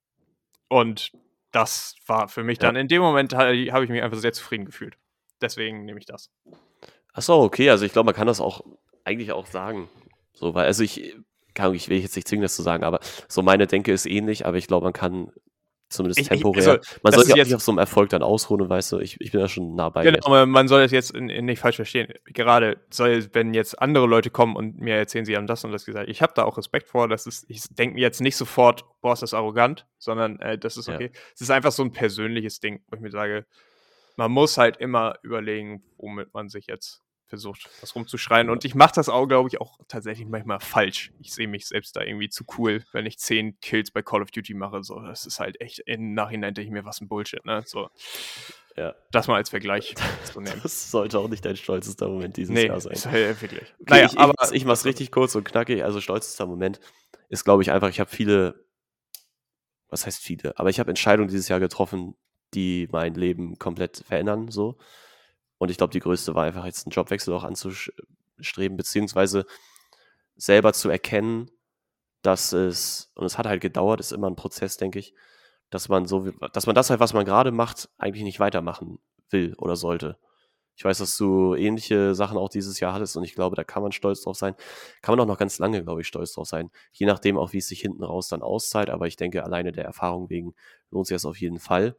[0.69, 1.13] Und
[1.53, 2.63] das war für mich Ja.
[2.69, 4.97] dann in dem Moment ha- habe ich mich einfach sehr zufrieden gefühlt.
[5.41, 6.31] Deswegen nehme ich das.
[7.13, 8.61] Achso, okay, also ich glaube, man kann das auch
[9.05, 9.89] eigentlich auch sagen.
[10.33, 11.17] So, weil, also ich,
[11.55, 14.07] keine Ahnung, ich will jetzt nicht zwingen, das zu sagen, aber so meine Denke ist
[14.07, 15.31] ähnlich, aber ich glaube, man kann
[15.89, 16.71] zumindest Ich- ich- temporär, also,
[17.03, 18.93] man das soll ist sich auch jetzt- nicht auf so einem Erfolg dann ausruhen, weißt
[18.93, 20.05] du, ich, ich bin da schon nah bei.
[20.05, 22.13] Genau, aber man soll es jetzt in, in nicht falsch verstehen.
[22.27, 25.85] Gerade soll, wenn jetzt andere Leute kommen und mir erzählen, sie haben das und das
[25.85, 27.09] gesagt, ich habe da auch Respekt vor.
[27.09, 30.77] Das ist, ich denke mir jetzt nicht sofort, boah, ist das arrogant, sondern äh, das
[30.77, 30.95] ist Ja.
[30.95, 31.11] okay.
[31.35, 33.45] Es ist einfach so ein persönliches Ding, wo ich mir sage,
[34.17, 38.51] man muss halt immer überlegen, womit man sich jetzt versucht, was rumzuschreien.
[38.51, 41.13] Und ich mache das auch, glaube ich, auch tatsächlich manchmal falsch.
[41.21, 44.31] Ich sehe mich selbst da irgendwie zu cool, wenn ich zehn Kills bei Call of
[44.31, 44.83] Duty mache.
[44.85, 47.63] So, das ist halt echt im Nachhinein denke ich mir, was ein Bullshit, ne?
[47.65, 47.89] So,
[48.77, 48.95] Ja.
[49.13, 50.61] das mal als Vergleich zu nehmen.
[50.63, 52.93] Das sollte auch nicht dein stolzester Moment dieses Nee, Jahr sein.
[52.93, 53.63] ist halt wirklich.
[53.81, 55.83] Okay, naja, ich, ich, aber mach's- ich mach's richtig kurz und knackig.
[55.85, 56.81] Also stolzester Moment
[57.31, 58.65] ist, glaube ich, einfach, ich habe viele,
[59.89, 62.15] was heißt viele, aber ich habe Entscheidungen dieses Jahr getroffen,
[62.55, 64.77] die mein Leben komplett verändern, so.
[65.61, 69.45] Und ich glaube, die größte war einfach jetzt einen Jobwechsel auch anzustreben, beziehungsweise
[70.35, 71.51] selber zu erkennen,
[72.23, 75.15] dass es, und es hat halt gedauert, ist immer ein Prozess, denke ich,
[75.69, 79.55] dass man so, dass man das halt, was man gerade macht, eigentlich nicht weitermachen will
[79.59, 80.17] oder sollte.
[80.77, 83.83] Ich weiß, dass du ähnliche Sachen auch dieses Jahr hattest und ich glaube, da kann
[83.83, 84.55] man stolz drauf sein.
[85.03, 86.71] Kann man auch noch ganz lange, glaube ich, stolz drauf sein.
[86.91, 88.89] Je nachdem auch, wie es sich hinten raus dann auszahlt.
[88.89, 90.55] Aber ich denke, alleine der Erfahrung wegen
[90.91, 91.97] lohnt sich das auf jeden Fall.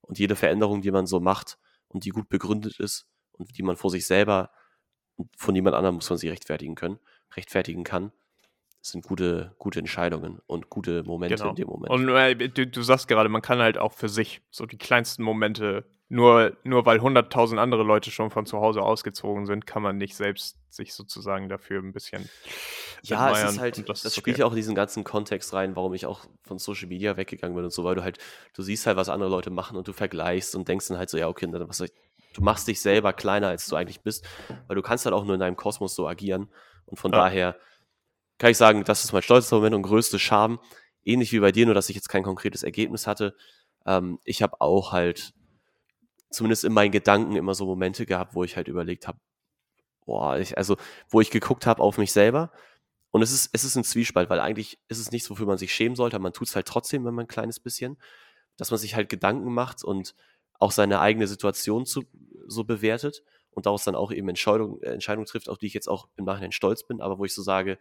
[0.00, 1.58] Und jede Veränderung, die man so macht
[1.92, 4.50] und die gut begründet ist und die man vor sich selber
[5.16, 6.98] und von jemand anderem muss man sie rechtfertigen können,
[7.36, 8.12] rechtfertigen kann,
[8.80, 11.50] sind gute, gute Entscheidungen und gute Momente Genau.
[11.50, 11.90] in dem Moment.
[11.90, 15.22] Und äh, du, du sagst gerade, man kann halt auch für sich so die kleinsten
[15.22, 19.96] Momente, nur, nur weil hunderttausend andere Leute schon von zu Hause ausgezogen sind, kann man
[19.96, 22.28] nicht selbst sich sozusagen dafür ein bisschen.
[23.04, 24.40] Ja, es ist halt, das, ist spielt okay.
[24.40, 27.64] ja auch in diesen ganzen Kontext rein, warum ich auch von Social Media weggegangen bin
[27.64, 28.18] und so, weil du halt,
[28.52, 31.16] du siehst halt, was andere Leute machen und du vergleichst und denkst dann halt so,
[31.16, 31.94] ja, okay, dann was soll ich,
[32.34, 34.26] du machst dich selber kleiner, als du eigentlich bist,
[34.66, 36.50] weil du kannst halt auch nur in deinem Kosmos so agieren
[36.84, 37.20] und von Ja.
[37.20, 37.56] daher
[38.36, 40.60] kann ich sagen, das ist mein stolzester Moment und größte Scham,
[41.04, 43.34] ähnlich wie bei dir, nur dass ich jetzt kein konkretes Ergebnis hatte.
[43.86, 45.32] Ähm, ich habe auch halt
[46.32, 49.18] zumindest in meinen Gedanken immer so Momente gehabt, wo ich halt überlegt habe,
[50.04, 50.76] boah, ich, also
[51.08, 52.50] wo ich geguckt habe auf mich selber
[53.10, 55.74] und es ist, es ist ein Zwiespalt, weil eigentlich ist es nichts, wofür man sich
[55.74, 57.98] schämen sollte, aber man tut es halt trotzdem, wenn man ein kleines bisschen,
[58.56, 60.14] dass man sich halt Gedanken macht und
[60.58, 62.04] auch seine eigene Situation zu,
[62.46, 65.88] so bewertet und daraus dann auch eben Entscheidungen äh, Entscheidung trifft, auf die ich jetzt
[65.88, 67.78] auch im Nachhinein stolz bin, aber wo ich so sage,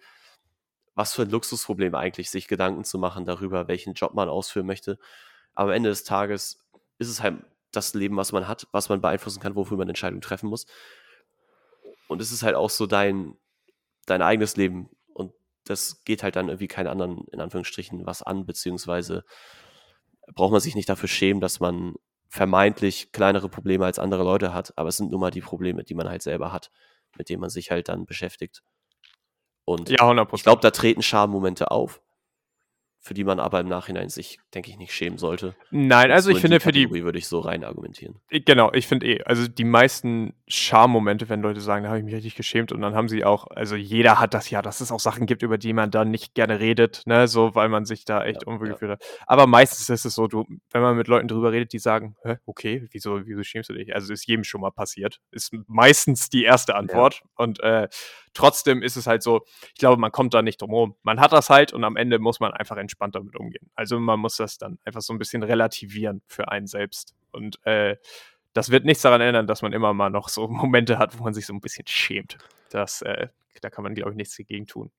[0.95, 4.99] was für ein Luxusproblem eigentlich, sich Gedanken zu machen darüber, welchen Job man ausführen möchte.
[5.53, 6.59] Aber am Ende des Tages
[6.97, 7.41] ist es halt
[7.71, 10.65] das Leben, was man hat, was man beeinflussen kann, wofür man Entscheidungen treffen muss.
[12.07, 13.37] Und es ist halt auch so dein,
[14.05, 14.89] dein eigenes Leben.
[15.13, 15.33] Und
[15.65, 19.23] das geht halt dann irgendwie keinen anderen, in Anführungsstrichen, was an, beziehungsweise
[20.33, 21.95] braucht man sich nicht dafür schämen, dass man
[22.29, 25.93] vermeintlich kleinere Probleme als andere Leute hat, aber es sind nun mal die Probleme, die
[25.93, 26.71] man halt selber hat,
[27.17, 28.63] mit denen man sich halt dann beschäftigt.
[29.65, 32.01] Und Ja, 100 ich glaube, da treten Schammomente auf,
[33.03, 35.55] für die man aber im Nachhinein sich, denke ich, nicht schämen sollte.
[35.71, 38.21] Nein, also So ich in finde für die, Kategorie würde ich so rein argumentieren.
[38.29, 42.13] Genau, ich finde eh, also die meisten Schammomente, wenn Leute sagen, da habe ich mich
[42.13, 44.99] richtig geschämt und dann haben sie auch, also jeder hat das ja, dass es auch
[44.99, 48.23] Sachen gibt, über die man dann nicht gerne redet, ne, so, weil man sich da
[48.23, 48.73] echt Ja, unwohl ja.
[48.73, 49.03] gefühlt hat.
[49.25, 52.35] Aber meistens ist es so, du, wenn man mit Leuten drüber redet, die sagen, Hä,
[52.45, 53.95] okay, wieso, wieso schämst du dich?
[53.95, 55.19] Also ist jedem schon mal passiert.
[55.31, 57.87] Ist meistens die erste Antwort und äh,
[58.33, 60.95] trotzdem ist es halt so, ich glaube, man kommt da nicht drum herum.
[61.03, 63.69] Man hat das halt und am Ende muss man einfach entspannt damit umgehen.
[63.75, 67.13] Also man muss das dann einfach so ein bisschen relativieren für einen selbst.
[67.31, 67.97] Und äh,
[68.53, 71.33] das wird nichts daran ändern, dass man immer mal noch so Momente hat, wo man
[71.33, 72.37] sich so ein bisschen schämt.
[72.69, 73.27] Das, äh,
[73.61, 74.91] da kann man, glaube ich, nichts dagegen tun.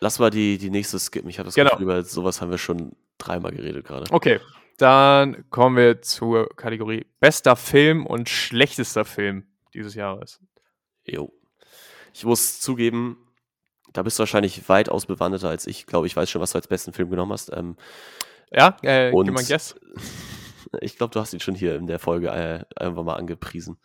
[0.00, 1.30] Lass mal die, die nächste skippen.
[1.30, 1.70] Ich habe das Genau.
[1.70, 4.04] Gefühl, über sowas haben wir schon dreimal geredet gerade.
[4.12, 4.40] Okay,
[4.76, 10.40] dann kommen wir zur Kategorie bester Film und schlechtester Film dieses Jahres.
[11.04, 11.32] Jo.
[12.16, 13.18] Ich muss zugeben,
[13.92, 15.80] da bist du wahrscheinlich weitaus bewanderter als ich.
[15.80, 17.52] Ich glaube, ich weiß schon, was du als besten Film genommen hast.
[17.52, 17.76] Ähm,
[18.50, 19.74] Ja, äh, Und- gib Guess.
[20.80, 23.76] ich glaube, du hast ihn schon hier in der Folge äh, einfach mal angepriesen.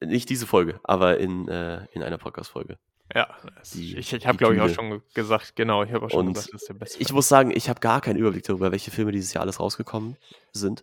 [0.00, 2.78] Nicht diese Folge, aber in, äh, in einer Podcast-Folge.
[3.14, 3.28] Ja,
[3.72, 6.34] Die- ich, ich habe, glaube ich, auch schon gesagt, genau, ich habe auch schon Und
[6.34, 7.14] gesagt, das ist der beste Ich Film.
[7.16, 10.16] muss sagen, ich habe gar keinen Überblick darüber, welche Filme dieses Jahr alles rausgekommen
[10.52, 10.82] sind.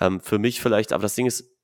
[0.00, 1.55] Ähm, für mich vielleicht, aber das Ding ist,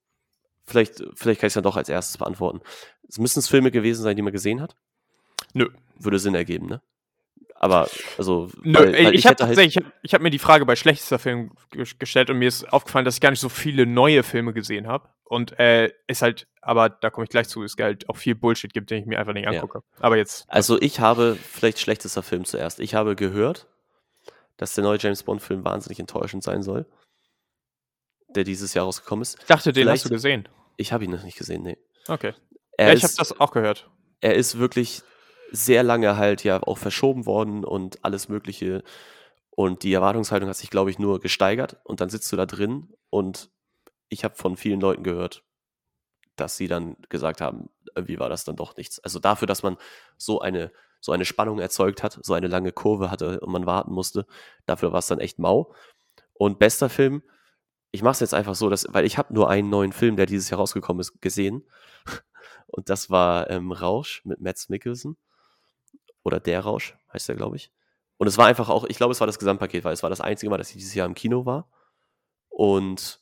[0.64, 2.60] vielleicht, vielleicht kann ich es ja doch als erstes beantworten.
[3.08, 4.76] Es müssen es Filme gewesen sein, die man gesehen hat.
[5.54, 5.68] Nö.
[5.98, 6.80] Würde Sinn ergeben, ne?
[7.56, 7.88] Aber,
[8.18, 10.66] also, Nö, weil- weil ich habe hätte halt- ich habe ich hab mir die Frage
[10.66, 13.86] bei schlechtester Film ges- gestellt und mir ist aufgefallen, dass ich gar nicht so viele
[13.86, 15.08] neue Filme gesehen habe.
[15.24, 18.72] Und äh, ist halt, aber da komme ich gleich zu, es halt auch viel Bullshit
[18.74, 19.50] gibt, den ich mir einfach nicht Ja.
[19.52, 19.82] angucke.
[20.00, 22.80] Aber jetzt, Also ich habe vielleicht schlechtester Film zuerst.
[22.80, 23.68] Ich habe gehört,
[24.56, 26.84] dass der neue James Bond-Film wahnsinnig enttäuschend sein soll,
[28.34, 29.38] der dieses Jahr rausgekommen ist.
[29.40, 30.48] ich dachte, den vielleicht- hast du gesehen.
[30.76, 31.76] Ich habe ihn noch nicht gesehen, nee.
[32.08, 32.34] Okay.
[32.78, 33.88] Ja, ich habe das auch gehört.
[34.20, 35.02] er ist wirklich
[35.50, 38.82] sehr lange halt ja auch verschoben worden und alles Mögliche.
[39.50, 41.76] Und die Erwartungshaltung hat sich, glaube ich, nur gesteigert.
[41.84, 43.50] Und dann sitzt du da drin und
[44.08, 45.44] ich habe von vielen Leuten gehört,
[46.36, 48.98] dass sie dann gesagt haben, irgendwie war das dann doch nichts.
[49.00, 49.76] Also dafür, dass man
[50.16, 53.92] so eine, so eine Spannung erzeugt hat, so eine lange Kurve hatte und man warten
[53.92, 54.26] musste,
[54.64, 55.74] dafür war es dann echt mau.
[56.32, 57.22] Und bester Film,
[57.92, 60.26] ich mache es jetzt einfach so, dass, weil ich habe nur einen neuen Film, der
[60.26, 61.64] dieses Jahr rausgekommen ist, gesehen.
[62.66, 65.18] Und das war ähm, Rausch mit Mads Mikkelsen.
[66.24, 67.70] Oder Der Rausch, heißt der, glaube ich.
[68.16, 70.20] Und es war einfach auch, ich glaube, es war das Gesamtpaket, weil es war das
[70.20, 71.68] einzige Mal, dass ich dieses Jahr im Kino war.
[72.48, 73.20] Und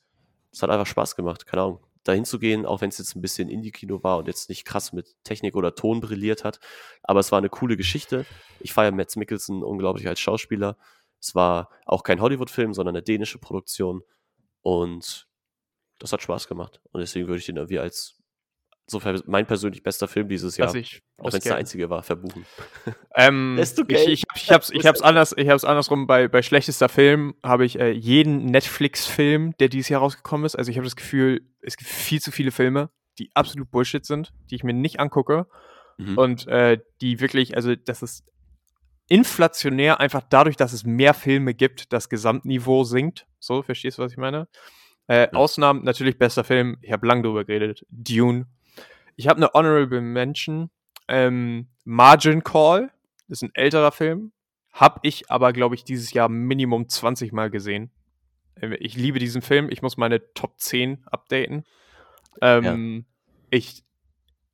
[0.52, 1.80] es hat einfach Spaß gemacht, keine Ahnung.
[2.04, 4.92] Dahin zu gehen, auch wenn es jetzt ein bisschen Indie-Kino war und jetzt nicht krass
[4.92, 6.60] mit Technik oder Ton brilliert hat.
[7.02, 8.24] Aber es war eine coole Geschichte.
[8.60, 10.76] Ich feiere Mads Mikkelsen unglaublich als Schauspieler.
[11.20, 14.02] Es war auch kein Hollywood-Film, sondern eine dänische Produktion.
[14.62, 15.26] Und
[15.98, 16.80] das hat Spaß gemacht.
[16.92, 18.16] Und deswegen würde ich den irgendwie als
[18.86, 22.44] so mein persönlich bester Film dieses Jahr, ich auch wenn es der einzige war, verbuchen.
[23.14, 26.06] Ähm, du ich, ich, ich hab's, ich hab's anders, ich hab's andersrum.
[26.06, 30.56] Bei, bei schlechtester Film habe ich äh, jeden Netflix-Film, der dieses Jahr rausgekommen ist.
[30.56, 34.32] Also ich habe das Gefühl, es gibt viel zu viele Filme, die absolut Bullshit sind,
[34.50, 35.46] die ich mir nicht angucke
[36.00, 36.16] Mhm.
[36.18, 38.24] und äh, die wirklich, also das ist
[39.10, 43.26] inflationär einfach dadurch, dass es mehr Filme gibt, das Gesamtniveau sinkt.
[43.40, 44.46] So, verstehst du, was ich meine?
[45.08, 45.32] Äh, Ja.
[45.32, 48.46] Ausnahmen, natürlich bester Film, ich habe lang drüber geredet, Dune.
[49.16, 50.70] Ich habe eine Honorable Mention,
[51.08, 52.90] ähm, Margin Call,
[53.26, 54.32] ist ein älterer Film,
[54.72, 57.90] habe ich aber, glaube ich, dieses Jahr Minimum 20 Mal gesehen.
[58.62, 61.64] Ähm, Ich liebe diesen Film, ich muss meine Top 10 updaten.
[62.40, 62.64] Ähm,
[63.50, 63.82] Ich,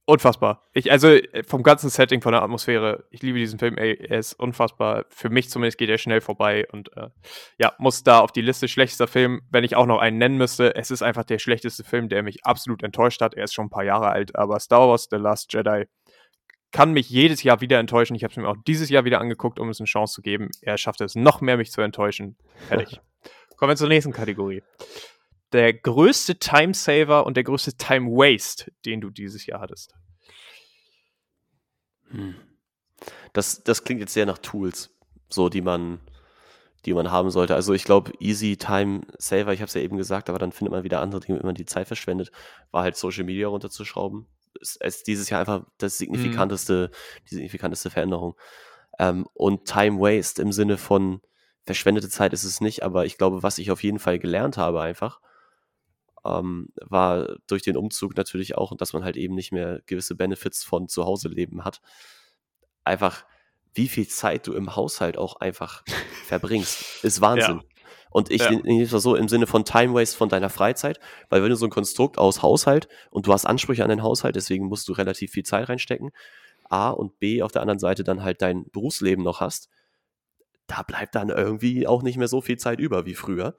[0.06, 0.62] unfassbar.
[0.72, 4.18] Ich, also äh, vom ganzen Setting, von der Atmosphäre, ich liebe diesen Film, ey, er
[4.18, 5.04] ist unfassbar.
[5.10, 7.08] Für mich zumindest geht er schnell vorbei und äh,
[7.58, 10.74] ja, muss da auf die Liste schlechtester Film, wenn ich auch noch einen nennen müsste.
[10.74, 13.34] Es ist einfach der schlechteste Film, der mich absolut enttäuscht hat.
[13.34, 15.84] Er ist schon ein paar Jahre alt, aber Star Wars The Last Jedi
[16.72, 18.14] kann mich jedes Jahr wieder enttäuschen.
[18.14, 20.50] Ich habe es mir auch dieses Jahr wieder angeguckt, um es eine Chance zu geben.
[20.60, 22.36] Er schafft es noch mehr, mich zu enttäuschen.
[22.68, 23.00] Fertig.
[23.56, 24.62] Kommen wir zur nächsten Kategorie.
[25.52, 29.94] Der größte Timesaver und der größte Time Waste, den du dieses Jahr hattest.
[32.10, 32.34] Hm.
[33.32, 34.90] Das, das klingt jetzt sehr nach Tools,
[35.28, 36.00] so die man,
[36.84, 37.54] die man haben sollte.
[37.54, 40.72] Also ich glaube, Easy Time Saver, ich habe es ja eben gesagt, aber dann findet
[40.72, 42.30] man wieder andere Dinge, wenn man die Zeit verschwendet,
[42.70, 44.26] war halt Social Media runterzuschrauben.
[44.80, 46.90] Ist dieses Jahr einfach das signifikanteste,
[47.28, 48.36] die signifikanteste Veränderung.
[48.98, 51.20] Ähm, und Time Waste im Sinne von
[51.64, 54.80] verschwendete Zeit ist es nicht, aber ich glaube, was ich auf jeden Fall gelernt habe
[54.80, 55.20] einfach,
[56.26, 60.64] ähm, war durch den Umzug natürlich auch, dass man halt eben nicht mehr gewisse Benefits
[60.64, 61.80] von zu Hause leben hat.
[62.84, 63.24] Einfach,
[63.74, 65.82] wie viel Zeit du im Haushalt auch einfach
[66.26, 67.60] verbringst, ist Wahnsinn.
[68.10, 68.50] Und ich Ja.
[68.50, 70.98] nehme es mal so im Sinne von Time Waste von deiner Freizeit,
[71.28, 74.36] weil wenn du so ein Konstrukt aus Haushalt und du hast Ansprüche an den Haushalt,
[74.36, 76.12] deswegen musst du relativ viel Zeit reinstecken,
[76.68, 79.68] A und B auf der anderen Seite dann halt dein Berufsleben noch hast,
[80.66, 83.56] da bleibt dann irgendwie auch nicht mehr so viel Zeit über wie früher.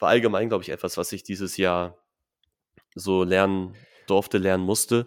[0.00, 1.96] War allgemein, glaube ich, etwas, was ich dieses Jahr
[2.94, 3.74] so lernen
[4.06, 5.06] durfte, lernen musste.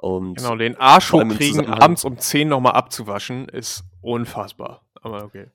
[0.00, 4.86] Und Genau, den Arsch hochkriegen, abends um 10 nochmal abzuwaschen, ist unfassbar.
[5.02, 5.48] Aber okay.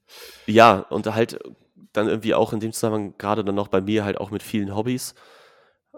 [0.46, 1.40] ja, und halt
[1.94, 4.76] dann irgendwie auch in dem Zusammenhang gerade dann noch bei mir halt auch mit vielen
[4.76, 5.16] Hobbys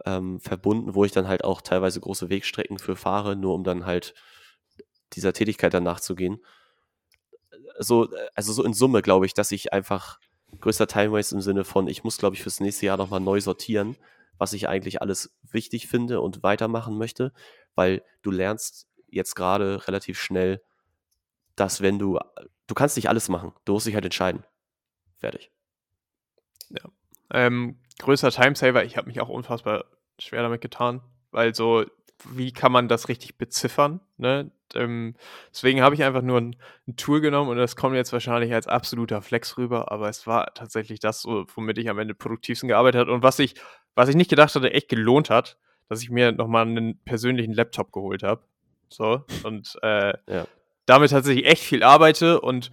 [0.06, 3.86] ähm, verbunden, wo ich dann halt auch teilweise große Wegstrecken für fahre, nur um dann
[3.86, 4.14] halt
[5.14, 6.40] dieser Tätigkeit dann nachzugehen.
[7.80, 10.20] So, also so in Summe glaube ich, dass ich einfach
[10.62, 13.40] größter Time Waste im Sinne von, ich muss, glaube ich, fürs nächste Jahr nochmal neu
[13.42, 13.96] sortieren,
[14.38, 17.34] was ich eigentlich alles wichtig finde und weitermachen möchte,
[17.76, 20.62] weil du lernst jetzt gerade relativ schnell,
[21.56, 22.20] dass wenn du,
[22.68, 24.44] du kannst nicht alles machen, du musst dich halt entscheiden.
[25.18, 25.52] Fertig.
[27.32, 29.86] Ähm, größter Timesaver, ich habe mich auch unfassbar
[30.18, 31.02] schwer damit getan,
[31.32, 31.86] weil so,
[32.30, 34.00] wie kann man das richtig beziffern?
[34.18, 34.52] Ne?
[34.76, 35.16] Ähm,
[35.52, 36.56] deswegen habe ich einfach nur ein,
[36.88, 40.54] ein Tool genommen und das kommt jetzt wahrscheinlich als absoluter Flex rüber, aber es war
[40.54, 43.56] tatsächlich das, womit ich am Ende produktivsten gearbeitet habe und was ich,
[43.96, 47.92] was ich nicht gedacht hatte, echt gelohnt hat, dass ich mir nochmal einen persönlichen Laptop
[47.92, 48.44] geholt habe.
[48.90, 50.46] So, und äh, Ja.
[50.86, 52.72] damit tatsächlich echt viel arbeite und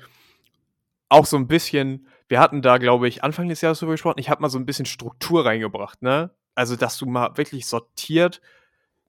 [1.09, 4.28] auch so ein bisschen, wir hatten da, glaube ich, Anfang des Jahres drüber gesprochen, ich
[4.28, 6.31] habe mal so ein bisschen Struktur reingebracht, ne?
[6.55, 8.40] Also, dass du mal wirklich sortiert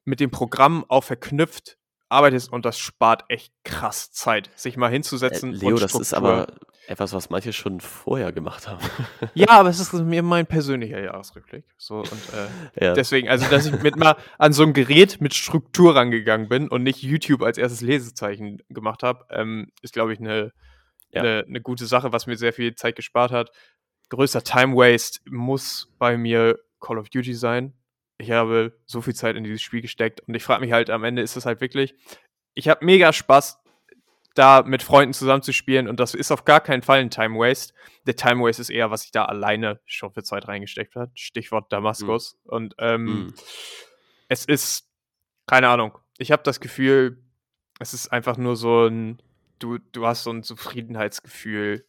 [0.08, 1.76] mit dem Programm auch verknüpft
[2.08, 5.52] arbeitest und das spart echt krass Zeit, sich mal Äh, hinzusetzen.
[5.52, 6.46] Leo, und das ist aber
[6.86, 8.80] etwas, was manche schon vorher gemacht haben.
[9.34, 11.64] Ja, aber es ist mir mein persönlicher Jahresrückblick.
[11.76, 12.06] So, und
[12.78, 12.94] äh, ja.
[12.94, 16.82] deswegen, also, dass ich mit mal an so ein Gerät mit Struktur rangegangen bin und
[16.82, 20.52] nicht YouTube als erstes Lesezeichen gemacht habe, ähm, ist, glaube ich, eine
[21.10, 21.20] Ja.
[21.20, 23.50] eine eine gute Sache, was mir sehr viel Zeit gespart hat.
[24.08, 27.74] Größter Time Waste muss bei mir Call of Duty sein.
[28.18, 31.04] Ich habe so viel Zeit in dieses Spiel gesteckt und ich frage mich halt am
[31.04, 31.94] Ende, ist das halt wirklich.
[32.54, 33.58] Ich habe mega Spaß,
[34.34, 37.74] da mit Freunden zusammenzuspielen und das ist auf gar keinen Fall ein Time Waste.
[38.06, 41.10] Der Time Waste ist eher, was ich da alleine schon für Zeit reingesteckt habe.
[41.14, 42.38] Stichwort Damaskus.
[42.44, 43.34] Und ähm, Mm.
[44.28, 44.88] es ist,
[45.46, 47.22] keine Ahnung, ich habe das Gefühl,
[47.80, 49.20] es ist einfach nur so ein,
[49.58, 51.84] du, du hast so ein Zufriedenheitsgefühl,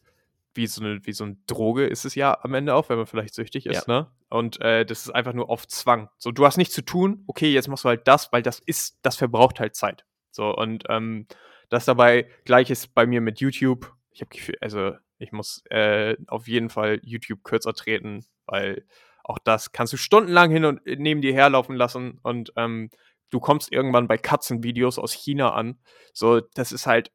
[0.54, 3.06] wie so, eine, wie so eine Droge ist es ja am Ende auch, wenn man
[3.06, 4.10] vielleicht süchtig ist, ne?
[4.28, 6.08] Und äh, das ist einfach nur auf Zwang.
[6.18, 8.98] So, du hast nichts zu tun, okay, jetzt machst du halt das, weil das ist,
[9.02, 10.04] das verbraucht halt Zeit.
[10.30, 11.26] So, und ähm,
[11.68, 13.92] das dabei gleich ist bei mir mit YouTube.
[14.12, 18.84] Ich habe Gefühl, also ich muss äh, auf jeden Fall YouTube kürzer treten, weil
[19.22, 22.90] auch das kannst du stundenlang hin und neben dir herlaufen lassen und ähm,
[23.30, 25.78] du kommst irgendwann bei Katzenvideos aus China an.
[26.12, 27.12] So, das ist halt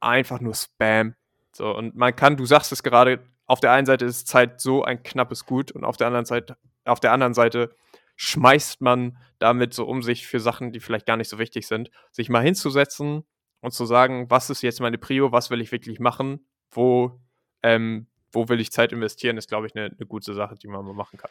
[0.00, 1.14] einfach nur Spam.
[1.54, 4.82] So, und man kann, du sagst es gerade, auf der einen Seite ist Zeit so
[4.82, 7.74] ein knappes Gut und auf der anderen Seite, auf der anderen Seite
[8.16, 11.90] schmeißt man damit so um sich für Sachen, die vielleicht gar nicht so wichtig sind,
[12.10, 13.24] sich mal hinzusetzen
[13.60, 17.20] und zu sagen, was ist jetzt meine Prio, was will ich wirklich machen, wo,
[17.62, 20.84] ähm, wo will ich Zeit investieren, ist, glaube ich, eine ne gute Sache, die man
[20.84, 21.30] mal machen kann.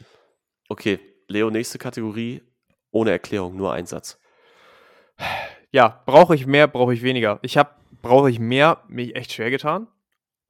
[0.70, 2.42] Okay, Leo, nächste Kategorie.
[2.92, 4.20] Ohne Erklärung, nur ein Satz.
[5.72, 7.40] Ja, brauche ich mehr, brauche ich weniger.
[7.42, 7.72] Ich habe,
[8.02, 9.88] brauche ich mehr, mich echt schwer getan.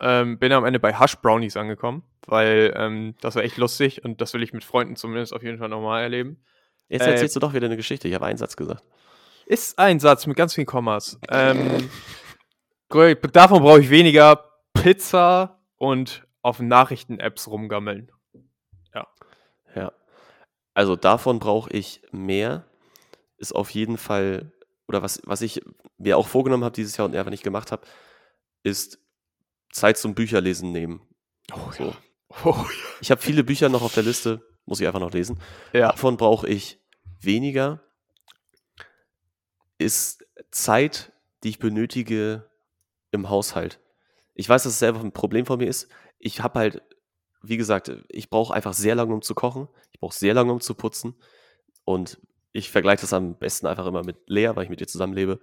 [0.05, 4.19] Ähm, bin am Ende bei Hush Brownies angekommen, weil ähm, das war echt lustig und
[4.19, 6.43] das will ich mit Freunden zumindest auf jeden Fall nochmal erleben.
[6.89, 8.09] Jetzt Äh, erzählst du doch wieder eine Geschichte.
[8.09, 8.83] Ich habe einen Satz gesagt.
[9.45, 11.17] Ist ein Satz mit ganz vielen Kommas.
[11.29, 11.89] Ähm,
[12.89, 14.43] davon brauche ich weniger
[14.73, 18.11] Pizza und auf Nachrichten-Apps rumgammeln.
[19.75, 19.91] Ja.
[20.73, 22.65] Also davon brauche ich mehr.
[23.37, 24.51] Ist auf jeden Fall,
[24.87, 25.61] oder was, was ich
[25.97, 27.85] mir auch vorgenommen habe dieses Jahr und einfach nicht gemacht habe,
[28.63, 28.99] ist
[29.73, 31.01] Zeit zum Bücherlesen nehmen.
[31.53, 31.93] Oh, So.
[32.45, 32.65] Oh,
[32.99, 35.39] Ich habe viele Bücher noch auf der Liste, muss ich einfach noch lesen.
[35.71, 35.89] ja.
[35.91, 36.79] Davon brauche ich
[37.21, 37.83] weniger.
[39.77, 41.11] Ist Zeit,
[41.43, 42.49] die ich benötige
[43.11, 43.79] im Haushalt.
[44.33, 45.89] Ich weiß, dass es selber ein Problem von mir ist.
[46.17, 46.81] Ich habe halt,
[47.43, 49.67] wie gesagt, ich brauche einfach sehr lange, um zu kochen.
[49.91, 51.15] Ich brauche sehr lange, um zu putzen.
[51.85, 52.19] Und
[52.51, 55.39] ich vergleiche das am besten einfach immer mit Lea, weil ich mit ihr zusammenlebe.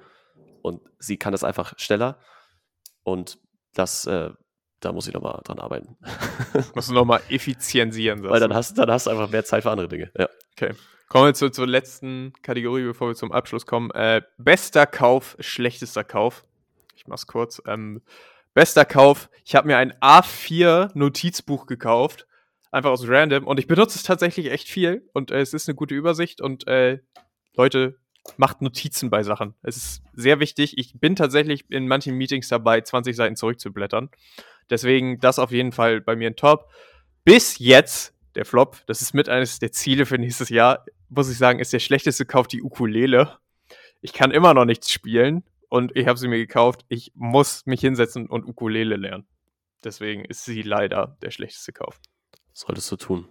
[0.63, 2.19] Und sie kann das einfach schneller.
[3.05, 3.39] Und
[3.75, 4.31] das äh,
[4.81, 5.97] da muss ich nochmal dran arbeiten.
[6.75, 8.23] Musst du nochmal effizienzieren.
[8.25, 10.11] Weil dann hast, dann hast du einfach mehr Zeit für andere Dinge.
[10.19, 10.29] Ja.
[10.57, 10.75] Okay.
[11.09, 13.91] Kommen wir zu, zur letzten Kategorie, bevor wir zum Abschluss kommen.
[13.91, 16.45] Äh, bester Kauf, schlechtester Kauf.
[16.95, 17.61] Ich mach's kurz.
[17.67, 18.01] Ähm,
[18.55, 19.29] bester Kauf.
[19.45, 22.27] Ich habe mir ein A4 Notizbuch gekauft.
[22.71, 23.47] Einfach aus random.
[23.47, 25.09] Und ich benutze es tatsächlich echt viel.
[25.13, 26.41] Und äh, es ist eine gute Übersicht.
[26.41, 27.01] Und äh,
[27.55, 27.99] Leute,
[28.37, 29.55] macht Notizen bei Sachen.
[29.63, 30.79] Es ist sehr wichtig.
[30.79, 34.11] Ich bin tatsächlich in manchen Meetings dabei, 20 Seiten zurückzublättern.
[34.69, 36.71] Deswegen das auf jeden Fall bei mir ein Top.
[37.25, 41.39] Bis jetzt der Flop, das ist mit eines der Ziele für nächstes Jahr, muss ich
[41.39, 43.39] sagen, ist der schlechteste Kauf die Ukulele.
[44.01, 46.85] Ich kann immer noch nichts spielen und ich habe sie mir gekauft.
[46.89, 49.27] Ich muss mich hinsetzen und Ukulele lernen.
[49.83, 52.01] Deswegen ist sie leider der schlechteste Kauf.
[52.53, 53.29] Solltest du tun.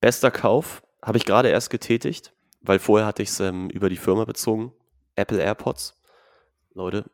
[0.00, 3.96] Bester Kauf habe ich gerade erst getätigt, weil vorher hatte ich es ähm, über die
[3.96, 4.72] Firma bezogen.
[5.16, 5.94] Apple AirPods.
[6.74, 7.10] Leute,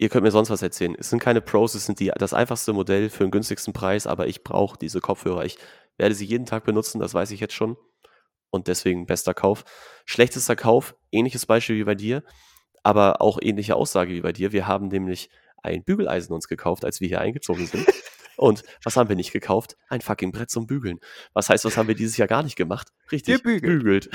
[0.00, 0.96] ihr könnt mir sonst was erzählen.
[0.98, 4.26] Es sind keine Pros, es sind die, das einfachste Modell für den günstigsten Preis, aber
[4.26, 5.44] ich brauche diese Kopfhörer.
[5.44, 5.58] Ich
[5.98, 7.76] werde sie jeden Tag benutzen, das weiß ich jetzt schon.
[8.48, 9.64] Und deswegen bester Kauf.
[10.06, 12.24] Schlechtester Kauf, ähnliches Beispiel wie bei dir,
[12.82, 14.52] aber auch ähnliche Aussage wie bei dir.
[14.52, 15.28] Wir haben nämlich
[15.62, 17.86] ein Bügeleisen uns gekauft, als wir hier eingezogen sind.
[18.40, 19.76] Und was haben wir nicht gekauft?
[19.90, 20.98] Ein fucking Brett zum Bügeln.
[21.34, 22.88] Was heißt, was haben wir dieses Jahr gar nicht gemacht?
[23.12, 24.08] Richtig, gebügelt.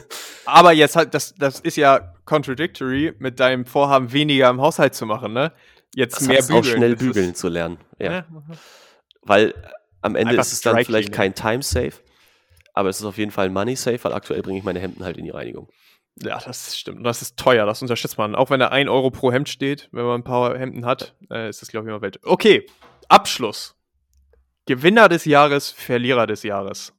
[0.44, 5.04] Aber jetzt halt, das, das ist ja contradictory mit deinem Vorhaben, weniger im Haushalt zu
[5.04, 5.52] machen, ne?
[5.96, 6.64] Jetzt das mehr heißt, bügeln.
[6.64, 7.78] auch schnell bügeln zu lernen.
[7.98, 8.12] Ja.
[8.12, 8.26] ja.
[9.22, 9.52] Weil
[10.00, 11.94] am Ende Einfach ist es dann vielleicht kein Time-Safe,
[12.74, 15.16] aber es ist auf jeden Fall ein Money-Safe, weil aktuell bringe ich meine Hemden halt
[15.16, 15.68] in die Reinigung.
[16.22, 17.04] Ja, das stimmt.
[17.04, 18.36] Das ist teuer, das unterschätzt man.
[18.36, 21.48] Auch wenn da 1 Euro pro Hemd steht, wenn man ein paar Hemden hat, äh,
[21.48, 22.20] ist das, glaube ich, immer Welt.
[22.22, 22.64] Okay,
[23.12, 23.76] Abschluss.
[24.66, 26.92] Gewinner des Jahres, Verlierer des Jahres.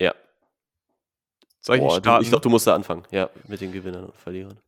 [0.00, 0.14] Ja.
[1.60, 2.20] Soll ich Boah, starten?
[2.20, 3.04] Du, ich glaube, du musst da anfangen.
[3.10, 4.58] Ja, mit den Gewinnern und Verlierern.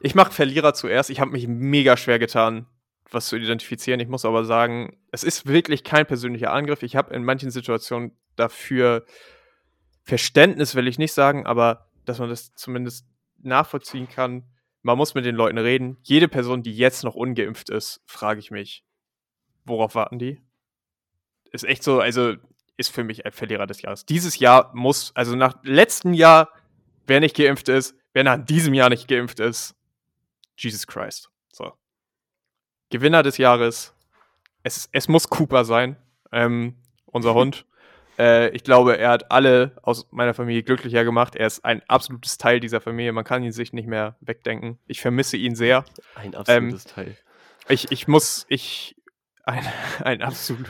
[0.00, 1.10] Ich mache Verlierer zuerst.
[1.10, 2.66] Ich habe mich mega schwer getan,
[3.10, 4.00] was zu identifizieren.
[4.00, 6.82] Ich muss aber sagen, es ist wirklich kein persönlicher Angriff.
[6.82, 9.04] Ich habe in manchen Situationen dafür
[10.02, 13.06] Verständnis, will ich nicht sagen, aber dass man das zumindest
[13.38, 14.44] nachvollziehen kann.
[14.82, 15.96] Man muss mit den Leuten reden.
[16.02, 18.84] Jede Person, die jetzt noch ungeimpft ist, frage ich mich,
[19.64, 20.40] worauf warten die?
[21.50, 22.34] Ist echt so, also
[22.76, 24.04] ist für mich ein Verlierer des Jahres.
[24.04, 26.48] Dieses Jahr muss, also nach letztem Jahr,
[27.06, 29.74] wer nicht geimpft ist, wer nach diesem Jahr nicht geimpft ist,
[30.56, 31.30] Jesus Christ.
[31.52, 31.72] So.
[32.90, 33.94] Gewinner des Jahres,
[34.62, 35.96] es, es muss Cooper sein,
[36.32, 36.76] ähm,
[37.06, 37.66] unser Hund.
[38.18, 41.36] Äh, ich glaube, er hat alle aus meiner Familie glücklicher gemacht.
[41.36, 43.12] Er ist ein absolutes Teil dieser Familie.
[43.12, 44.78] Man kann ihn sich nicht mehr wegdenken.
[44.86, 45.84] Ich vermisse ihn sehr.
[46.14, 47.16] Ein absolutes ähm, Teil.
[47.68, 48.96] Ich, ich muss, ich,
[49.46, 49.64] ein,
[50.04, 50.68] ein absolut,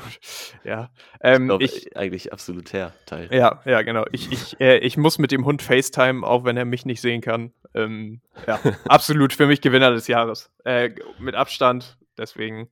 [0.65, 0.91] ja.
[1.21, 3.29] Ähm, ich, glaub, ich eigentlich absolutär Teil.
[3.33, 4.05] Ja, ja, genau.
[4.13, 7.21] Ich, ich, äh, ich muss mit dem Hund FaceTime, auch wenn er mich nicht sehen
[7.21, 7.53] kann.
[7.75, 10.51] Ähm, ja, absolut für mich Gewinner des Jahres.
[10.65, 11.99] Äh, mit Abstand.
[12.17, 12.71] Deswegen,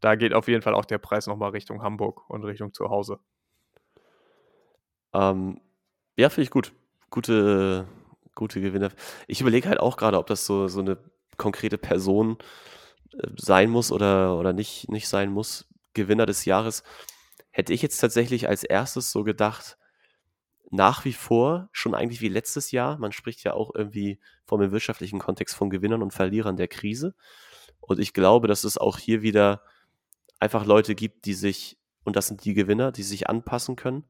[0.00, 3.18] da geht auf jeden Fall auch der Preis nochmal Richtung Hamburg und Richtung zu Hause.
[5.12, 5.60] Ähm,
[6.16, 6.72] ja, finde ich gut.
[7.10, 7.86] Gute,
[8.34, 8.90] gute Gewinner.
[9.26, 10.98] Ich überlege halt auch gerade, ob das so, so eine
[11.36, 12.44] konkrete Person ist
[13.36, 16.82] sein muss oder, oder nicht, nicht sein muss, Gewinner des Jahres,
[17.50, 19.78] hätte ich jetzt tatsächlich als erstes so gedacht,
[20.70, 25.20] nach wie vor, schon eigentlich wie letztes Jahr, man spricht ja auch irgendwie vom wirtschaftlichen
[25.20, 27.14] Kontext von Gewinnern und Verlierern der Krise.
[27.80, 29.62] Und ich glaube, dass es auch hier wieder
[30.40, 34.04] einfach Leute gibt, die sich, und das sind die Gewinner, die sich anpassen können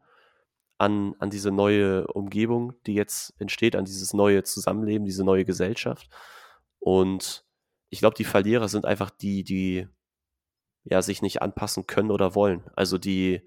[0.78, 6.08] an, an diese neue Umgebung, die jetzt entsteht, an dieses neue Zusammenleben, diese neue Gesellschaft.
[6.78, 7.44] Und
[7.90, 9.88] ich glaube, die Verlierer sind einfach die, die
[10.84, 12.62] ja sich nicht anpassen können oder wollen.
[12.76, 13.42] Also die,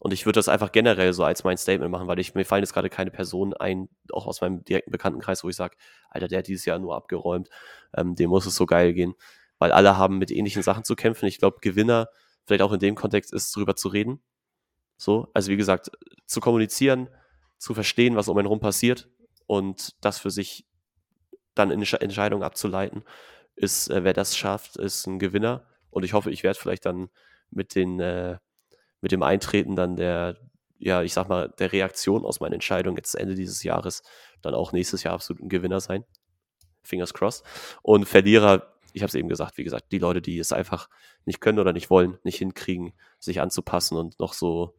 [0.00, 2.62] und ich würde das einfach generell so als mein Statement machen, weil ich, mir fallen
[2.62, 5.76] jetzt gerade keine Personen ein, auch aus meinem direkten Bekanntenkreis, wo ich sage,
[6.08, 7.50] Alter, der hat dieses Jahr nur abgeräumt,
[7.94, 9.14] ähm, dem muss es so geil gehen.
[9.58, 11.26] Weil alle haben mit ähnlichen Sachen zu kämpfen.
[11.26, 12.08] Ich glaube, Gewinner,
[12.46, 14.22] vielleicht auch in dem Kontext, ist drüber zu reden.
[14.96, 15.90] So, also wie gesagt,
[16.26, 17.10] zu kommunizieren,
[17.58, 19.08] zu verstehen, was um einen rum passiert
[19.46, 20.66] und das für sich
[21.54, 23.04] dann in Entscheidungen abzuleiten
[23.60, 25.64] ist, äh, wer das schafft, ist ein Gewinner.
[25.90, 27.10] Und ich hoffe, ich werde vielleicht dann
[27.50, 28.38] mit den, äh,
[29.00, 30.36] mit dem Eintreten dann der,
[30.78, 34.02] ja, ich sag mal, der Reaktion aus meiner Entscheidung jetzt Ende dieses Jahres
[34.40, 36.04] dann auch nächstes Jahr absolut ein Gewinner sein.
[36.82, 37.44] Fingers crossed.
[37.82, 40.88] Und Verlierer, ich habe es eben gesagt, wie gesagt, die Leute, die es einfach
[41.26, 44.74] nicht können oder nicht wollen, nicht hinkriegen, sich anzupassen und noch so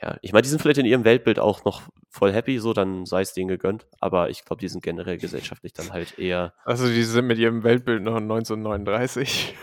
[0.00, 3.04] ja, ich meine, die sind vielleicht in ihrem Weltbild auch noch voll happy, so, dann
[3.04, 6.54] sei es denen gegönnt, aber ich glaube, die sind generell gesellschaftlich dann halt eher.
[6.64, 9.54] Also, die sind mit ihrem Weltbild noch 1939.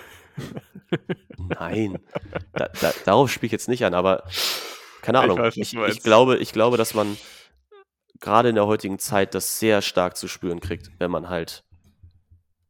[1.60, 1.98] Nein,
[2.54, 4.24] da, da, darauf spiele ich jetzt nicht an, aber
[5.02, 5.38] keine Ahnung.
[5.38, 7.18] Ich, weiß, ich, ich, glaube, ich glaube, dass man
[8.20, 11.64] gerade in der heutigen Zeit das sehr stark zu spüren kriegt, wenn man halt,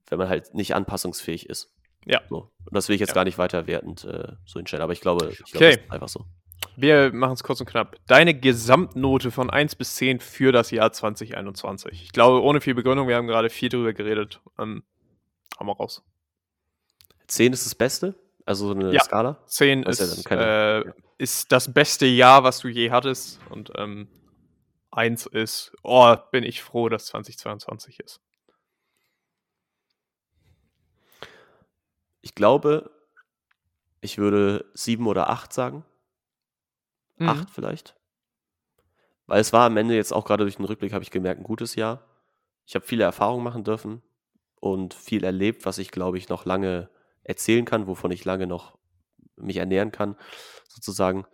[0.09, 1.71] wenn man halt nicht anpassungsfähig ist.
[2.05, 2.21] Ja.
[2.29, 2.51] So.
[2.65, 3.15] Und das will ich jetzt Ja.
[3.15, 5.75] gar nicht weiter wertend äh, so hinstellen, aber ich glaube, ich glaube, Okay.
[5.77, 6.25] das ist einfach so.
[6.77, 7.95] Wir machen es kurz und knapp.
[8.07, 12.03] Deine Gesamtnote von 1 bis 10 für das Jahr 2021.
[12.03, 14.41] Ich glaube, ohne viel Begründung, wir haben gerade viel drüber geredet.
[14.60, 14.84] Ähm,
[15.60, 16.03] hau mal raus.
[17.27, 18.15] 10 ist das Beste,
[18.45, 19.02] also so eine Ja.
[19.03, 19.39] Skala.
[19.45, 23.39] 10 Das ist ja keine- äh, ist das beste Jahr, was du je hattest.
[23.49, 24.07] Und ähm,
[24.91, 28.19] 1 ist, oh, bin ich froh, dass 2022 ist.
[32.22, 32.91] Ich glaube,
[34.02, 35.85] ich würde 7 oder 8 sagen.
[37.17, 37.29] Mhm.
[37.29, 37.95] 8 vielleicht.
[39.27, 41.45] Weil es war am Ende jetzt auch gerade durch den Rückblick, habe ich gemerkt, ein
[41.45, 42.05] gutes Jahr.
[42.65, 44.01] Ich habe viele Erfahrungen machen dürfen
[44.59, 46.89] und viel erlebt, was ich, glaube ich, noch lange
[47.23, 48.77] erzählen kann, wovon ich lange noch
[49.35, 50.15] mich ernähren kann,
[50.67, 51.25] sozusagen.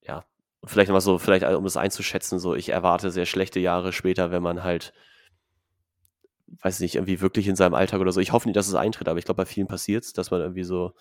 [0.00, 0.24] Ja,
[0.60, 4.30] und vielleicht nochmal so, vielleicht um es einzuschätzen, so, ich erwarte sehr schlechte Jahre später,
[4.30, 4.92] wenn man halt,
[6.60, 8.20] weiß nicht, irgendwie wirklich in seinem Alltag oder so.
[8.20, 10.40] Ich hoffe nicht, dass es eintritt, aber ich glaube, bei vielen passiert es, dass man
[10.40, 10.92] irgendwie so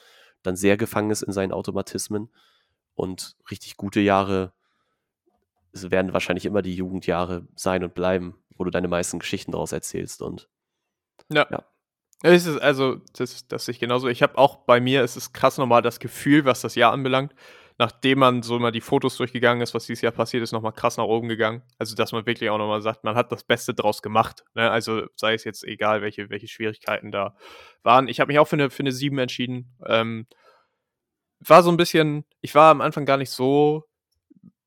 [0.43, 2.29] dann sehr gefangen ist in seinen Automatismen
[2.95, 4.53] und richtig gute Jahre
[5.73, 9.71] es werden wahrscheinlich immer die Jugendjahre sein und bleiben, wo du deine meisten Geschichten daraus
[9.71, 10.21] erzählst.
[10.21, 10.49] Und
[11.29, 11.47] Ja.
[11.49, 11.63] Ja.
[12.23, 14.07] Es ist also, das, das sehe ich genauso.
[14.07, 17.33] Ich habe auch bei mir, es ist krass nochmal das Gefühl, was das Jahr anbelangt,
[17.79, 20.97] nachdem man so mal die Fotos durchgegangen ist, was dieses Jahr passiert ist, nochmal krass
[20.97, 21.63] nach oben gegangen.
[21.79, 24.43] Also, dass man wirklich auch nochmal sagt, man hat das Beste draus gemacht.
[24.53, 24.69] Ne?
[24.69, 27.35] Also, sei es jetzt egal, welche, welche Schwierigkeiten da
[27.81, 28.07] waren.
[28.07, 29.75] Ich habe mich auch für eine, für eine 7 entschieden.
[29.87, 30.27] Ähm,
[31.49, 33.85] war so ein bisschen, ich war am Anfang gar nicht so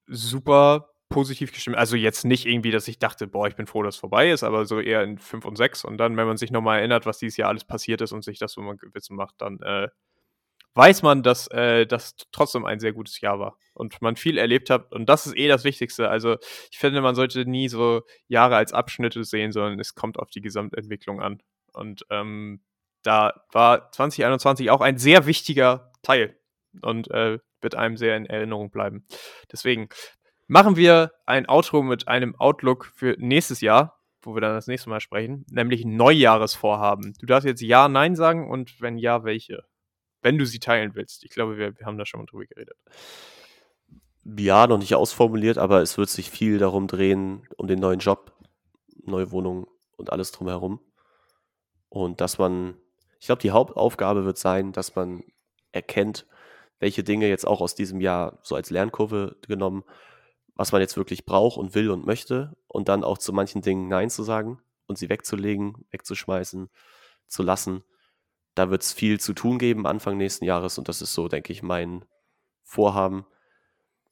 [0.06, 1.76] super positiv gestimmt.
[1.76, 4.42] Also jetzt nicht irgendwie, dass ich dachte, boah, ich bin froh, dass es vorbei ist,
[4.42, 5.84] aber so eher in 5 und 6.
[5.84, 8.38] Und dann, wenn man sich nochmal erinnert, was dieses Jahr alles passiert ist und sich
[8.38, 9.88] das so mal Gewissen macht, dann äh,
[10.74, 14.70] weiß man, dass äh, das trotzdem ein sehr gutes Jahr war und man viel erlebt
[14.70, 14.90] hat.
[14.92, 16.10] Und das ist eh das Wichtigste.
[16.10, 16.36] Also
[16.72, 20.40] ich finde, man sollte nie so Jahre als Abschnitte sehen, sondern es kommt auf die
[20.40, 21.40] Gesamtentwicklung an.
[21.72, 22.60] Und ähm,
[23.04, 26.36] da war 2021 auch ein sehr wichtiger Teil
[26.82, 29.06] und äh, wird einem sehr in Erinnerung bleiben.
[29.50, 29.88] Deswegen
[30.46, 34.90] machen wir ein Outro mit einem Outlook für nächstes Jahr, wo wir dann das nächste
[34.90, 37.14] Mal sprechen, nämlich Neujahresvorhaben.
[37.18, 39.64] Du darfst jetzt Ja, Nein sagen und wenn ja, welche?
[40.22, 41.24] Wenn du sie teilen willst.
[41.24, 42.76] Ich glaube, wir, wir haben da schon mal drüber geredet.
[44.24, 48.32] ja, noch nicht ausformuliert, aber es wird sich viel darum drehen, um den neuen Job,
[49.04, 50.80] neue Wohnung und alles drumherum.
[51.90, 52.76] Und dass man,
[53.20, 55.22] ich glaube, die Hauptaufgabe wird sein, dass man
[55.72, 56.26] erkennt,
[56.84, 59.84] welche Dinge jetzt auch aus diesem Jahr so als Lernkurve genommen,
[60.54, 63.88] was man jetzt wirklich braucht und will und möchte und dann auch zu manchen Dingen
[63.88, 66.68] Nein zu sagen und sie wegzulegen, wegzuschmeißen,
[67.26, 67.84] zu lassen.
[68.54, 71.54] Da wird es viel zu tun geben Anfang nächsten Jahres und das ist so, denke
[71.54, 72.04] ich, mein
[72.64, 73.24] Vorhaben.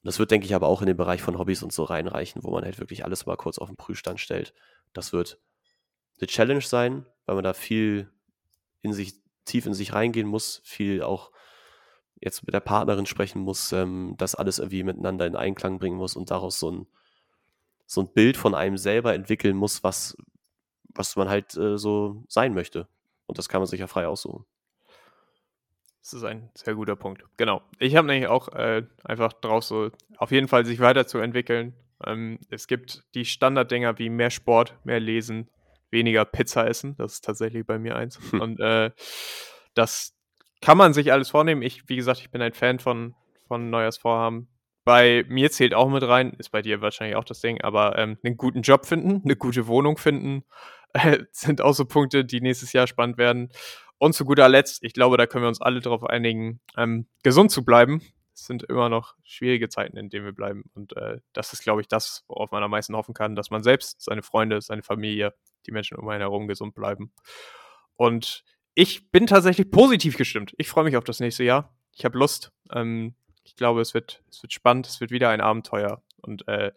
[0.03, 2.53] Das wird, denke ich, aber auch in den Bereich von Hobbys und so reinreichen, wo
[2.53, 4.55] man halt wirklich alles mal kurz auf den Prüfstand stellt.
[4.95, 5.39] Das wird
[6.19, 8.11] eine Challenge sein, weil man da viel
[8.81, 11.33] in sich, tief in sich reingehen muss, viel auch
[12.23, 16.17] jetzt mit der Partnerin sprechen muss, ähm, das alles irgendwie miteinander in Einklang bringen muss
[16.17, 16.87] und daraus so ein,
[17.87, 20.17] so ein Bild von einem selber entwickeln muss, was,
[20.95, 22.89] was man halt äh, so sein möchte.
[23.27, 24.45] Und das kann man sich ja frei aussuchen.
[26.01, 27.25] Das ist ein sehr guter Punkt.
[27.37, 27.63] Genau.
[27.79, 31.75] Ich habe nämlich auch äh, einfach drauf so, auf jeden Fall sich weiterzuentwickeln.
[32.05, 35.49] Ähm, es gibt die Standarddinger wie mehr Sport, mehr Lesen,
[35.91, 36.97] weniger Pizza essen.
[36.99, 38.19] Das ist tatsächlich bei mir eins.
[38.33, 38.41] Hm.
[38.41, 38.91] Und äh,
[39.75, 40.15] das
[40.63, 41.61] kann man sich alles vornehmen.
[41.61, 43.15] Ich, wie gesagt, ich bin ein Fan von,
[43.47, 44.49] von Neujahrsvorhaben.
[44.85, 48.17] Bei mir zählt auch mit rein, ist bei dir wahrscheinlich auch das Ding, aber ähm,
[48.25, 50.45] einen guten Job finden, eine gute Wohnung finden,
[50.95, 53.51] äh, sind auch so Punkte, die nächstes Jahr spannend werden.
[53.99, 57.51] Und zu guter Letzt, ich glaube, da können wir uns alle darauf einigen, ähm, gesund
[57.51, 58.03] zu bleiben.
[58.35, 60.65] Es sind immer noch schwierige Zeiten, in denen wir bleiben.
[60.75, 63.63] Und äh, das ist, glaube ich, das, worauf man am meisten hoffen kann, dass man
[63.63, 65.35] selbst, seine Freunde, seine Familie,
[65.67, 67.13] die Menschen um einen herum gesund bleiben.
[67.95, 68.43] Und
[68.75, 70.55] ich bin tatsächlich positiv gestimmt.
[70.57, 71.75] Ich freue mich auf das nächste Jahr.
[71.95, 72.53] Ich habe Lust.
[72.73, 74.87] Ähm, ich glaube, es wird, es wird spannend.
[74.87, 76.03] Es wird wieder ein Abenteuer.
[76.23, 76.73] Und äh,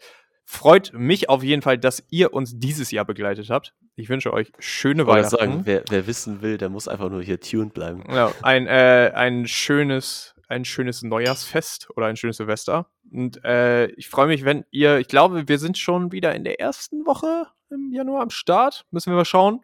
[0.45, 3.73] freut mich auf jeden Fall, dass ihr uns dieses Jahr begleitet habt.
[3.95, 5.37] Ich wünsche euch schöne Weihnachten.
[5.37, 8.03] sagen, wer, wer wissen will, der muss einfach nur hier tuned bleiben.
[8.09, 12.89] Ja, ein, äh, ein schönes, ein schönes Neujahrsfest oder ein schönes Silvester.
[13.11, 16.59] Und äh, ich freue mich, wenn ihr, ich glaube, wir sind schon wieder in der
[16.59, 18.85] ersten Woche im Januar am Start.
[18.91, 19.61] Müssen wir mal schauen.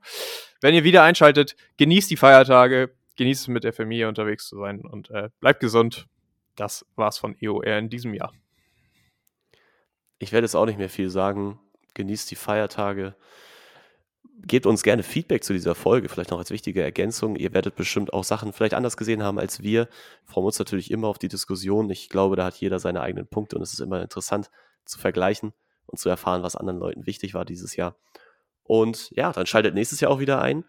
[0.61, 4.81] Wenn ihr wieder einschaltet, genießt die Feiertage, genießt es mit der Familie unterwegs zu sein
[4.81, 6.07] und äh, bleibt gesund.
[6.55, 8.33] Das war's von EOR in diesem Jahr.
[10.19, 11.59] Ich werde jetzt auch nicht mehr viel sagen.
[11.93, 13.15] Genießt die Feiertage.
[14.43, 17.35] Gebt uns gerne Feedback zu dieser Folge, vielleicht noch als wichtige Ergänzung.
[17.35, 19.87] Ihr werdet bestimmt auch Sachen vielleicht anders gesehen haben als wir.
[20.25, 21.89] Freuen uns natürlich immer auf die Diskussion.
[21.91, 24.49] Ich glaube, da hat jeder seine eigenen Punkte und es ist immer interessant
[24.85, 25.53] zu vergleichen
[25.91, 27.95] und zu erfahren, was anderen Leuten wichtig war dieses Jahr.
[28.63, 30.65] Und ja, dann schaltet nächstes Jahr auch wieder ein.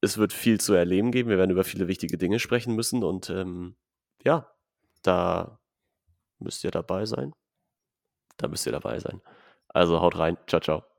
[0.00, 1.28] es wird viel zu erleben geben.
[1.28, 3.76] Wir werden über viele wichtige Dinge sprechen müssen und ähm,
[4.24, 4.50] ja,
[5.02, 5.58] da
[6.38, 7.34] müsst ihr dabei sein.
[8.38, 9.20] Da müsst ihr dabei sein.
[9.68, 10.38] Also haut rein.
[10.46, 10.89] Ciao, ciao.